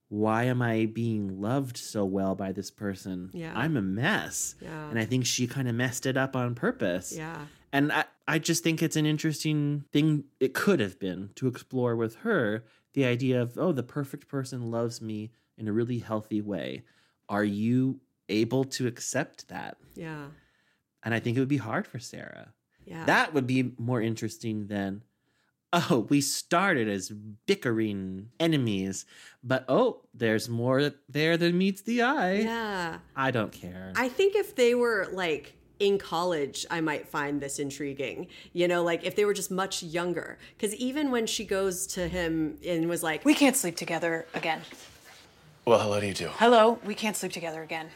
[0.10, 3.32] why am I being loved so well by this person?
[3.34, 3.52] Yeah.
[3.56, 4.54] I'm a mess.
[4.62, 4.90] Yeah.
[4.90, 7.14] And I think she kind of messed it up on purpose.
[7.18, 7.46] Yeah.
[7.74, 11.96] And I, I just think it's an interesting thing, it could have been to explore
[11.96, 16.42] with her the idea of, oh, the perfect person loves me in a really healthy
[16.42, 16.84] way.
[17.30, 19.78] Are you able to accept that?
[19.96, 20.28] Yeah.
[21.04, 22.54] And I think it would be hard for Sarah.
[22.86, 23.06] Yeah.
[23.06, 25.04] That would be more interesting than,
[25.74, 27.10] oh, we started as
[27.46, 29.06] bickering enemies,
[29.44, 32.40] but oh, there's more there than meets the eye.
[32.40, 32.98] yeah.
[33.16, 33.94] I don't care.
[33.96, 38.28] I think if they were like in college, I might find this intriguing.
[38.54, 40.38] You know, like if they were just much younger.
[40.58, 44.62] Because even when she goes to him and was like, We can't sleep together again.
[45.66, 46.30] Well, hello to you too.
[46.36, 47.90] Hello, we can't sleep together again.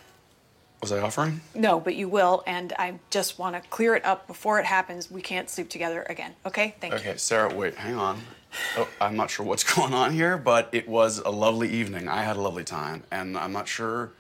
[0.81, 1.41] Was I offering?
[1.53, 5.11] No, but you will, and I just want to clear it up before it happens.
[5.11, 6.33] We can't sleep together again.
[6.45, 6.75] Okay?
[6.81, 6.99] Thank you.
[6.99, 8.19] Okay, Sarah, wait, hang on.
[8.75, 12.07] Oh, I'm not sure what's going on here, but it was a lovely evening.
[12.09, 14.11] I had a lovely time, and I'm not sure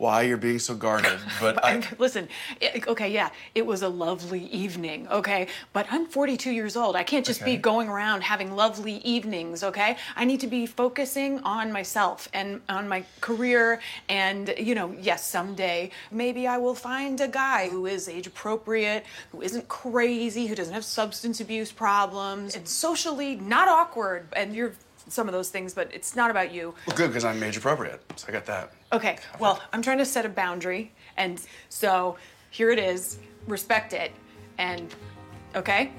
[0.00, 1.82] why you're being so guarded, but I.
[1.98, 2.26] Listen,
[2.62, 5.46] i- okay, yeah, it was a lovely evening, okay?
[5.74, 6.96] But I'm 42 years old.
[6.96, 9.98] I can't just be going around having lovely evenings, okay?
[10.16, 13.80] I need to be focusing on myself and on my career.
[14.08, 19.04] And, you know, yes, someday maybe I will find a guy who is age appropriate,
[19.32, 24.28] who isn't crazy, who doesn't have substance abuse problems, and socially not awkward.
[24.34, 24.72] And you're
[25.08, 26.74] some of those things, but it's not about you.
[26.86, 28.72] Well, good, because I'm age appropriate, so I got that.
[28.92, 32.16] Okay, well, I'm trying to set a boundary, and so
[32.50, 33.18] here it is.
[33.46, 34.12] Respect it,
[34.58, 34.94] and
[35.54, 35.92] okay?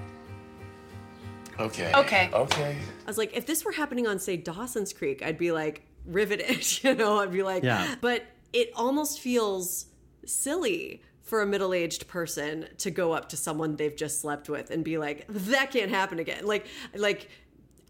[1.59, 1.91] Okay.
[1.93, 2.29] Okay.
[2.33, 2.77] Okay.
[3.03, 6.83] I was like, if this were happening on, say, Dawson's Creek, I'd be like riveted,
[6.83, 7.19] you know?
[7.19, 7.95] I'd be like, Yeah.
[8.01, 8.23] But
[8.53, 9.85] it almost feels
[10.25, 14.69] silly for a middle aged person to go up to someone they've just slept with
[14.69, 16.45] and be like, that can't happen again.
[16.45, 16.65] Like,
[16.95, 17.29] like,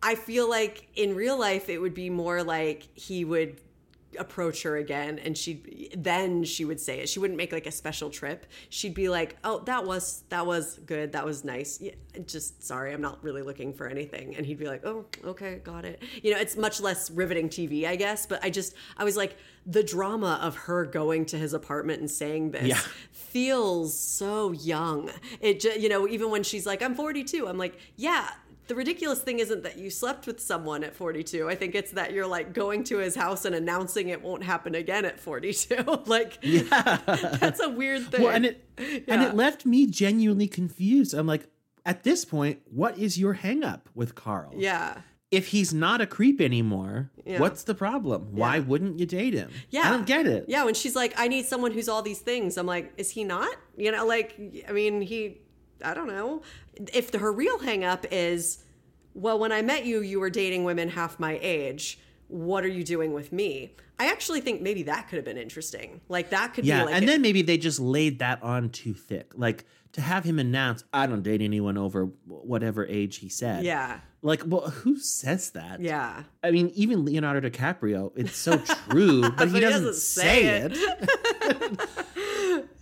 [0.04, 3.60] I feel like in real life, it would be more like he would
[4.20, 7.10] approach her again and she then she would say it.
[7.10, 8.46] She wouldn't make like a special trip.
[8.70, 11.12] She'd be like oh that was that was good.
[11.14, 11.80] That was nice.
[11.82, 11.92] Yeah,
[12.26, 14.36] just sorry i'm not really looking for anything.
[14.36, 16.02] And he'd be like oh okay got it.
[16.24, 19.38] You know it's much less riveting tv i guess but i just i was like
[19.66, 22.80] the drama of her going to his apartment and saying this Yeah.
[23.12, 25.10] feels so young.
[25.40, 28.30] It just you know even when she's like i'm 42 i'm like yeah
[28.72, 31.50] the ridiculous thing isn't that you slept with someone at 42.
[31.50, 34.76] I think it's that you're like going to his house and announcing it won't happen
[34.76, 35.76] again at 42.
[36.06, 38.22] like, yeah, that's a weird thing.
[38.22, 38.66] well, and it
[39.10, 41.14] and it left me genuinely confused.
[41.14, 41.48] I'm like,
[41.86, 44.54] at this point, what is your hang up with Carl?
[44.56, 45.02] yeah.
[45.32, 47.40] If he's not a creep anymore, Yeah.
[47.40, 48.30] what's the problem?
[48.32, 49.50] Why wouldn't you date him?
[49.70, 49.84] Yeah.
[49.86, 50.46] I don't get it.
[50.50, 50.64] Yeah.
[50.66, 53.54] When she's like, I need someone who's all these things, I'm like, is he not?
[53.78, 54.38] You know, like,
[54.68, 55.40] I mean, he,
[55.84, 56.42] I don't know.
[56.94, 58.64] If the, her real hang up is,
[59.14, 62.00] well, when I met you, you were dating women half my age.
[62.28, 63.76] what are you doing with me?
[64.00, 66.00] I actually think maybe that could have been interesting.
[66.08, 68.70] Like that could Yeah, be like and a- then maybe they just laid that on
[68.70, 69.34] too thick.
[69.36, 74.00] Like to have him announce, "I don't date anyone over whatever age he said." Yeah.
[74.24, 75.82] Like, well, who says that?
[75.82, 76.24] Yeah.
[76.42, 78.58] I mean, even Leonardo DiCaprio, it's so
[78.90, 80.78] true, but, he, doesn't say, it.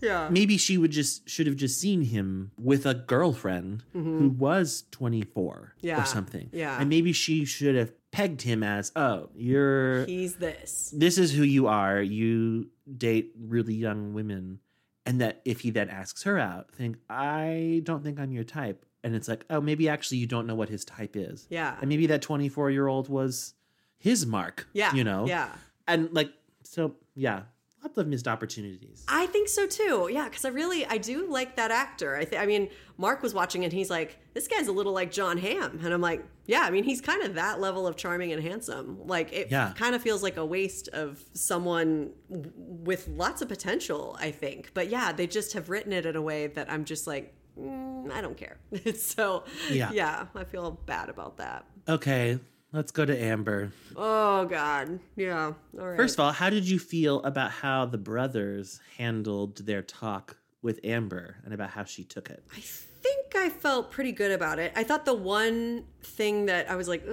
[0.01, 0.29] Yeah.
[0.29, 5.73] Maybe she would just should have just seen him with a girlfriend who was 24
[5.79, 5.87] Mm-hmm.
[5.87, 6.49] Yeah, or something.
[6.53, 6.79] yeah.
[6.79, 10.93] And maybe she should have pegged him as, "Oh, you're He's this.
[10.95, 12.01] this is who you are.
[12.01, 14.59] You date really young women."
[15.05, 18.85] And that if he then asks her out, think, "I don't think I'm your type."
[19.03, 21.77] And it's like, "Oh, maybe actually you don't know what his type is." Yeah.
[21.81, 23.53] And maybe that 24-year-old was
[23.97, 24.67] his mark.
[24.73, 24.93] Yeah.
[24.93, 25.25] You know?
[25.25, 25.49] Yeah.
[25.87, 26.31] And like
[26.63, 27.43] so yeah,
[27.83, 29.05] lots of missed opportunities.
[29.07, 30.09] I think so too.
[30.11, 32.15] Yeah, because I really I do like that actor.
[32.15, 35.11] I th- I mean, Mark was watching and he's like, "This guy's a little like
[35.11, 38.33] Jon Hamm," and I'm like, "Yeah, I mean, he's kind of that level of charming
[38.33, 38.99] and handsome.
[39.07, 39.73] Like, it Yeah.
[39.75, 44.17] kind of feels like a waste of someone w- with lots of potential.
[44.19, 47.07] I think, but yeah, they just have written it in a way that I'm just
[47.07, 48.57] like, mm, I don't care.
[48.95, 49.91] so Yeah.
[49.93, 51.65] yeah, I feel bad about that.
[51.87, 52.39] Okay,
[52.71, 53.71] let's go to Amber.
[53.95, 55.53] Oh God, yeah.
[55.79, 55.97] All right.
[55.97, 60.79] First of all, how did you feel about how the brothers handled their talk with
[60.83, 62.43] Amber and about how she took it?
[62.55, 64.73] I think I felt pretty good about it.
[64.75, 67.07] I thought the one thing that I was like,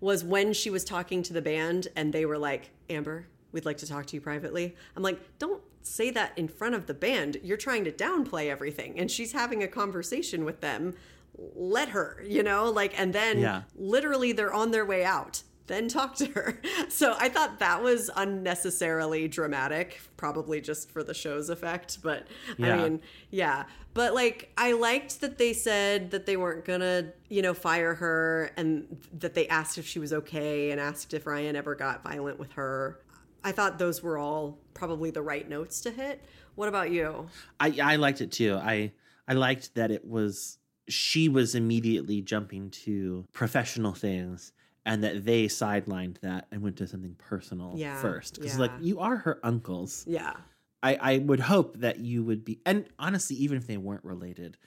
[0.00, 3.78] was when she was talking to the band and they were like, Amber, we'd like
[3.78, 4.76] to talk to you privately.
[4.96, 7.38] I'm like, don't say that in front of the band.
[7.42, 8.98] You're trying to downplay everything.
[8.98, 10.94] And she's having a conversation with them.
[11.36, 13.62] Let her, you know, like, and then Yeah.
[13.74, 15.42] literally they're on their way out.
[15.66, 16.60] Then talk to her.
[16.90, 21.98] So I thought that was unnecessarily dramatic, probably just for the show's effect.
[22.02, 22.26] But
[22.58, 22.74] Yeah.
[22.74, 23.00] I mean,
[23.30, 23.64] yeah.
[23.94, 28.50] But like, I liked that they said that they weren't gonna, you know, fire her
[28.56, 32.38] and that they asked if she was okay and asked if Ryan ever got violent
[32.38, 33.00] with her.
[33.42, 36.24] I thought those were all probably the right notes to hit.
[36.54, 37.28] What about you?
[37.58, 38.54] I I liked it too.
[38.56, 38.92] I
[39.26, 40.58] I liked that it was
[40.88, 44.52] she was immediately jumping to professional things
[44.86, 48.34] and that they sidelined that and went to something personal Yeah, first.
[48.34, 48.60] Because yeah.
[48.60, 50.04] like you are her uncles.
[50.06, 50.34] Yeah.
[50.82, 54.58] I, I would hope that you would be and honestly, even if they weren't related,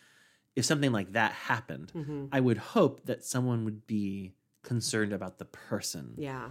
[0.55, 2.25] if something like that happened, Mm-hmm.
[2.31, 4.33] I would hope that someone would be
[4.63, 6.49] concerned about the person Yeah.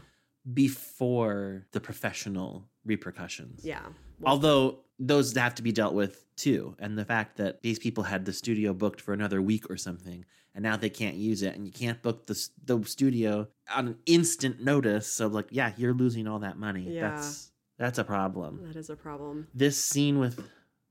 [0.54, 3.64] before the professional repercussions.
[3.64, 3.86] Yeah.
[4.24, 6.74] Although those have to be dealt with too.
[6.78, 10.24] And the fact that these people had the studio booked for another week or something,
[10.54, 13.96] and now they can't use it, and you can't book the, the studio on an
[14.06, 15.06] instant notice.
[15.06, 16.94] So, like, yeah, you're losing all that money.
[16.94, 17.10] Yeah.
[17.10, 18.60] That's that's a problem.
[18.66, 19.48] That is a problem.
[19.52, 20.40] This scene with,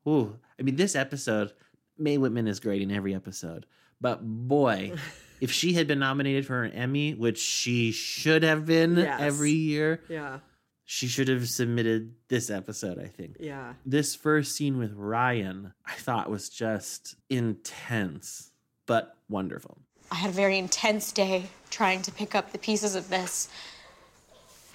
[0.07, 1.51] ooh, I mean, this episode,
[1.97, 3.65] Mae Whitman is great in every episode.
[3.99, 4.93] But boy,
[5.41, 9.19] if she had been nominated for an Emmy, which she should have been Yes.
[9.19, 10.39] every year, Yeah.
[10.85, 13.37] She should have submitted this episode, I think.
[13.39, 13.73] Yeah.
[13.85, 18.51] This first scene with Ryan, I thought was just intense,
[18.85, 19.79] but wonderful.
[20.11, 23.49] I had a very intense day trying to pick up the pieces of this.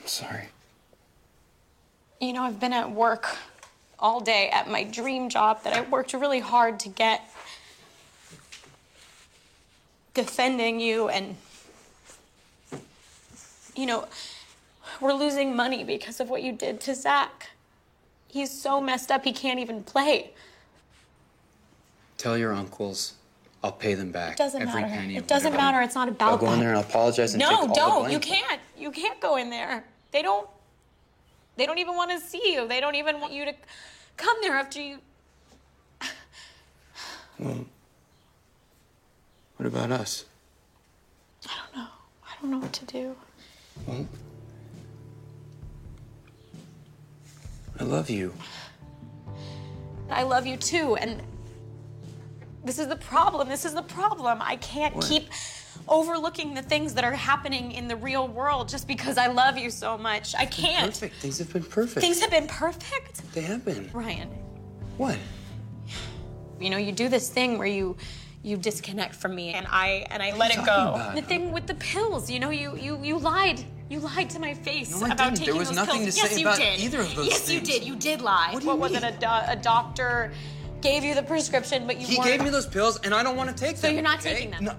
[0.01, 0.49] I'm sorry.
[2.21, 3.39] You know, I've been at work
[3.99, 7.23] all day at my dream job that I worked really hard to get.
[10.13, 11.37] Defending you and.
[13.77, 14.09] You know,
[15.01, 17.51] we're losing money because of what you did to Zach.
[18.29, 20.31] He's so messed up he can't even play.
[22.17, 23.15] Tell your uncles
[23.63, 24.33] I'll pay them back.
[24.33, 24.95] It doesn't every matter.
[24.95, 25.73] penny It doesn't whatever.
[25.73, 25.83] matter.
[25.83, 28.11] It's not about I'll go in there and I'll apologize and take all No, don't.
[28.11, 28.61] You can't.
[28.79, 29.85] You can't go in there.
[30.13, 30.49] They don't.
[31.57, 32.67] They don't even want to see you.
[32.67, 33.55] They don't even want you to
[34.17, 34.99] come there after you.
[37.39, 37.65] Well,
[39.57, 40.25] what about us?
[41.47, 41.89] I don't know.
[42.27, 43.17] I don't know what to do.
[43.87, 44.07] Well,
[47.81, 48.35] I love you.
[50.11, 51.23] I love you too, and
[52.65, 53.49] this is the problem.
[53.49, 54.39] This is the problem.
[54.43, 55.07] I can't What?
[55.07, 55.31] keep
[55.89, 59.71] overlooking the things that are happening in the real world just because I love you
[59.71, 60.35] so much.
[60.35, 60.91] I can't.
[60.93, 61.15] Perfect.
[61.17, 62.01] Things have been perfect.
[62.05, 63.33] Things have been perfect.
[63.33, 63.89] They have been.
[63.93, 64.29] Ryan,
[64.99, 65.17] What?
[66.61, 67.97] you know, you do this thing where you
[68.43, 70.73] you disconnect from me and I and I let are it go.
[70.95, 71.15] about?
[71.15, 73.65] The thing with the pills, you know, you you you lied.
[73.91, 75.37] You lied to my face No, I about didn't.
[75.39, 76.15] There taking was those nothing pills.
[76.15, 76.79] to yes, say you about did.
[76.79, 77.69] either of those Yes, you things.
[77.69, 77.85] did.
[77.85, 78.51] You did lie.
[78.53, 79.03] What do you was mean?
[79.03, 79.17] it?
[79.17, 80.33] A, do- a doctor
[80.81, 82.31] gave you the prescription, but you He weren't.
[82.31, 83.81] gave me those pills and I don't want to take them.
[83.81, 84.35] So you're not okay?
[84.35, 84.65] taking them?
[84.65, 84.77] No.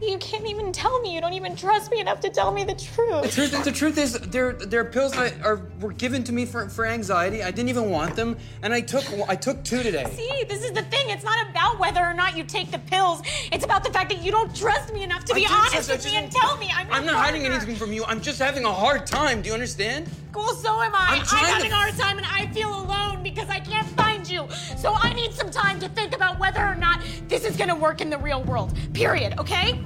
[0.00, 1.14] You can't even tell me.
[1.14, 3.34] You don't even trust me enough to tell me the The truth.
[3.34, 6.68] truth, the truth is, there, there are pills that are were given to me for,
[6.68, 7.42] for anxiety.
[7.42, 10.04] I didn't even want them, and I took I took two today.
[10.14, 11.10] See, this is the thing.
[11.10, 13.22] It's not about whether or not you take the pills.
[13.50, 15.90] It's about the fact that you don't trust me enough to I be honest trust-
[15.90, 18.04] with me and tell me I'm I'm not hiding anything from you.
[18.04, 19.42] I'm just having a hard time.
[19.42, 20.08] Do you understand?
[20.38, 21.16] Well, so am I.
[21.18, 24.28] I'm trying to- having a hard time and I feel alone because I can't find
[24.28, 24.46] you.
[24.76, 28.00] So I need some time to think about whether or not this is gonna work
[28.00, 28.76] in the real world.
[28.94, 29.80] Period, okay?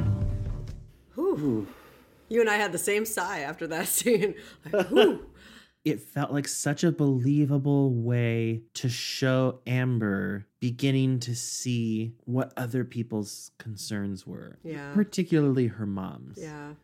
[1.16, 4.34] You and I had the same sigh after that scene.
[4.72, 5.18] Like,
[5.84, 12.84] it felt like such a believable way to show Amber beginning to see what other
[12.84, 14.58] people's concerns were.
[14.62, 14.92] Yeah.
[14.94, 16.38] Particularly her mom's.
[16.40, 16.74] yeah.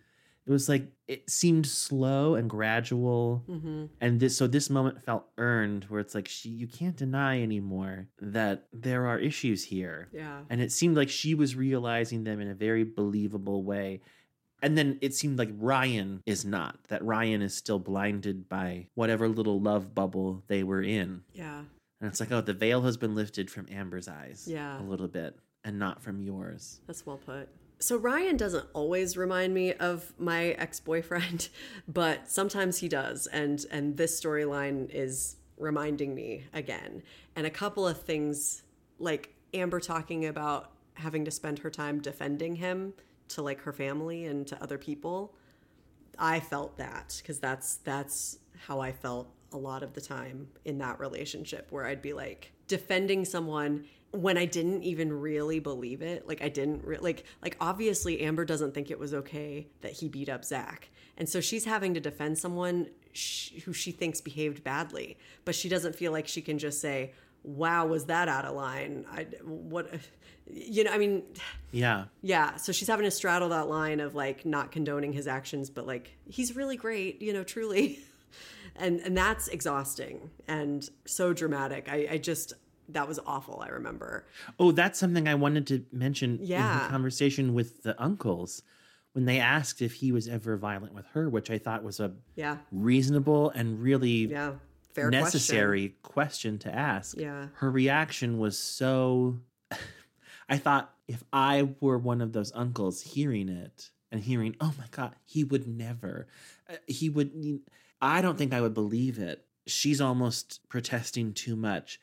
[0.49, 3.45] It was like it seemed slow and gradual.
[3.49, 3.85] Mm-hmm.
[4.01, 8.07] And this so this moment felt earned where it's like she you can't deny anymore
[8.23, 10.09] that there are issues here.
[10.11, 10.41] Yeah.
[10.49, 14.01] And it seemed like she was realizing them in a very believable way.
[14.63, 19.29] And then it seemed like Ryan is not, that Ryan is still blinded by whatever
[19.29, 21.23] little love bubble they were in.
[21.33, 21.59] Yeah.
[22.01, 24.81] And it's like, oh, the veil has been lifted from Amber's eyes Yeah.
[24.81, 26.81] a little bit and not from yours.
[26.87, 27.49] That's well put.
[27.81, 31.49] So Ryan doesn't always remind me of my ex-boyfriend,
[31.89, 37.03] but sometimes he does, and and this storyline is reminding me again.
[37.37, 38.63] And a couple of things
[38.99, 42.95] like Amber talking about having to spend her time defending him
[43.29, 45.35] to like her family and to other people.
[46.19, 50.79] I felt that because that's that's how I felt a lot of the time in
[50.79, 56.27] that relationship where I'd be like defending someone when I didn't even really believe it.
[56.27, 60.09] Like I didn't re- like like obviously Amber doesn't think it was okay that he
[60.09, 64.65] beat up Zach, and so she's having to defend someone sh- who she thinks behaved
[64.65, 67.13] badly, but she doesn't feel like she can just say,
[67.43, 69.91] "Wow, was that out of line?" I what.
[70.51, 71.25] You know, I mean,
[71.73, 72.05] Yeah.
[72.23, 75.87] yeah, so she's having to straddle that line of like not condoning his actions, but
[75.87, 77.99] like he's really great, you know, truly.
[78.77, 81.89] And and that's exhausting and so dramatic.
[81.91, 82.53] I, I just
[82.91, 84.25] that was awful, I remember.
[84.59, 86.73] Oh, that's something I wanted to mention yeah.
[86.79, 88.63] in the conversation with the uncles
[89.13, 92.13] when they asked if he was ever violent with her, which I thought was a
[92.37, 92.59] Yeah.
[92.71, 94.55] reasonable and really Yeah.
[94.95, 96.59] Fair necessary question.
[96.61, 97.17] to ask.
[97.19, 97.49] Yeah.
[97.55, 99.39] Her reaction was so.
[100.49, 104.87] I thought if I were one of those uncles hearing it and hearing, oh my
[104.91, 106.27] God, he would never,
[106.71, 107.61] uh, he would,
[108.01, 109.45] I don't think I would believe it.
[109.67, 112.01] She's almost protesting too much,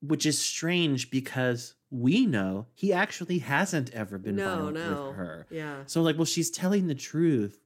[0.00, 5.06] which is strange because we know he actually hasn't ever been No, violent no.
[5.08, 5.46] with her.
[5.50, 5.82] Yeah.
[5.86, 7.60] So, like, well, she's telling the truth,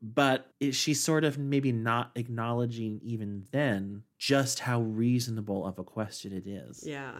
[0.00, 6.32] but she's sort of maybe not acknowledging even then just how reasonable of a question
[6.32, 6.84] it is.
[6.86, 7.12] Yeah.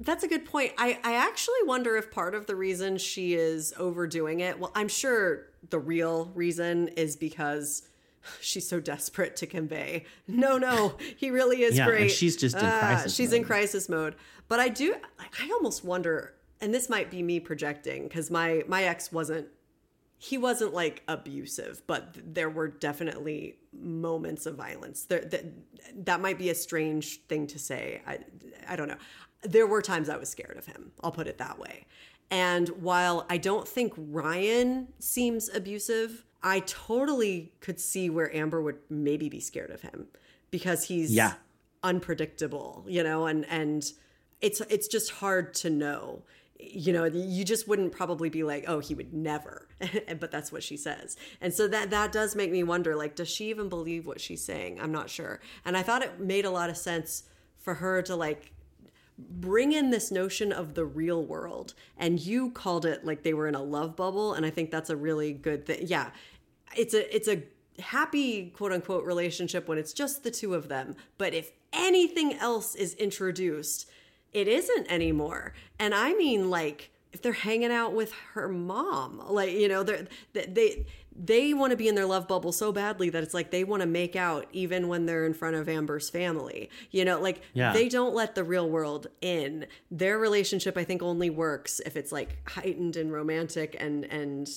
[0.00, 0.72] That's a good point.
[0.76, 4.88] I, I actually wonder if part of the reason she is overdoing it, well, I'm
[4.88, 7.82] sure the real reason is because
[8.40, 12.10] she's so desperate to convey, no, no, he really is Yeah, great.
[12.10, 13.46] she's just in Ah, crisis She's in mode.
[13.46, 14.14] crisis mode.
[14.48, 18.84] But I do, I almost wonder, and this might be me projecting, because my, my
[18.84, 19.48] ex wasn't
[20.16, 25.04] he wasn't like abusive, but there were definitely moments of violence.
[25.04, 25.44] There, that
[26.06, 28.00] that might be a strange thing to say.
[28.06, 28.20] I,
[28.66, 28.96] I don't know.
[29.42, 30.92] There were times I was scared of him.
[31.02, 31.84] I'll put it that way.
[32.30, 38.76] And while I don't think Ryan seems abusive, I totally could see where Amber would
[38.90, 40.08] maybe be scared of him
[40.50, 41.34] because he's Yeah.
[41.82, 43.90] unpredictable, you know, and and
[44.40, 46.22] it's it's just hard to know.
[46.60, 49.68] You know, you just wouldn't probably be like, "Oh, he would never."
[50.20, 51.16] but that's what she says.
[51.40, 54.44] And so that that does make me wonder like does she even believe what she's
[54.44, 54.80] saying?
[54.80, 55.40] I'm not sure.
[55.64, 57.24] And I thought it made a lot of sense
[57.58, 58.52] for her to like
[59.18, 63.46] bring in this notion of the real world and you called it like they were
[63.46, 66.10] in a love bubble and i think that's a really good thing yeah
[66.76, 67.42] it's a it's a
[67.80, 70.94] happy quote unquote relationship when it's just the two of them.
[71.18, 73.90] But if anything else is introduced
[74.32, 75.54] it isn't anymore.
[75.78, 80.06] And i mean like if they're hanging out with her mom like you know they're
[80.32, 80.86] they they,
[81.16, 83.80] they want to be in their love bubble so badly that it's like they want
[83.82, 86.68] to make out even when they're in front of amber's family.
[86.90, 87.72] You know like Yeah.
[87.72, 89.66] they don't let the real world in.
[89.90, 94.48] Their relationship i think only works if it's like heightened and romantic and and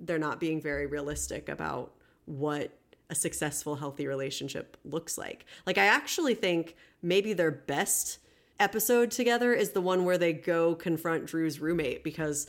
[0.00, 1.92] they're not being very realistic about
[2.26, 2.70] what
[3.10, 5.44] a successful healthy relationship looks like.
[5.66, 8.18] Like i actually think maybe their best
[8.58, 12.46] episode together is the one where they go confront drew's roommate because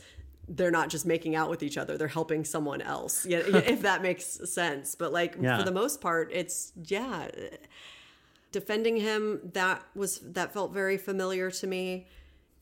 [0.48, 3.24] they're not just making out with each other they're helping someone else.
[3.26, 4.94] Yeah if that makes sense.
[4.94, 5.58] But like Yeah.
[5.58, 7.28] for the most part it's yeah
[8.50, 12.06] defending him that was that felt very familiar to me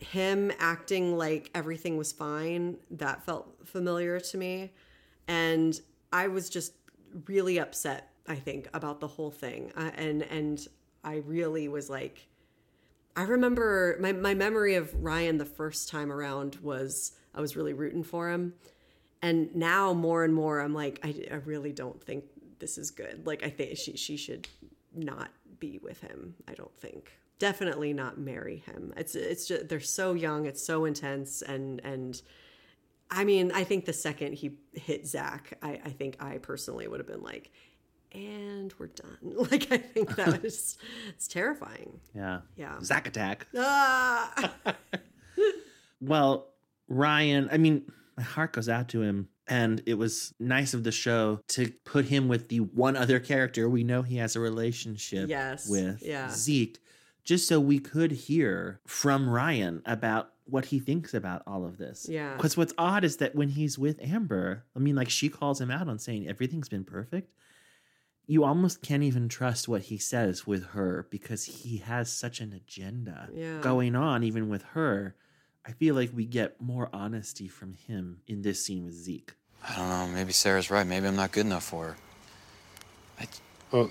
[0.01, 4.73] him acting like everything was fine, that felt familiar to me.
[5.29, 5.79] And
[6.13, 6.73] I was just
[7.27, 9.73] really upset, I think, about the whole thing.
[9.77, 10.67] Uh, and and
[11.05, 12.29] I really was like
[13.17, 17.73] I remember my, my memory of Ryan the first time around was I was really
[17.73, 18.55] rooting for him.
[19.23, 22.25] And now more and more I'm like, I, I really don't think
[22.59, 23.27] this is good.
[23.27, 24.49] Like I think she she should
[24.95, 26.35] not be with him.
[26.49, 27.13] I don't think.
[27.41, 28.93] Definitely not marry him.
[28.97, 32.23] It's it's just they're so young, it's so intense and and
[33.11, 37.01] I mean, I think the second he hit Zach, I, I think I personally would
[37.01, 37.51] have been like,
[38.13, 39.19] and we're done.
[39.51, 41.99] Like I think that was it's terrifying.
[42.15, 42.43] Yeah.
[42.57, 42.79] Yeah.
[42.83, 43.49] Zach attack.
[43.57, 44.53] Ah!
[46.01, 46.49] Well,
[46.89, 49.29] Ryan, I mean, my heart goes out to him.
[49.47, 53.69] And it was nice of the show to put him with the one other character
[53.69, 56.31] we know he has a relationship Yes, with, yeah.
[56.31, 56.79] Zeke,
[57.25, 62.07] just so we could hear from Ryan about what he thinks about all of this.
[62.11, 62.35] Yeah.
[62.37, 65.71] Because what's odd is that when he's with Amber, I mean, like she calls him
[65.71, 67.33] out on saying everything's been perfect.
[68.27, 72.53] You almost can't even trust what he says with her because he has such an
[72.53, 73.61] agenda Yeah.
[73.61, 75.15] going on, even with her.
[75.65, 79.33] I feel like we get more honesty from him in this scene with Zeke.
[79.69, 80.07] I don't know.
[80.15, 80.87] Maybe Sarah's right.
[80.87, 81.97] Maybe I'm not good enough for her.
[83.71, 83.91] Well,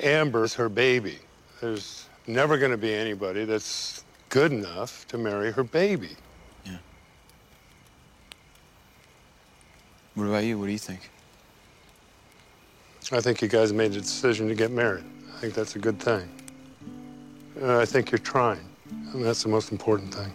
[0.00, 1.18] Amber's her baby.
[1.60, 6.10] There's never going to be anybody that's good enough to marry her baby.
[6.64, 6.78] Yeah.
[10.14, 10.58] What about you?
[10.58, 11.10] What do you think?
[13.12, 15.04] I think you guys made the decision to get married.
[15.36, 16.28] I think that's a good thing.
[17.60, 18.66] Uh, I think you're trying,
[19.12, 20.32] and that's the most important thing.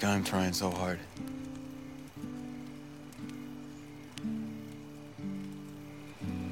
[0.00, 0.98] God, I'm trying so hard.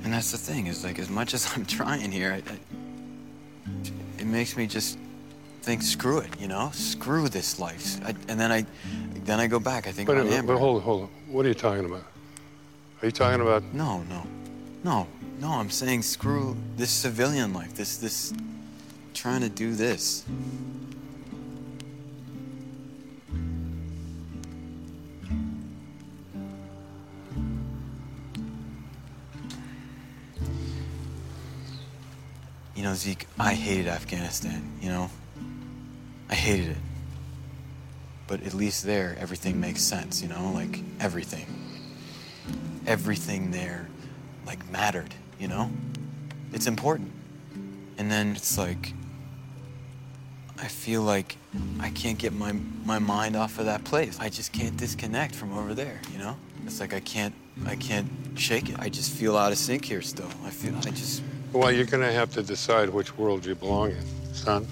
[0.05, 2.59] And that's the thing is like as much as I'm trying here, I, I,
[4.19, 4.99] it makes me just
[5.62, 7.99] think screw it, you know, screw this life.
[8.05, 8.65] I, and then I,
[9.24, 9.86] then I go back.
[9.86, 11.09] I think But, uh, but hold hold on.
[11.28, 12.05] What are you talking about?
[13.03, 13.62] Are you talking about?
[13.73, 14.27] No, no,
[14.82, 15.07] no,
[15.40, 15.51] no.
[15.51, 17.74] I'm saying screw this civilian life.
[17.74, 18.32] This, this,
[19.15, 20.24] trying to do this.
[32.78, 35.10] You know, Zeke, I hated Afghanistan, you know?
[36.30, 36.76] I hated it.
[38.28, 40.52] But at least there, everything makes sense, you know?
[40.55, 41.46] Like, everything.
[42.86, 43.88] Everything there,
[44.46, 45.72] like, mattered, you know?
[46.52, 47.10] It's important.
[47.98, 48.94] And then it's like,
[50.56, 51.36] I feel like
[51.80, 52.52] I can't get my,
[52.84, 54.16] my mind off of that place.
[54.20, 56.36] I just can't disconnect from over there, you know?
[56.64, 57.34] It's like I can't,
[57.66, 58.76] I can't shake it.
[58.78, 60.30] I just feel out of sync here still.
[60.44, 63.91] I feel, I just, Well, you're going to have to decide which world you belong
[63.93, 64.66] in, son.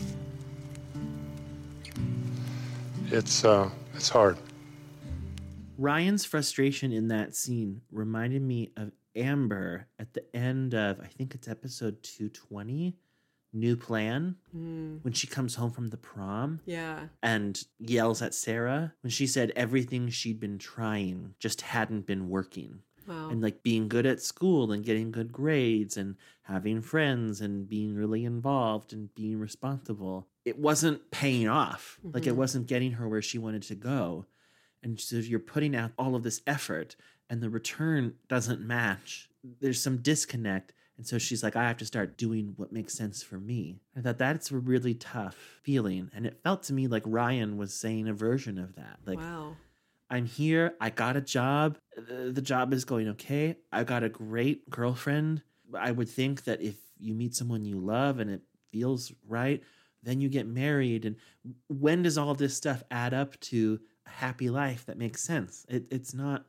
[3.11, 4.37] It's uh, it's hard.
[5.79, 11.35] Ryan's frustration in that scene reminded me of Amber at the end of, I think
[11.35, 12.97] it's episode 220,
[13.53, 15.03] New Plan, Mm.
[15.05, 17.09] when she comes home from the prom Yeah.
[17.23, 22.81] and yells at Sarah when she said everything she'd been trying just hadn't been working.
[23.07, 23.29] Wow.
[23.31, 27.95] And like being good at school and getting good grades and having friends and being
[27.95, 30.27] really involved and being responsible.
[30.45, 31.99] It wasn't paying off.
[32.03, 32.37] Like it Mhm.
[32.37, 34.27] wasn't getting her where she wanted to go.
[34.83, 36.95] And so you're putting out all of this effort
[37.29, 39.29] and the return doesn't match.
[39.61, 40.73] There's some disconnect.
[40.97, 43.81] And so she's like, I have to start doing what makes sense for me.
[43.97, 46.11] I thought that's a really tough feeling.
[46.15, 49.01] And it felt to me like Ryan was saying a version of that.
[49.05, 49.57] Like, wow.
[50.09, 50.75] I'm here.
[50.81, 51.79] I got a job.
[51.97, 53.57] The job is going okay.
[53.73, 55.43] I got a great girlfriend.
[55.75, 59.63] I would think that if you meet someone you love and it feels right,
[60.03, 61.05] then you get married.
[61.05, 61.17] And
[61.69, 65.67] when does all this stuff add up to a happy life that makes sense?
[65.69, 66.45] It, it's not.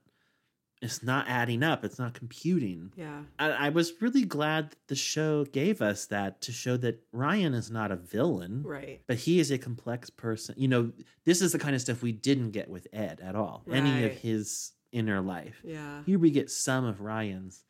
[0.81, 1.83] It's not adding up.
[1.83, 2.91] It's not computing.
[2.95, 3.21] Yeah.
[3.39, 7.55] I, I was really glad that the show gave us that to show that Ryan
[7.55, 8.61] is not a villain.
[8.63, 9.01] Right.
[9.07, 10.53] But he is a complex person.
[10.57, 10.91] You know,
[11.25, 13.63] this is the kind of stuff we didn't get with Ed at all.
[13.71, 15.59] Any of his inner life.
[15.63, 16.03] Yeah.
[16.05, 17.63] Here we get some of Ryan's.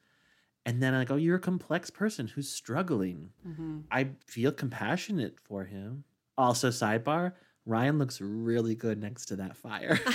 [0.65, 3.29] And then I go, you're a complex person who's struggling.
[3.47, 3.83] Mhm.
[3.89, 6.03] I feel compassionate for him.
[6.37, 7.31] Also, sidebar,
[7.65, 9.97] Ryan looks really good next to that fire.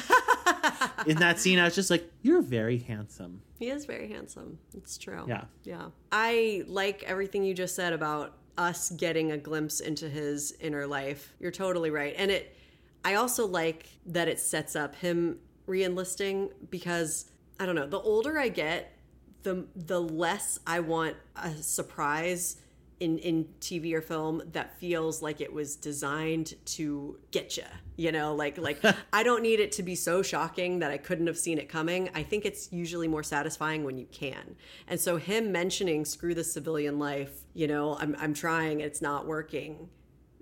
[1.07, 3.43] In that scene, I was just like, you're very handsome.
[3.59, 4.59] He is very handsome.
[4.77, 5.25] It's true.
[5.29, 5.45] Yeah.
[5.65, 5.87] Yeah.
[6.11, 11.33] I like everything you just said about us getting a glimpse into his inner life.
[11.41, 12.15] You're totally right.
[12.17, 12.57] And it
[13.05, 18.39] I also like that it sets up him re-enlisting because I don't know, the older
[18.39, 18.97] I get,
[19.43, 22.57] the the less I want a surprise
[23.01, 27.65] in, in TV or film that feels like it was designed to get you.
[27.97, 28.83] You know, like like
[29.13, 32.11] I don't need it to be so shocking that I couldn't have seen it coming.
[32.15, 34.57] I think it's usually more satisfying when you can.
[34.89, 39.27] And so him mentioning screw the civilian life, you know, I'm I'm trying, it's not
[39.27, 39.89] working.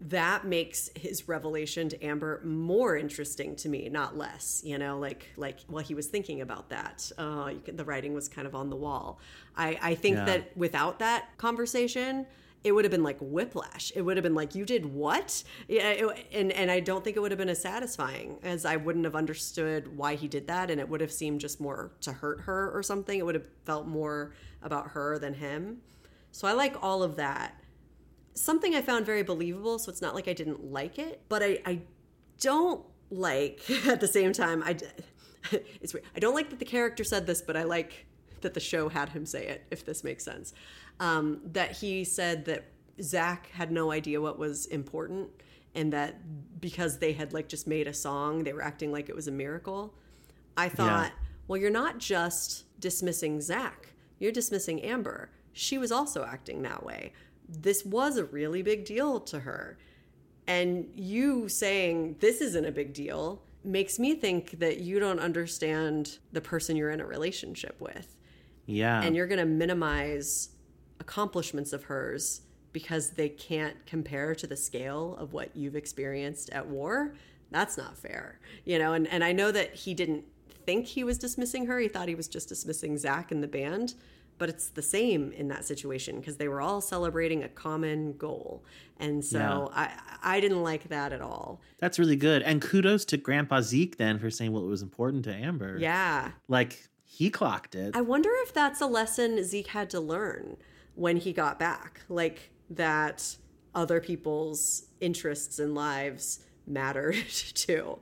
[0.02, 4.62] That makes his revelation to Amber more interesting to me, not less.
[4.64, 7.10] You know, like like well, he was thinking about that.
[7.18, 9.20] Uh, you can, the writing was kind of on the wall.
[9.56, 10.24] I I think Yeah.
[10.24, 12.26] that without that conversation,
[12.64, 13.92] it would have been like whiplash.
[13.94, 15.42] It would have been like, you did what?
[15.68, 18.76] Yeah, it- and and I don't think it would have been as satisfying as I
[18.76, 22.12] wouldn't have understood why he did that, and it would have seemed just more to
[22.12, 23.18] hurt her or something.
[23.18, 24.32] It would have felt more
[24.62, 25.82] about her than him.
[26.32, 27.54] So I like all of that.
[28.34, 29.78] Something I found very believable.
[29.78, 31.80] So it's not like I didn't like it, but I I
[32.40, 34.62] don't like at the same time.
[34.64, 34.76] I
[35.52, 36.06] it's weird.
[36.14, 38.06] I don't like that the character said this, but I like
[38.40, 39.66] that the show had him say it.
[39.70, 40.54] If this makes sense,
[40.98, 42.64] um, that he said that
[43.02, 45.30] Zach had no idea what was important,
[45.74, 49.16] and that because they had like just made a song, they were acting like it
[49.16, 49.94] was a miracle.
[50.56, 51.12] I thought,
[51.48, 55.30] well, you're not just dismissing Zach, you're dismissing Amber.
[55.52, 57.12] She was also acting that way.
[57.50, 59.78] This was a really big deal to her.
[60.46, 66.18] And you saying this isn't a big deal makes me think that you don't understand
[66.32, 68.16] the person you're in a relationship with.
[68.66, 69.02] Yeah.
[69.02, 70.50] And you're going to minimize
[70.98, 76.66] accomplishments of hers because they can't compare to the scale of what you've experienced at
[76.66, 77.14] war.
[77.50, 78.38] That's not fair.
[78.64, 80.24] You know, and, and I know that he didn't
[80.64, 81.78] think he was dismissing her.
[81.80, 83.94] He thought he was just dismissing Zach and the band.
[84.40, 88.64] But it's the same in that situation because they were all celebrating a common goal.
[88.98, 89.90] And so I,
[90.22, 91.60] I didn't like that at all.
[91.78, 92.40] That's really good.
[92.40, 95.76] And kudos to Grandpa Zeke then for saying what it was important to Amber.
[95.78, 96.30] Yeah.
[96.48, 97.94] Like he clocked it.
[97.94, 100.56] I wonder if that's a lesson Zeke had to learn
[100.94, 102.00] when he got back.
[102.08, 103.36] Like that
[103.74, 107.98] other people's interests and lives mattered too.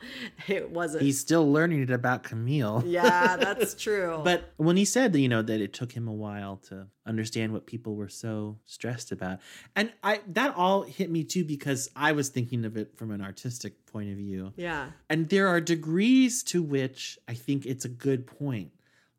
[0.46, 1.02] It wasn't.
[1.02, 2.82] He's still learning it about Camille.
[2.86, 4.20] yeah, that's true.
[4.24, 7.52] But when he said that, you know, that it took him a while to understand
[7.52, 9.38] what people were so stressed about.
[9.74, 13.20] And I that all hit me too because I was thinking of it from an
[13.22, 14.52] artistic point of view.
[14.56, 14.90] yeah.
[15.08, 18.72] And there are degrees to which I think it's a good point.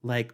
[0.04, 0.34] Like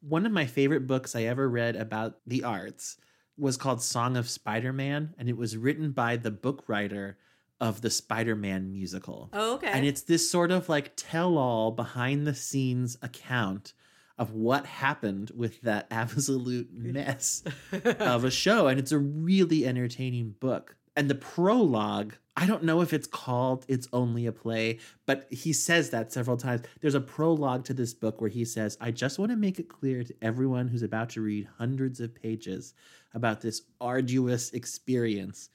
[0.00, 2.96] one of my favorite books I ever read about the arts
[3.38, 7.18] was called Song of Spider-Man and it was written by the book writer
[7.62, 9.30] of the Spider-Man musical.
[9.32, 9.68] Oh, okay.
[9.68, 13.72] And it's this sort of like tell-all behind the scenes account
[14.18, 17.44] of what happened with that absolute mess
[18.00, 20.76] of a show and it's a really entertaining book.
[20.96, 25.52] And the prologue, I don't know if it's called It's Only a Play, but he
[25.52, 26.62] says that several times.
[26.80, 29.68] There's a prologue to this book where he says, I just want to make it
[29.68, 32.74] clear to everyone who's about to read hundreds of pages
[33.14, 35.48] about this arduous experience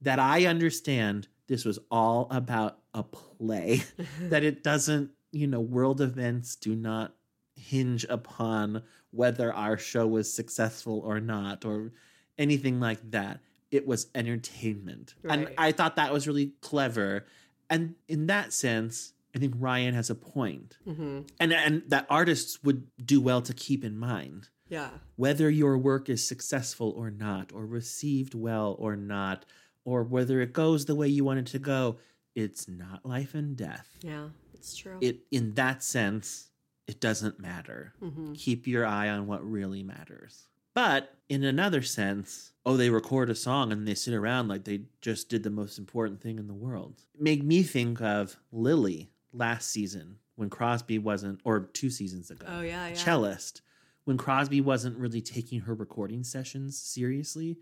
[0.00, 3.82] that I understand this was all about a play,
[4.22, 7.12] that it doesn't, you know, world events do not
[7.56, 11.92] hinge upon whether our show was successful or not or
[12.38, 13.40] anything like that.
[13.72, 15.14] It was entertainment.
[15.28, 17.26] And I thought that was really clever.
[17.68, 20.76] And in that sense, I think Ryan has a point.
[20.84, 24.90] hmm And and that artists would do well to keep in mind Yeah.
[25.16, 29.44] whether your work is successful or not, or received well or not,
[29.84, 31.98] or whether it goes the way you want it to go,
[32.34, 33.88] it's not life and death.
[34.02, 34.28] Yeah.
[34.54, 34.98] It's true.
[35.00, 36.48] It in that sense,
[36.86, 37.94] it doesn't matter.
[38.02, 38.34] Mhm.
[38.36, 40.46] Keep your eye on what really matters.
[40.74, 44.82] But in another sense, oh, they record a song and they sit around like they
[45.00, 47.02] just did the most important thing in the world.
[47.14, 52.46] It made me think of Lily last season when Crosby wasn't, or two seasons ago
[52.48, 52.94] Oh, yeah, yeah.
[52.94, 53.62] cellist
[54.04, 57.58] when Crosby wasn't really taking her recording sessions seriously.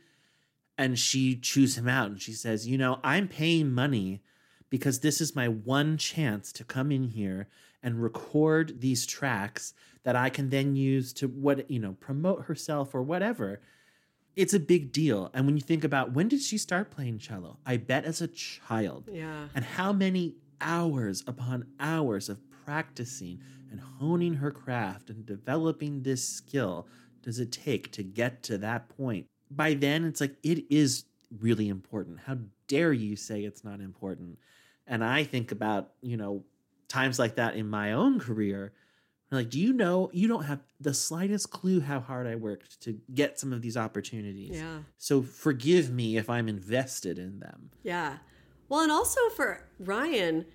[0.78, 4.22] And she chews him out and she says, You know, I'm paying money
[4.70, 7.48] because this is my one chance to come in here
[7.82, 9.74] and record these tracks
[10.04, 13.60] that I can then use to what, you know, promote herself or whatever.
[14.36, 15.30] It's a big deal.
[15.34, 17.58] And when you think about when did she start playing cello?
[17.66, 19.08] I bet as a child.
[19.12, 19.48] Yeah.
[19.54, 23.40] And how many hours upon hours of practicing
[23.70, 26.86] and honing her craft and developing this skill
[27.22, 29.26] does it take to get to that point?
[29.50, 31.04] By then, it's like, it is
[31.40, 32.20] really important.
[32.26, 34.38] How dare you say it's not important?
[34.86, 36.44] And I think about, you know,
[36.88, 38.72] times like that in my own career.
[39.30, 42.98] Like, do you know, you don't have the slightest clue how hard I worked to
[43.12, 44.56] get some of these opportunities.
[44.56, 44.78] Yeah.
[44.96, 47.70] So forgive me if I'm invested in them.
[47.82, 48.18] Yeah.
[48.70, 50.46] Well, and also for Ryan,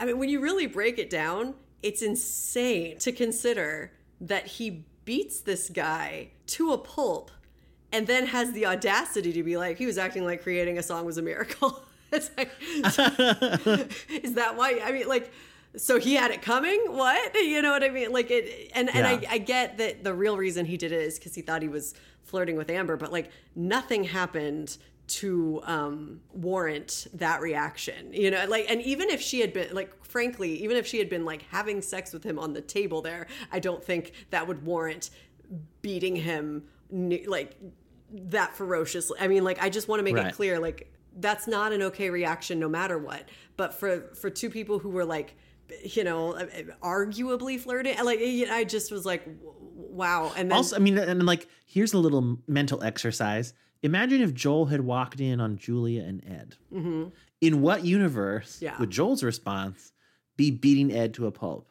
[0.00, 5.40] I mean, when you really break it down, it's insane to consider that he beats
[5.40, 7.30] this guy to a pulp
[7.92, 11.04] and then has the audacity to be like, he was acting like creating a song
[11.04, 11.84] was a miracle.
[12.12, 12.50] it's like,
[14.08, 14.80] is that why?
[14.84, 15.30] I mean, like,
[15.76, 16.80] so he had it coming.
[16.88, 18.12] What you know what I mean?
[18.12, 21.18] Like it, and and I, I get that the real reason he did it is
[21.18, 21.94] because he thought he was
[22.24, 24.76] flirting with Amber, but like nothing happened
[25.08, 29.92] to um warrant that reaction you know like and even if she had been like
[30.04, 33.26] frankly even if she had been like having sex with him on the table there
[33.50, 35.10] i don't think that would warrant
[35.82, 36.62] beating him
[37.26, 37.56] like
[38.12, 40.26] that ferociously i mean like i just want to make Right.
[40.28, 44.50] it clear like that's not an okay reaction no matter what but for for two
[44.50, 45.36] people who were like
[45.84, 46.34] you know
[46.82, 48.18] arguably flirting like
[48.50, 49.26] i just was like
[49.74, 53.52] wow and then also, I mean, and like, here's a little mental exercise.
[53.82, 56.56] Imagine if Joel had walked in on Julia and Ed.
[56.72, 57.12] Mhm.
[57.42, 58.78] In what universe Yeah.
[58.78, 59.92] would Joel's response
[60.36, 61.70] be beating Ed to a pulp?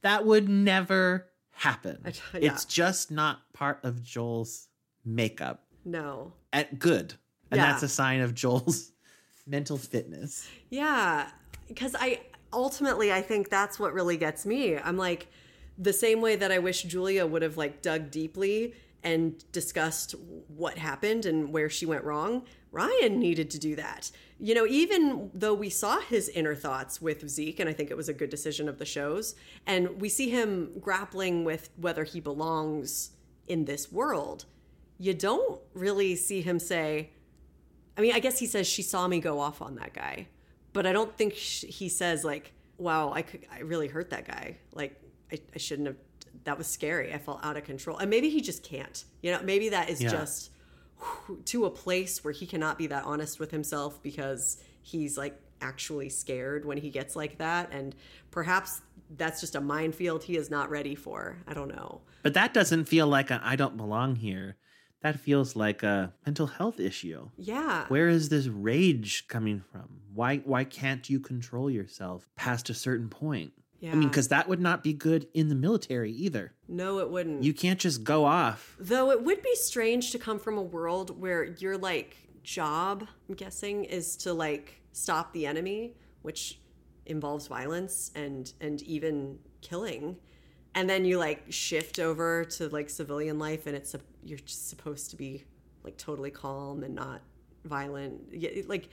[0.00, 2.00] That would never happen.
[2.32, 2.52] yeah.
[2.54, 4.68] It's just not part of Joel's
[5.04, 5.66] makeup.
[5.84, 7.14] No At good.
[7.50, 7.66] And Yeah.
[7.72, 8.92] that's a sign of Joel's
[9.46, 10.46] mental fitness.
[10.68, 11.28] Yeah,
[11.68, 12.20] because I
[12.52, 14.76] ultimately I think that's what really gets me.
[14.76, 15.28] I'm like
[15.78, 20.14] the same way that I wish Julia would have like dug deeply and discussed
[20.48, 22.44] what happened and where she went wrong.
[22.70, 24.10] Ryan needed to do that.
[24.38, 27.96] You know, even though we saw his inner thoughts with Zeke, and I think it
[27.96, 29.34] was a good decision of the shows,
[29.66, 33.10] and we see him grappling with whether he belongs
[33.48, 34.44] in this world,
[35.00, 37.10] you don't really see him say,
[37.96, 40.28] I mean, I guess he says she saw me go off on that guy,
[40.74, 44.26] but I don't think sh- he says like, "Wow, I could, I really hurt that
[44.26, 44.58] guy.
[44.74, 45.00] Like,
[45.32, 45.96] I, I shouldn't have.
[46.44, 47.12] That was scary.
[47.14, 49.02] I felt out of control." And maybe he just can't.
[49.22, 50.10] You know, maybe that is Yeah.
[50.10, 50.50] just
[50.98, 55.38] whew, to a place where he cannot be that honest with himself because he's like
[55.62, 57.94] actually scared when he gets like that, and
[58.30, 58.82] perhaps
[59.16, 61.38] that's just a minefield he is not ready for.
[61.48, 62.02] I don't know.
[62.22, 64.56] But that doesn't feel like a I don't belong here.
[65.02, 67.30] That feels like a mental health issue.
[67.36, 67.86] Yeah.
[67.88, 70.00] Where is this rage coming from?
[70.14, 73.52] Why why can't you control yourself past a certain point?
[73.80, 73.92] Yeah.
[73.92, 76.52] I mean, because that would not be good in the military either.
[76.68, 77.42] No, it wouldn't.
[77.42, 78.76] You can't just go off.
[78.78, 83.34] Though it would be strange to come from a world where your like job, I'm
[83.36, 86.60] guessing, is to like stop the enemy, which
[87.06, 90.16] involves violence and and even killing.
[90.74, 94.68] And then you like shift over to like civilian life and it's a, you're just
[94.68, 95.44] supposed to be
[95.82, 97.22] like totally calm and not
[97.64, 98.68] violent.
[98.68, 98.88] Like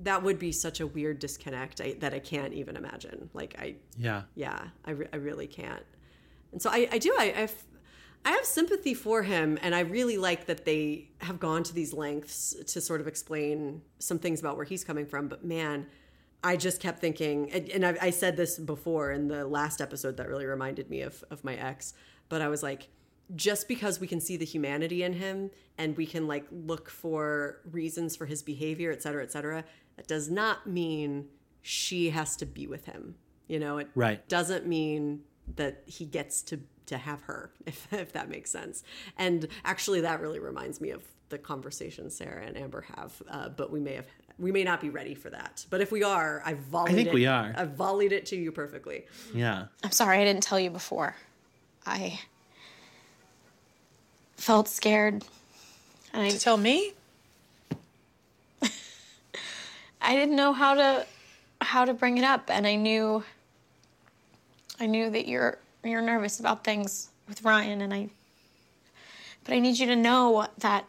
[0.00, 3.28] that would be such a weird disconnect I, that I can't even imagine.
[3.34, 4.22] Like I Yeah.
[4.34, 5.84] yeah, I, re- I really can't.
[6.52, 7.64] And so I, I do, I, I've,
[8.24, 11.92] I have sympathy for him, and I really like that they have gone to these
[11.92, 15.28] lengths to sort of explain some things about where he's coming from.
[15.28, 15.86] But man,
[16.42, 20.16] I just kept thinking, and, and I, I said this before in the last episode
[20.18, 21.94] that really reminded me of, of my ex,
[22.28, 22.88] but I was like,
[23.36, 27.60] just because we can see the humanity in him and we can like look for
[27.70, 29.64] reasons for his behavior, et cetera, et cetera,
[29.96, 31.26] that does not mean
[31.60, 33.16] she has to be with him.
[33.48, 34.26] You know, it Right.
[34.28, 35.22] doesn't mean
[35.56, 38.82] that he gets to to have her, if if that makes sense.
[39.18, 43.22] And actually, that really reminds me of the conversation Sarah and Amber have.
[43.28, 44.06] Uh, but we may have
[44.38, 45.66] we may not be ready for that.
[45.70, 46.92] But if we are, I volleyed.
[46.92, 47.52] I think it, we are.
[47.56, 49.06] I volleyed it to you perfectly.
[49.34, 49.66] Yeah.
[49.82, 51.16] I'm sorry I didn't tell you before.
[51.86, 52.20] I
[54.36, 55.24] felt scared.
[56.12, 56.92] And I, To tell me?
[60.00, 61.06] I didn't know how to
[61.60, 63.24] how to bring it up and I knew
[64.78, 68.08] I knew that you're you're nervous about things with Ryan and I
[69.44, 70.84] but I need you to know that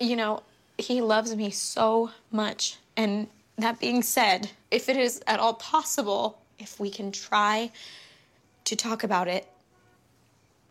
[0.00, 0.42] you know
[0.78, 3.26] he loves me so much and
[3.58, 7.70] that being said if it is at all possible if we can try
[8.64, 9.46] to talk about it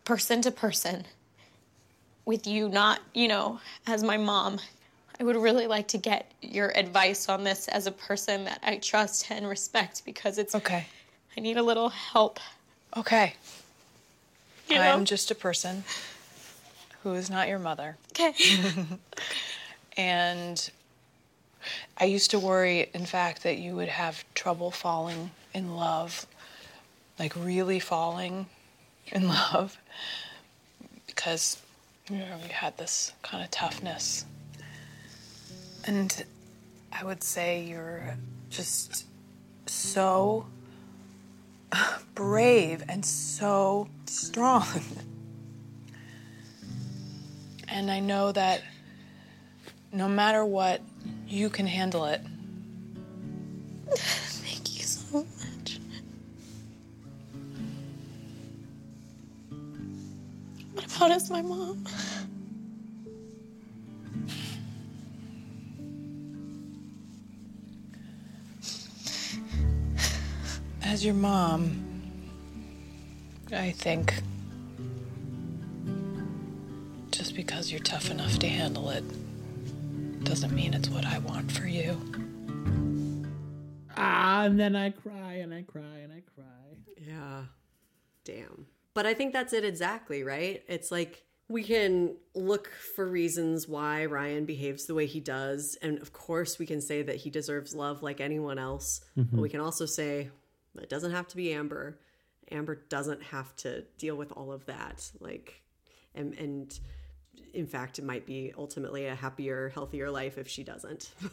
[0.03, 1.05] person to person
[2.25, 4.59] with you not you know as my mom
[5.19, 8.77] I would really like to get your advice on this as a person that I
[8.77, 10.85] trust and respect because it's okay.
[11.37, 12.39] I need a little help.
[12.97, 13.35] Okay.
[14.67, 15.83] You I'm just a person
[17.03, 17.97] who is not your mother.
[18.11, 18.33] Okay.
[19.97, 20.69] And
[21.97, 26.25] I used to worry, in fact, that you would have trouble falling in love,
[27.17, 28.47] like really falling
[29.11, 29.77] in love,
[31.07, 31.57] because
[32.09, 34.25] you know you had this kind of toughness.
[35.85, 36.25] And
[36.91, 38.15] I would say you're
[38.49, 39.05] just
[39.65, 40.45] so
[42.15, 44.65] brave and so strong.
[47.67, 48.61] And I know that
[49.95, 50.81] no matter what,
[51.25, 52.21] you can handle it.
[53.95, 55.79] Thank you so much.
[60.73, 61.85] What about us, my mom?
[70.83, 71.83] As your mom,
[73.53, 74.13] I think
[77.11, 79.03] just because you're tough enough to handle it
[80.25, 81.97] doesn't mean it's what I want for you.
[83.97, 86.77] Ah, and then I cry and I cry and I cry.
[86.97, 87.43] Yeah.
[88.25, 88.65] Damn.
[88.93, 90.63] But I think that's it exactly, right?
[90.67, 95.77] It's like we can look for reasons why Ryan behaves the way he does.
[95.81, 99.01] And of course, we can say that he deserves love like anyone else.
[99.15, 99.39] But Mhm.
[99.41, 100.31] we can also say
[100.77, 101.99] it doesn't have to be Amber.
[102.51, 105.11] Amber doesn't have to deal with all of that.
[105.19, 105.61] Like,
[106.15, 106.77] and, and
[107.55, 111.11] in fact, it might be ultimately a happier, healthier life if she doesn't.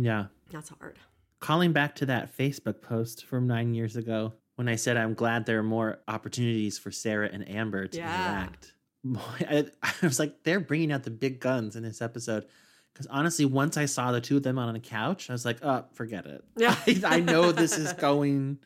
[0.00, 0.26] Yeah.
[0.52, 0.96] That's hard.
[1.40, 5.44] Calling back to that Facebook post from nine years ago when I said I'm glad
[5.44, 8.30] there are more opportunities for Sarah and Amber to Yeah.
[8.44, 8.74] interact.
[9.50, 12.46] I, I was like, they're bringing out the big guns in this episode.
[12.92, 15.58] Because honestly, once I saw the two of them on a couch, I was like,
[15.64, 16.44] oh, forget it.
[16.56, 16.76] Yeah.
[16.86, 18.58] I, I know this is going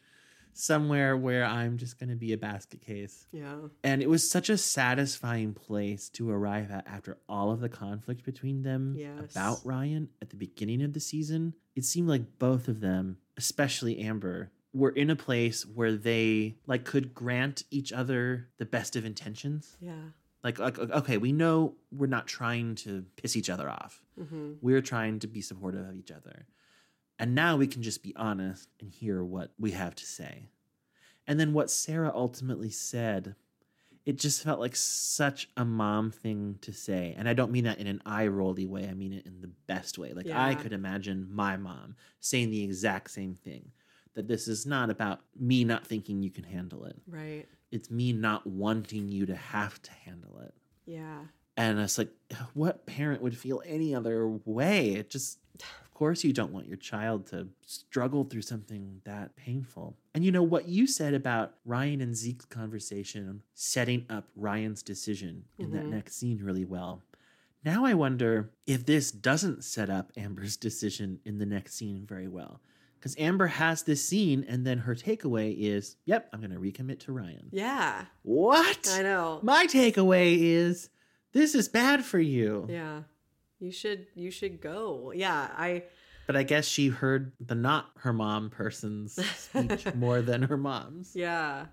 [0.53, 3.27] somewhere where I'm just going to be a basket case.
[3.33, 3.57] Yeah.
[3.83, 8.25] And it was such a satisfying place to arrive at after all of the conflict
[8.25, 9.33] between them Yes.
[9.33, 11.55] about Ryan at the beginning of the season.
[11.75, 16.85] It seemed like both of them, especially Amber, were in a place where they like
[16.85, 19.77] could grant each other the best of intentions.
[19.81, 19.95] Yeah.
[20.45, 24.03] Like, like okay, we know we're not trying to piss each other off.
[24.19, 24.57] Mhm.
[24.61, 26.47] We're trying to be supportive of each other.
[27.19, 30.49] And now we can just be honest and hear what we have to say.
[31.27, 33.37] And then what Sarah ultimately said,
[34.05, 37.15] it just felt like such a mom thing to say.
[37.17, 39.51] And I don't mean that in an eye rolly way, I mean it in the
[39.69, 40.13] best way.
[40.13, 43.71] Like I could imagine my mom saying the exact same thing
[44.15, 46.97] that this is not about me not thinking you can handle it.
[47.07, 47.47] Right.
[47.71, 50.55] It's me not wanting you to have to handle it.
[50.85, 51.21] Yeah.
[51.57, 52.11] And it's like,
[52.55, 54.95] what parent would feel any other way?
[54.95, 55.39] It just,
[55.93, 59.95] of course, you don't want your child to struggle through something that painful.
[60.15, 65.45] And you know what you said about Ryan and Zeke's conversation setting up Ryan's decision
[65.59, 65.91] in that Mhm.
[65.91, 67.03] next scene really well.
[67.63, 72.27] Now I wonder if this doesn't set up Amber's decision in the next scene very
[72.27, 72.63] well.
[72.99, 77.01] Because Amber has this scene, and then her takeaway is, yep, I'm going to recommit
[77.01, 77.49] to Ryan.
[77.51, 78.07] Yeah.
[78.23, 78.89] What?
[78.91, 79.41] I know.
[79.43, 80.89] My takeaway is
[81.33, 82.67] this is bad for you.
[82.71, 83.03] Yeah.
[83.63, 85.13] You should you should go.
[85.15, 85.85] Yeah, I
[86.27, 91.13] But I guess she heard the not her mom person's speech more than her mom's.
[91.15, 91.67] yeah.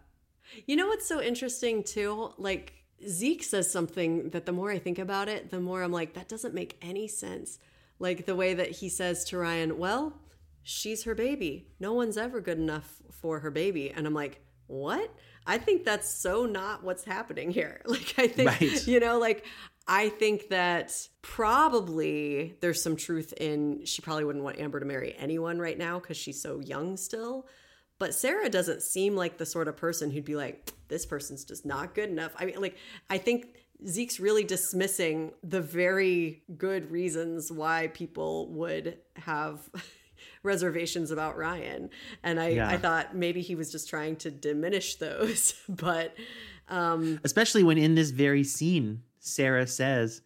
[0.67, 2.31] You know what's so interesting too?
[2.37, 2.73] Like
[3.07, 6.27] Zeke says something that the more I think about it, the more I'm like that
[6.27, 7.59] doesn't make any sense.
[7.97, 10.13] Like the way that he says to Ryan, "Well,
[10.63, 11.67] she's her baby.
[11.79, 15.13] No one's ever good enough for her baby." And I'm like, "What?"
[15.47, 17.81] I think that's so not what's happening here.
[17.87, 18.87] Like I think Right.
[18.87, 19.45] you know, like
[19.91, 25.15] I think that probably there's some truth in she probably wouldn't want Amber to marry
[25.17, 27.47] anyone right now because she's so young still.
[27.97, 31.65] But Sarah doesn't seem like the sort of person who'd be like, this person's just
[31.65, 32.31] not good enough.
[32.37, 32.77] I mean, like,
[33.09, 33.47] I think
[33.85, 39.67] Zeke's really dismissing the very good reasons why people would have
[40.43, 41.89] reservations about Ryan.
[42.23, 42.69] And I, Yeah.
[42.69, 45.55] I thought maybe he was just trying to diminish those.
[45.67, 46.15] But
[46.69, 50.21] um, Especially when in this very scene, Sarah says,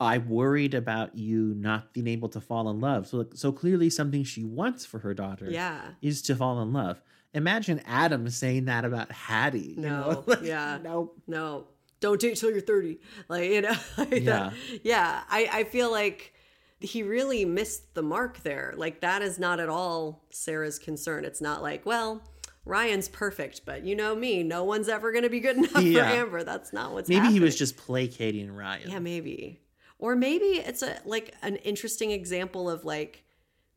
[0.00, 3.06] I worried about you not being able to fall in love.
[3.06, 5.80] So, so clearly, something she wants for her daughter Yeah.
[6.02, 7.00] is to fall in love.
[7.32, 9.74] Imagine Adam saying that about Haddie.
[9.76, 10.10] you know?
[10.10, 11.68] No, Like, yeah, no, no,
[12.00, 12.98] don't date till you're 30.
[13.28, 14.20] Like you know, like Yeah.
[14.50, 14.52] that-
[14.82, 15.22] yeah.
[15.28, 16.34] I I feel like
[16.80, 18.74] he really missed the mark there.
[18.76, 21.24] Like that is not at all Sarah's concern.
[21.24, 22.22] It's not like, well,
[22.64, 26.08] Ryan's perfect, but you know me, no one's ever going to be good enough Yeah.
[26.08, 26.44] for Amber.
[26.44, 28.90] That's not what's Maybe he was just placating Ryan.
[28.90, 29.60] Yeah, maybe.
[29.98, 33.24] Or maybe it's a like an interesting example of like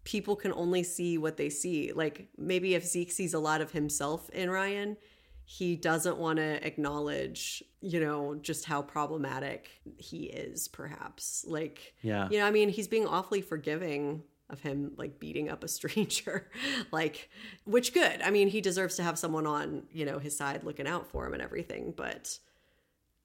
[0.03, 1.91] people can only see what they see.
[1.93, 4.97] Like maybe if Zeke sees a lot of himself in Ryan,
[5.43, 11.45] he doesn't want to acknowledge, you know, just how problematic he is perhaps.
[11.47, 12.27] Like Yeah.
[12.31, 16.49] You know, I mean, he's being awfully forgiving of him like beating up a stranger.
[16.91, 17.29] like
[17.65, 18.21] which good.
[18.21, 21.25] I mean, he deserves to have someone on, you know, his side looking out for
[21.25, 22.37] him and everything, but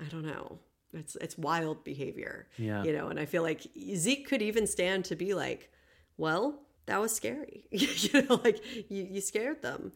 [0.00, 0.58] I don't know.
[0.92, 2.48] It's it's wild behavior.
[2.58, 2.84] Yeah.
[2.84, 5.70] You know, and I feel like Zeke could even stand to be like,
[6.18, 7.66] well, that was scary.
[7.70, 9.92] you know, like you, you scared them.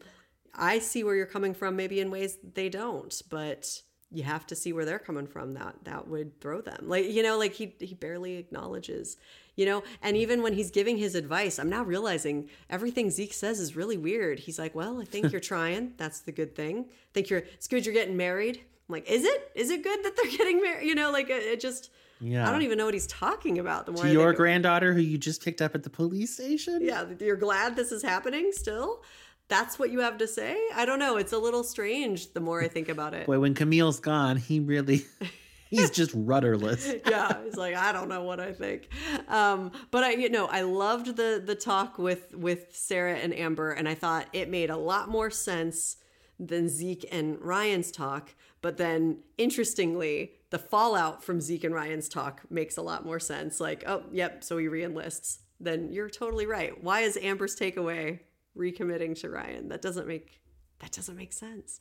[0.55, 3.81] I see where you're coming from, maybe in ways they don't, but
[4.11, 5.53] you have to see where they're coming from.
[5.53, 6.85] That that would throw them.
[6.87, 9.17] Like, you know, like he he barely acknowledges,
[9.57, 13.59] you know, and even when he's giving his advice, I'm now realizing everything Zeke says
[13.59, 14.39] is really weird.
[14.39, 15.93] He's like, Well, I think you're trying.
[15.97, 16.85] That's the good thing.
[16.87, 18.57] I think you're it's good you're getting married.
[18.87, 19.51] I'm like, is it?
[19.53, 20.87] Is it good that they're getting married?
[20.87, 21.89] You know, like it, it just
[22.21, 22.47] Yeah.
[22.47, 23.85] I don't even know what he's talking about.
[23.85, 26.79] The more To your granddaughter who you just picked up at the police station?
[26.81, 29.03] yeah, you're glad this is happening still.
[29.49, 30.57] That's what you have to say?
[30.75, 31.15] I don't know.
[31.17, 33.25] It's a little strange the more I think about it.
[33.27, 35.05] Boy, when Camille's gone, he really
[35.69, 36.87] he's just rudderless.
[37.07, 38.89] yeah, he's like, I don't know what I think.
[39.27, 43.71] Um, but I, you know, I loved the the talk with with Sarah and Amber,
[43.71, 45.97] and I thought it made a lot more sense
[46.39, 48.35] than Zeke and Ryan's talk.
[48.61, 53.59] But then, interestingly, the fallout from Zeke and Ryan's talk makes a lot more sense.
[53.59, 55.39] Like, oh, yep, so he reenlists.
[55.59, 56.83] Then you're totally right.
[56.83, 58.19] Why is Amber's takeaway
[58.57, 59.69] recommitting to Ryan?
[59.69, 60.41] That doesn't make
[60.79, 61.79] that doesn't make sense.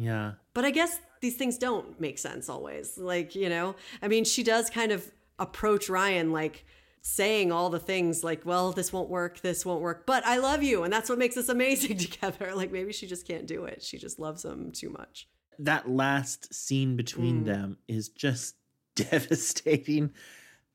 [0.00, 0.32] Yeah.
[0.54, 2.96] But I guess these things don't make sense always.
[2.96, 6.64] Like, you know, I mean, she does kind of approach Ryan like
[7.02, 10.62] saying all the things like, well, this won't work, this won't work, but I love
[10.62, 10.82] you.
[10.84, 12.52] And that's what makes us amazing together.
[12.54, 13.82] Like, maybe she just can't do it.
[13.82, 15.28] She just loves him too much.
[15.58, 17.46] That last scene between Mm.
[17.46, 18.54] them is just
[18.96, 20.12] devastating.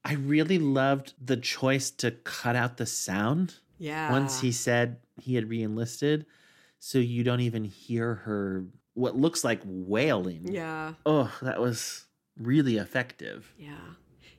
[0.04, 3.56] I really loved the choice to cut out the sound.
[3.80, 4.12] Yeah.
[4.12, 6.26] Once he said he had reenlisted,
[6.80, 8.66] so you don't even hear her
[8.96, 10.48] what looks like wailing.
[10.52, 10.94] Yeah.
[11.06, 12.06] Oh, that was
[12.38, 13.54] really effective.
[13.58, 13.94] Yeah.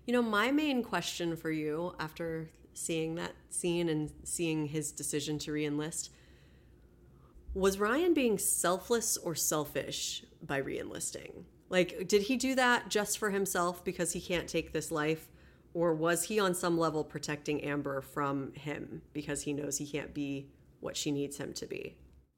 [0.07, 5.39] You know, my main question for you after seeing that scene and seeing his decision
[5.41, 6.11] to reenlist
[7.55, 11.45] was Ryan being selfless or selfish by reenlisting?
[11.71, 15.29] Like, did he do that just for himself because he can't take this life?
[15.73, 20.15] Or was he on some level protecting Amber from him because he knows he can't
[20.15, 20.49] be
[20.81, 21.97] what she needs him to be?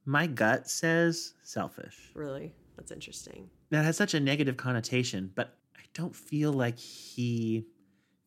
[0.08, 2.12] My gut says selfish.
[2.14, 2.54] Really?
[2.78, 3.50] That's interesting.
[3.68, 7.66] That has such a negative connotation, but I don't feel like he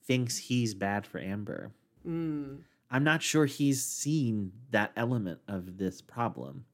[0.03, 1.71] thinks he's bad for Amber.
[2.07, 2.59] Mm.
[2.91, 6.65] I'm not sure he's seen that element of this problem.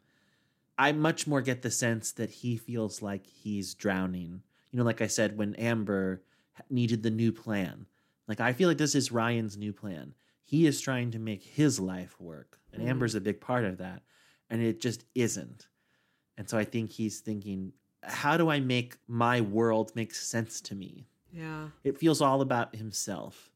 [0.78, 4.42] I much more get the sense that he feels like he's drowning.
[4.72, 6.22] You know, like I said, when Amber
[6.70, 7.86] needed the new plan.
[8.28, 10.16] Like, I feel like this is Ryan's new plan.
[10.44, 12.90] He is trying to make his life work, and Mhm.
[12.90, 14.04] Amber's a big part of that.
[14.50, 15.68] And it just isn't.
[16.38, 20.76] And so I think he's thinking, how do I make my world make sense to
[20.76, 21.08] me?
[21.32, 21.70] Yeah.
[21.84, 23.50] It feels all about himself.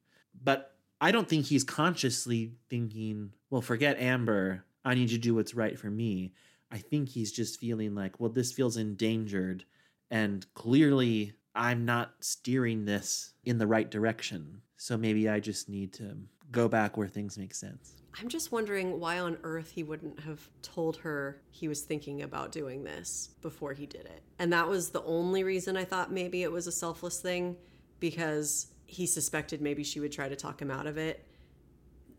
[0.43, 4.65] But I don't think he's consciously thinking, well, forget Amber.
[4.83, 6.33] I need to do what's right for me.
[6.71, 9.65] I think he's just feeling like, well, this feels endangered.
[10.09, 14.61] And clearly, I'm not steering this in the right direction.
[14.77, 16.17] So maybe I just need to
[16.51, 18.00] go back where things make sense.
[18.19, 22.51] I'm just wondering why on earth he wouldn't have told her he was thinking about
[22.51, 24.21] doing this before he did it.
[24.37, 27.55] And that was the only reason I thought maybe it was a selfless thing
[27.99, 31.25] because he suspected maybe she would try to talk him out of it.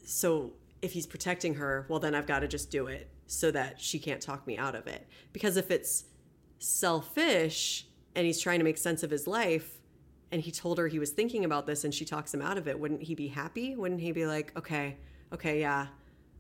[0.05, 3.81] So if he's protecting her, well, then I've got to just do it so that
[3.81, 5.07] she can't talk me out of it.
[5.33, 6.05] Because if it's
[6.59, 9.79] selfish and he's trying to make sense of his life,
[10.31, 12.67] and he told her he was thinking about this and she talks him out of
[12.67, 13.77] it, wouldn't he be happy?
[13.77, 14.97] Wouldn't he be like, okay,
[15.33, 15.87] okay, yeah,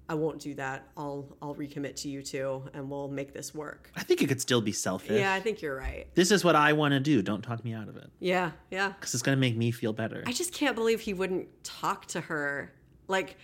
[0.08, 0.88] I won't do that.
[0.96, 3.90] I'll I'll recommit to you two and we'll make this work.
[3.96, 5.18] I think it could still be selfish.
[5.18, 6.06] Yeah, I think you're right.
[6.14, 7.22] This is what I want to do.
[7.22, 8.10] Don't talk me out of it.
[8.20, 8.88] Yeah, yeah.
[8.88, 10.22] Because it's going to make me feel better.
[10.26, 12.72] I just can't believe he wouldn't talk to her.
[13.08, 13.36] Like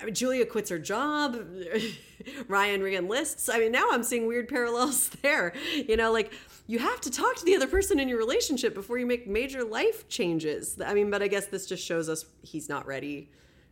[0.00, 1.36] I mean, Julia quits her job,
[2.48, 3.48] Ryan reenlists.
[3.52, 5.52] I mean, now I'm seeing weird parallels there.
[5.74, 6.32] You know, like
[6.66, 9.64] you have to talk to the other person in your relationship before you make major
[9.64, 10.80] life changes.
[10.84, 13.30] I mean, but I guess this just shows us he's not ready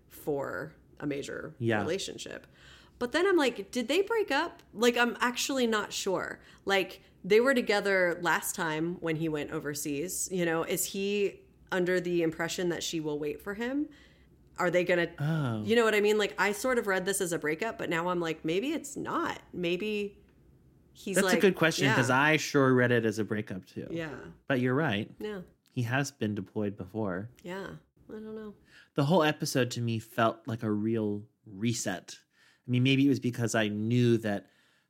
[0.09, 1.81] for a major Yeah.
[1.81, 2.47] relationship.
[2.99, 4.63] But then I'm like, did they break up?
[4.73, 6.39] Like, I'm actually not sure.
[6.65, 10.29] Like, they were together last time when he went overseas.
[10.31, 11.41] You know, is he
[11.73, 13.89] under the impression that she will wait for him?
[14.59, 15.63] Are they gonna, Oh.
[15.65, 16.19] you know what I mean?
[16.19, 18.97] Like, I sort of read this as a breakup, but now I'm like, maybe it's
[18.97, 19.41] not.
[19.53, 20.17] Maybe
[20.93, 23.67] he's That's like, a good question because yeah, I sure read it as a breakup
[23.67, 23.89] too.
[23.91, 24.15] Yeah.
[24.47, 25.11] But you're right.
[25.19, 25.41] Yeah.
[25.73, 27.29] He has been deployed before.
[27.43, 27.67] Yeah.
[28.09, 28.55] I don't know.
[28.95, 32.17] The whole episode to me felt like a real reset.
[32.67, 34.47] I mean, maybe it was because I knew that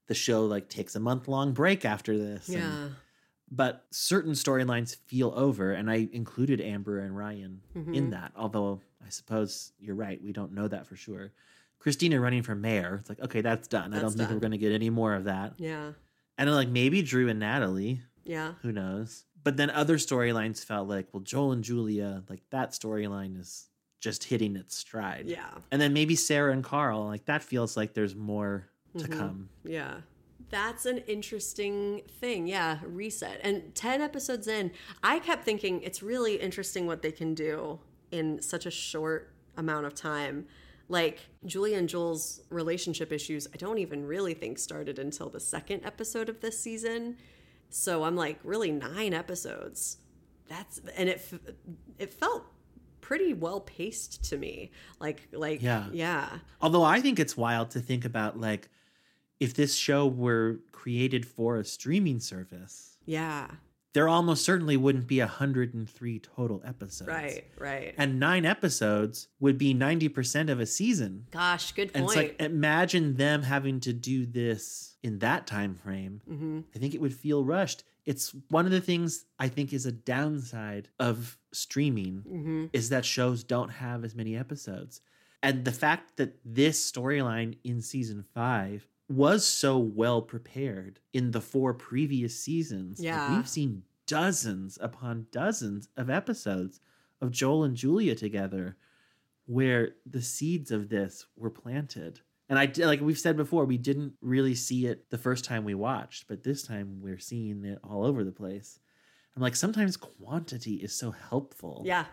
[0.06, 2.48] the show like takes a month long break after this.
[2.48, 2.88] and- Yeah.
[3.50, 8.10] but certain storylines feel over, and I included Amber and Ryan in Mhm.
[8.10, 8.32] that.
[8.36, 11.32] Although I suppose you're right, we don't know that for sure.
[11.78, 13.92] Christina running for mayor, it's like okay, that's done.
[13.92, 15.54] I don't That's think we're going to get any more of that.
[15.58, 15.92] Yeah.
[16.36, 18.00] And then, like maybe Drew and Natalie.
[18.24, 18.54] Yeah.
[18.62, 19.24] Who knows?
[19.44, 23.68] But then other storylines felt like, well, Joel and Julia, like that storyline is
[24.04, 25.24] just hitting its stride.
[25.26, 25.48] Yeah.
[25.72, 28.68] And then maybe Sarah and Carl, like that feels like there's more
[28.98, 29.18] to Mhm.
[29.18, 29.48] come.
[29.64, 30.02] Yeah.
[30.50, 32.46] That's an interesting thing.
[32.46, 33.40] Yeah, reset.
[33.42, 34.70] And 10 episodes in,
[35.02, 39.86] I kept thinking it's really interesting what they can do in such a short amount
[39.86, 40.46] of time.
[40.88, 45.82] Like Julia and Joel's relationship issues, I don't even really think started until the second
[45.82, 47.16] episode of this season.
[47.70, 49.96] So I'm like, really 9 episodes.
[50.46, 51.40] That's and it f-
[51.98, 52.44] it felt
[53.08, 54.70] pretty well paced to me.
[54.98, 55.86] Like like Yeah.
[55.92, 56.38] yeah.
[56.62, 58.68] Although I think it's wild to think about like
[59.40, 63.50] if this show were created for a streaming service, Yeah.
[63.92, 67.08] there almost certainly wouldn't be 103 total episodes.
[67.08, 67.94] Right, right.
[67.98, 71.26] And nine episodes would be 90% of a season.
[71.30, 72.18] Gosh, good And point.
[72.18, 76.22] it's like imagine them having to do this in that time frame.
[76.26, 77.84] hmm I think it would feel rushed.
[78.06, 83.04] It's one of the things I think is a downside of streaming hmm is that
[83.04, 85.00] shows don't have as many episodes.
[85.42, 91.40] And the fact that this storyline in season 5 was so well prepared in the
[91.40, 92.98] four previous seasons.
[92.98, 93.36] like, Yeah.
[93.36, 96.80] we've seen dozens upon dozens of episodes
[97.20, 98.76] of Joel and Julia together
[99.46, 102.20] where the seeds of this were planted.
[102.56, 105.74] And I like we've said before, we didn't really see it the first time we
[105.74, 108.78] watched, but this time we're seeing it all over the place.
[109.34, 111.82] I'm like, sometimes quantity is so helpful.
[111.84, 112.04] Yeah.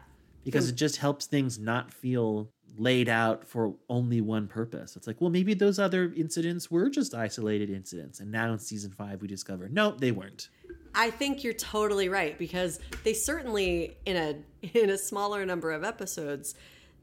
[0.43, 4.95] Because it just helps things not feel laid out for only one purpose.
[4.95, 8.19] It's like, well, maybe those other incidents were just isolated incidents.
[8.19, 10.49] And now in season five, we discover, nope, they weren't.
[10.95, 14.35] I think you're totally right because they certainly in a
[14.73, 16.55] in a smaller number of episodes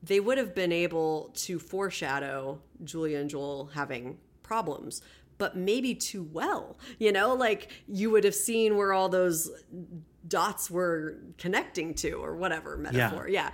[0.02, 5.02] they would have been able to foreshadow Julia and Joel having problems
[5.38, 7.34] but maybe too well you know?
[7.34, 9.50] Like you would have seen where all those
[10.26, 13.50] dots were connecting to or whatever metaphor yeah.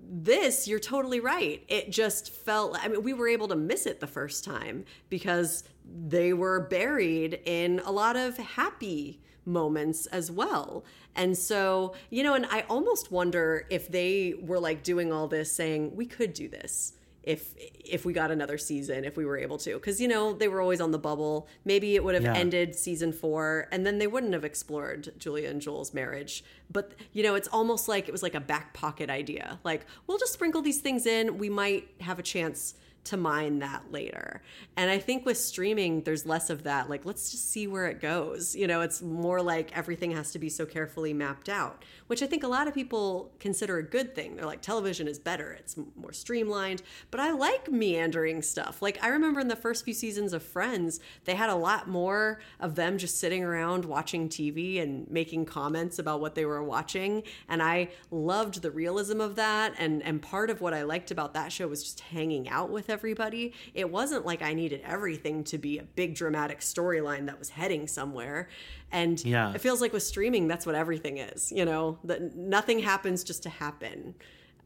[0.00, 1.64] this you're totally right.
[1.68, 5.64] It just felt i mean we were able to miss it the first time because
[5.84, 10.84] they were buried in a lot of happy moments as well.
[11.16, 15.50] And so, you know, and I almost wonder if they were like doing all this
[15.50, 16.92] saying we could do this
[17.24, 17.54] if
[17.84, 19.74] if we got another season if we were able to.
[19.74, 21.48] Because you know they were always on the bubble.
[21.64, 22.34] Maybe it would have Yeah.
[22.36, 26.44] ended season four and then they wouldn't have explored julia and joel's marriage.
[26.70, 29.58] But you know it's almost like it was like a back pocket idea.
[29.64, 31.38] Like we'll just sprinkle these things in.
[31.38, 34.42] We might have a chance to mine that later.
[34.76, 36.90] And I think with streaming, there's less of that.
[36.90, 38.54] Like, let's just see where it goes.
[38.54, 42.26] You know, it's more like everything has to be so carefully mapped out, which I
[42.26, 44.36] think a lot of people consider a good thing.
[44.36, 46.82] They're like, television is better, it's more streamlined.
[47.10, 48.82] But I like meandering stuff.
[48.82, 52.40] Like, I remember in the first few seasons of Friends, they had a lot more
[52.60, 57.22] of them just sitting around watching TV and making comments about what they were watching.
[57.48, 59.74] And I loved the realism of that.
[59.78, 62.90] And, and part of what I liked about that show was just hanging out with
[63.02, 63.52] everybody.
[63.74, 67.86] It wasn't like I needed everything to be a big dramatic storyline that was heading
[67.86, 68.48] somewhere.
[68.90, 69.54] And Yeah.
[69.54, 73.44] it feels like with streaming, that's what everything is, you know, that nothing happens just
[73.44, 74.16] to happen.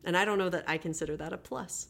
[0.03, 1.89] And I don't know that I consider that a plus.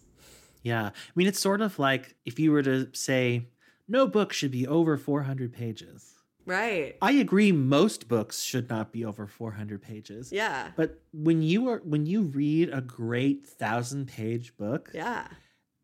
[0.64, 0.86] Yeah.
[0.86, 3.47] I mean, it's sort of like if you were to say,
[3.86, 6.09] no book should be over 400 pages.
[6.44, 6.97] Right.
[7.01, 10.32] I agree most books should not be over 400 pages.
[10.32, 10.73] Yeah.
[10.74, 15.28] But when you are when you read a great 1000 page book Yeah.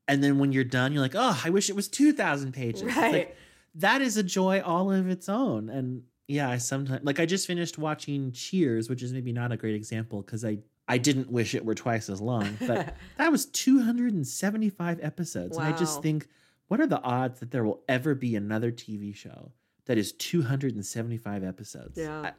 [0.08, 3.12] And then when you're done you're like, "Oh, I wish it was 2000 pages." Right.
[3.12, 3.36] Like,
[3.76, 5.68] that is a joy all of its own.
[5.68, 9.56] And yeah, I sometimes like I just finished watching Cheers, which is maybe not a
[9.56, 10.58] great example cuz I
[10.88, 15.56] I didn't wish it were twice as long, but that was 275 episodes.
[15.56, 16.26] And I just think
[16.68, 19.52] what are the odds that there will ever be another TV show
[19.86, 21.98] that is 275 episodes?
[21.98, 22.20] Yeah.
[22.22, 22.32] I,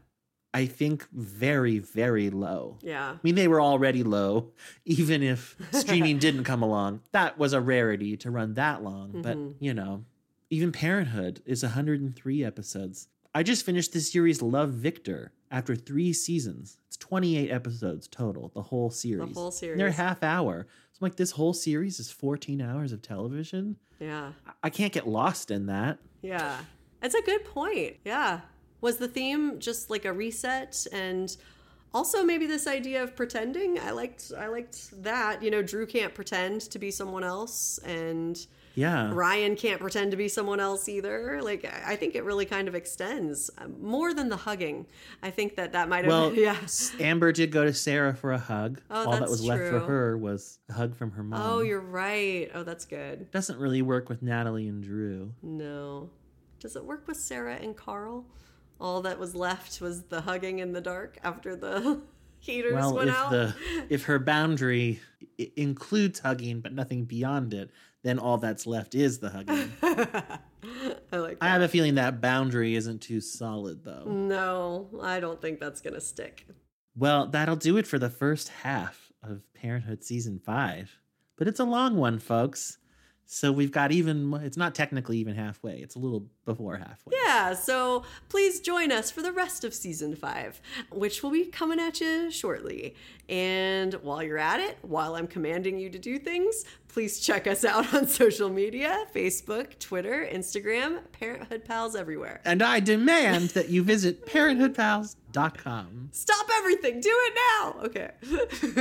[0.54, 2.80] I think very, very low.
[2.82, 3.12] Yeah.
[3.12, 4.52] I mean, they were already low,
[4.86, 7.02] even if streaming didn't come along.
[7.12, 9.22] That was a rarity to run that long.
[9.22, 9.56] But, Mhm.
[9.60, 10.06] you know,
[10.50, 13.08] even Parenthood is 103 episodes.
[13.36, 16.78] I just finished the series Love Victor after three seasons.
[16.88, 19.34] It's 28 episodes total, the whole series.
[19.34, 20.66] The whole And They're half hour.
[20.94, 23.76] So I'm like, this whole series is 14 hours of television.
[24.00, 24.32] Yeah.
[24.48, 26.00] I- I can't get lost in that.
[26.24, 26.62] Yeah.
[27.02, 27.98] That's a good point.
[28.04, 28.42] Yeah.
[28.82, 31.36] Was the theme just like a reset and
[31.94, 33.80] also maybe this idea of pretending?
[33.80, 35.44] I liked I liked that.
[35.44, 38.40] You know, Drew can't pretend to be someone else and
[38.76, 39.10] Yeah.
[39.12, 41.42] Ryan can't pretend to be someone else either.
[41.42, 44.86] Like I think it really kind of extends um, more than the hugging.
[45.22, 46.56] I think that that might have Well, yeah.
[47.00, 48.80] Amber did go to Sarah for a hug.
[48.90, 51.42] Oh, All that was left for her was a hug from her mom.
[51.42, 52.50] Oh, you're right.
[52.54, 53.30] Oh, that's good.
[53.32, 55.34] doesn't really work with Natalie and Drew.
[55.42, 56.12] No.
[56.62, 58.26] Does it work with Sarah and Carl?
[58.80, 62.02] All that was left was the hugging in the dark after the
[62.40, 63.32] heaters well, went if out.
[63.32, 63.54] the
[63.90, 65.00] if her boundary
[65.40, 67.72] i- includes hugging but nothing beyond it,
[68.04, 69.72] then all that's left is the hugging.
[71.12, 74.04] I like I have a feeling that boundary isn't too solid though.
[74.06, 76.46] No, I don't think that's gonna stick.
[76.96, 80.98] Well, that'll do it for the first half of Parenthood season 5.
[81.38, 82.78] But it's a long one, folks.
[83.32, 87.14] So we've got even, it's not technically even halfway, it's a little before halfway.
[87.26, 90.60] Yeah, so please join us for the rest of season five,
[90.92, 92.96] which will be coming at you shortly.
[93.30, 97.64] And while you're at it, while I'm commanding you to do things, please check us
[97.64, 102.42] out on social media Facebook, Twitter, Instagram, Parenthood Pals everywhere.
[102.44, 107.76] And I demand that you visit parenthoodpals.com Stop everything, do it now.
[107.84, 108.12] Okay.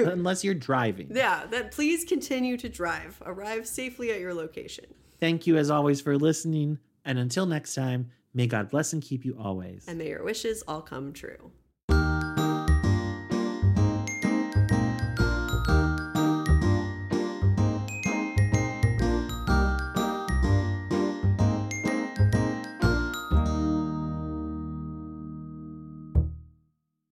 [0.11, 1.15] unless you're driving.
[1.15, 3.21] yeah, then please continue to drive.
[3.27, 4.87] Arrive safely at your location.
[5.21, 6.79] Thank you as always for listening.
[7.05, 9.85] And until next time, may God bless and keep you always.
[9.87, 11.53] And may your wishes all come true.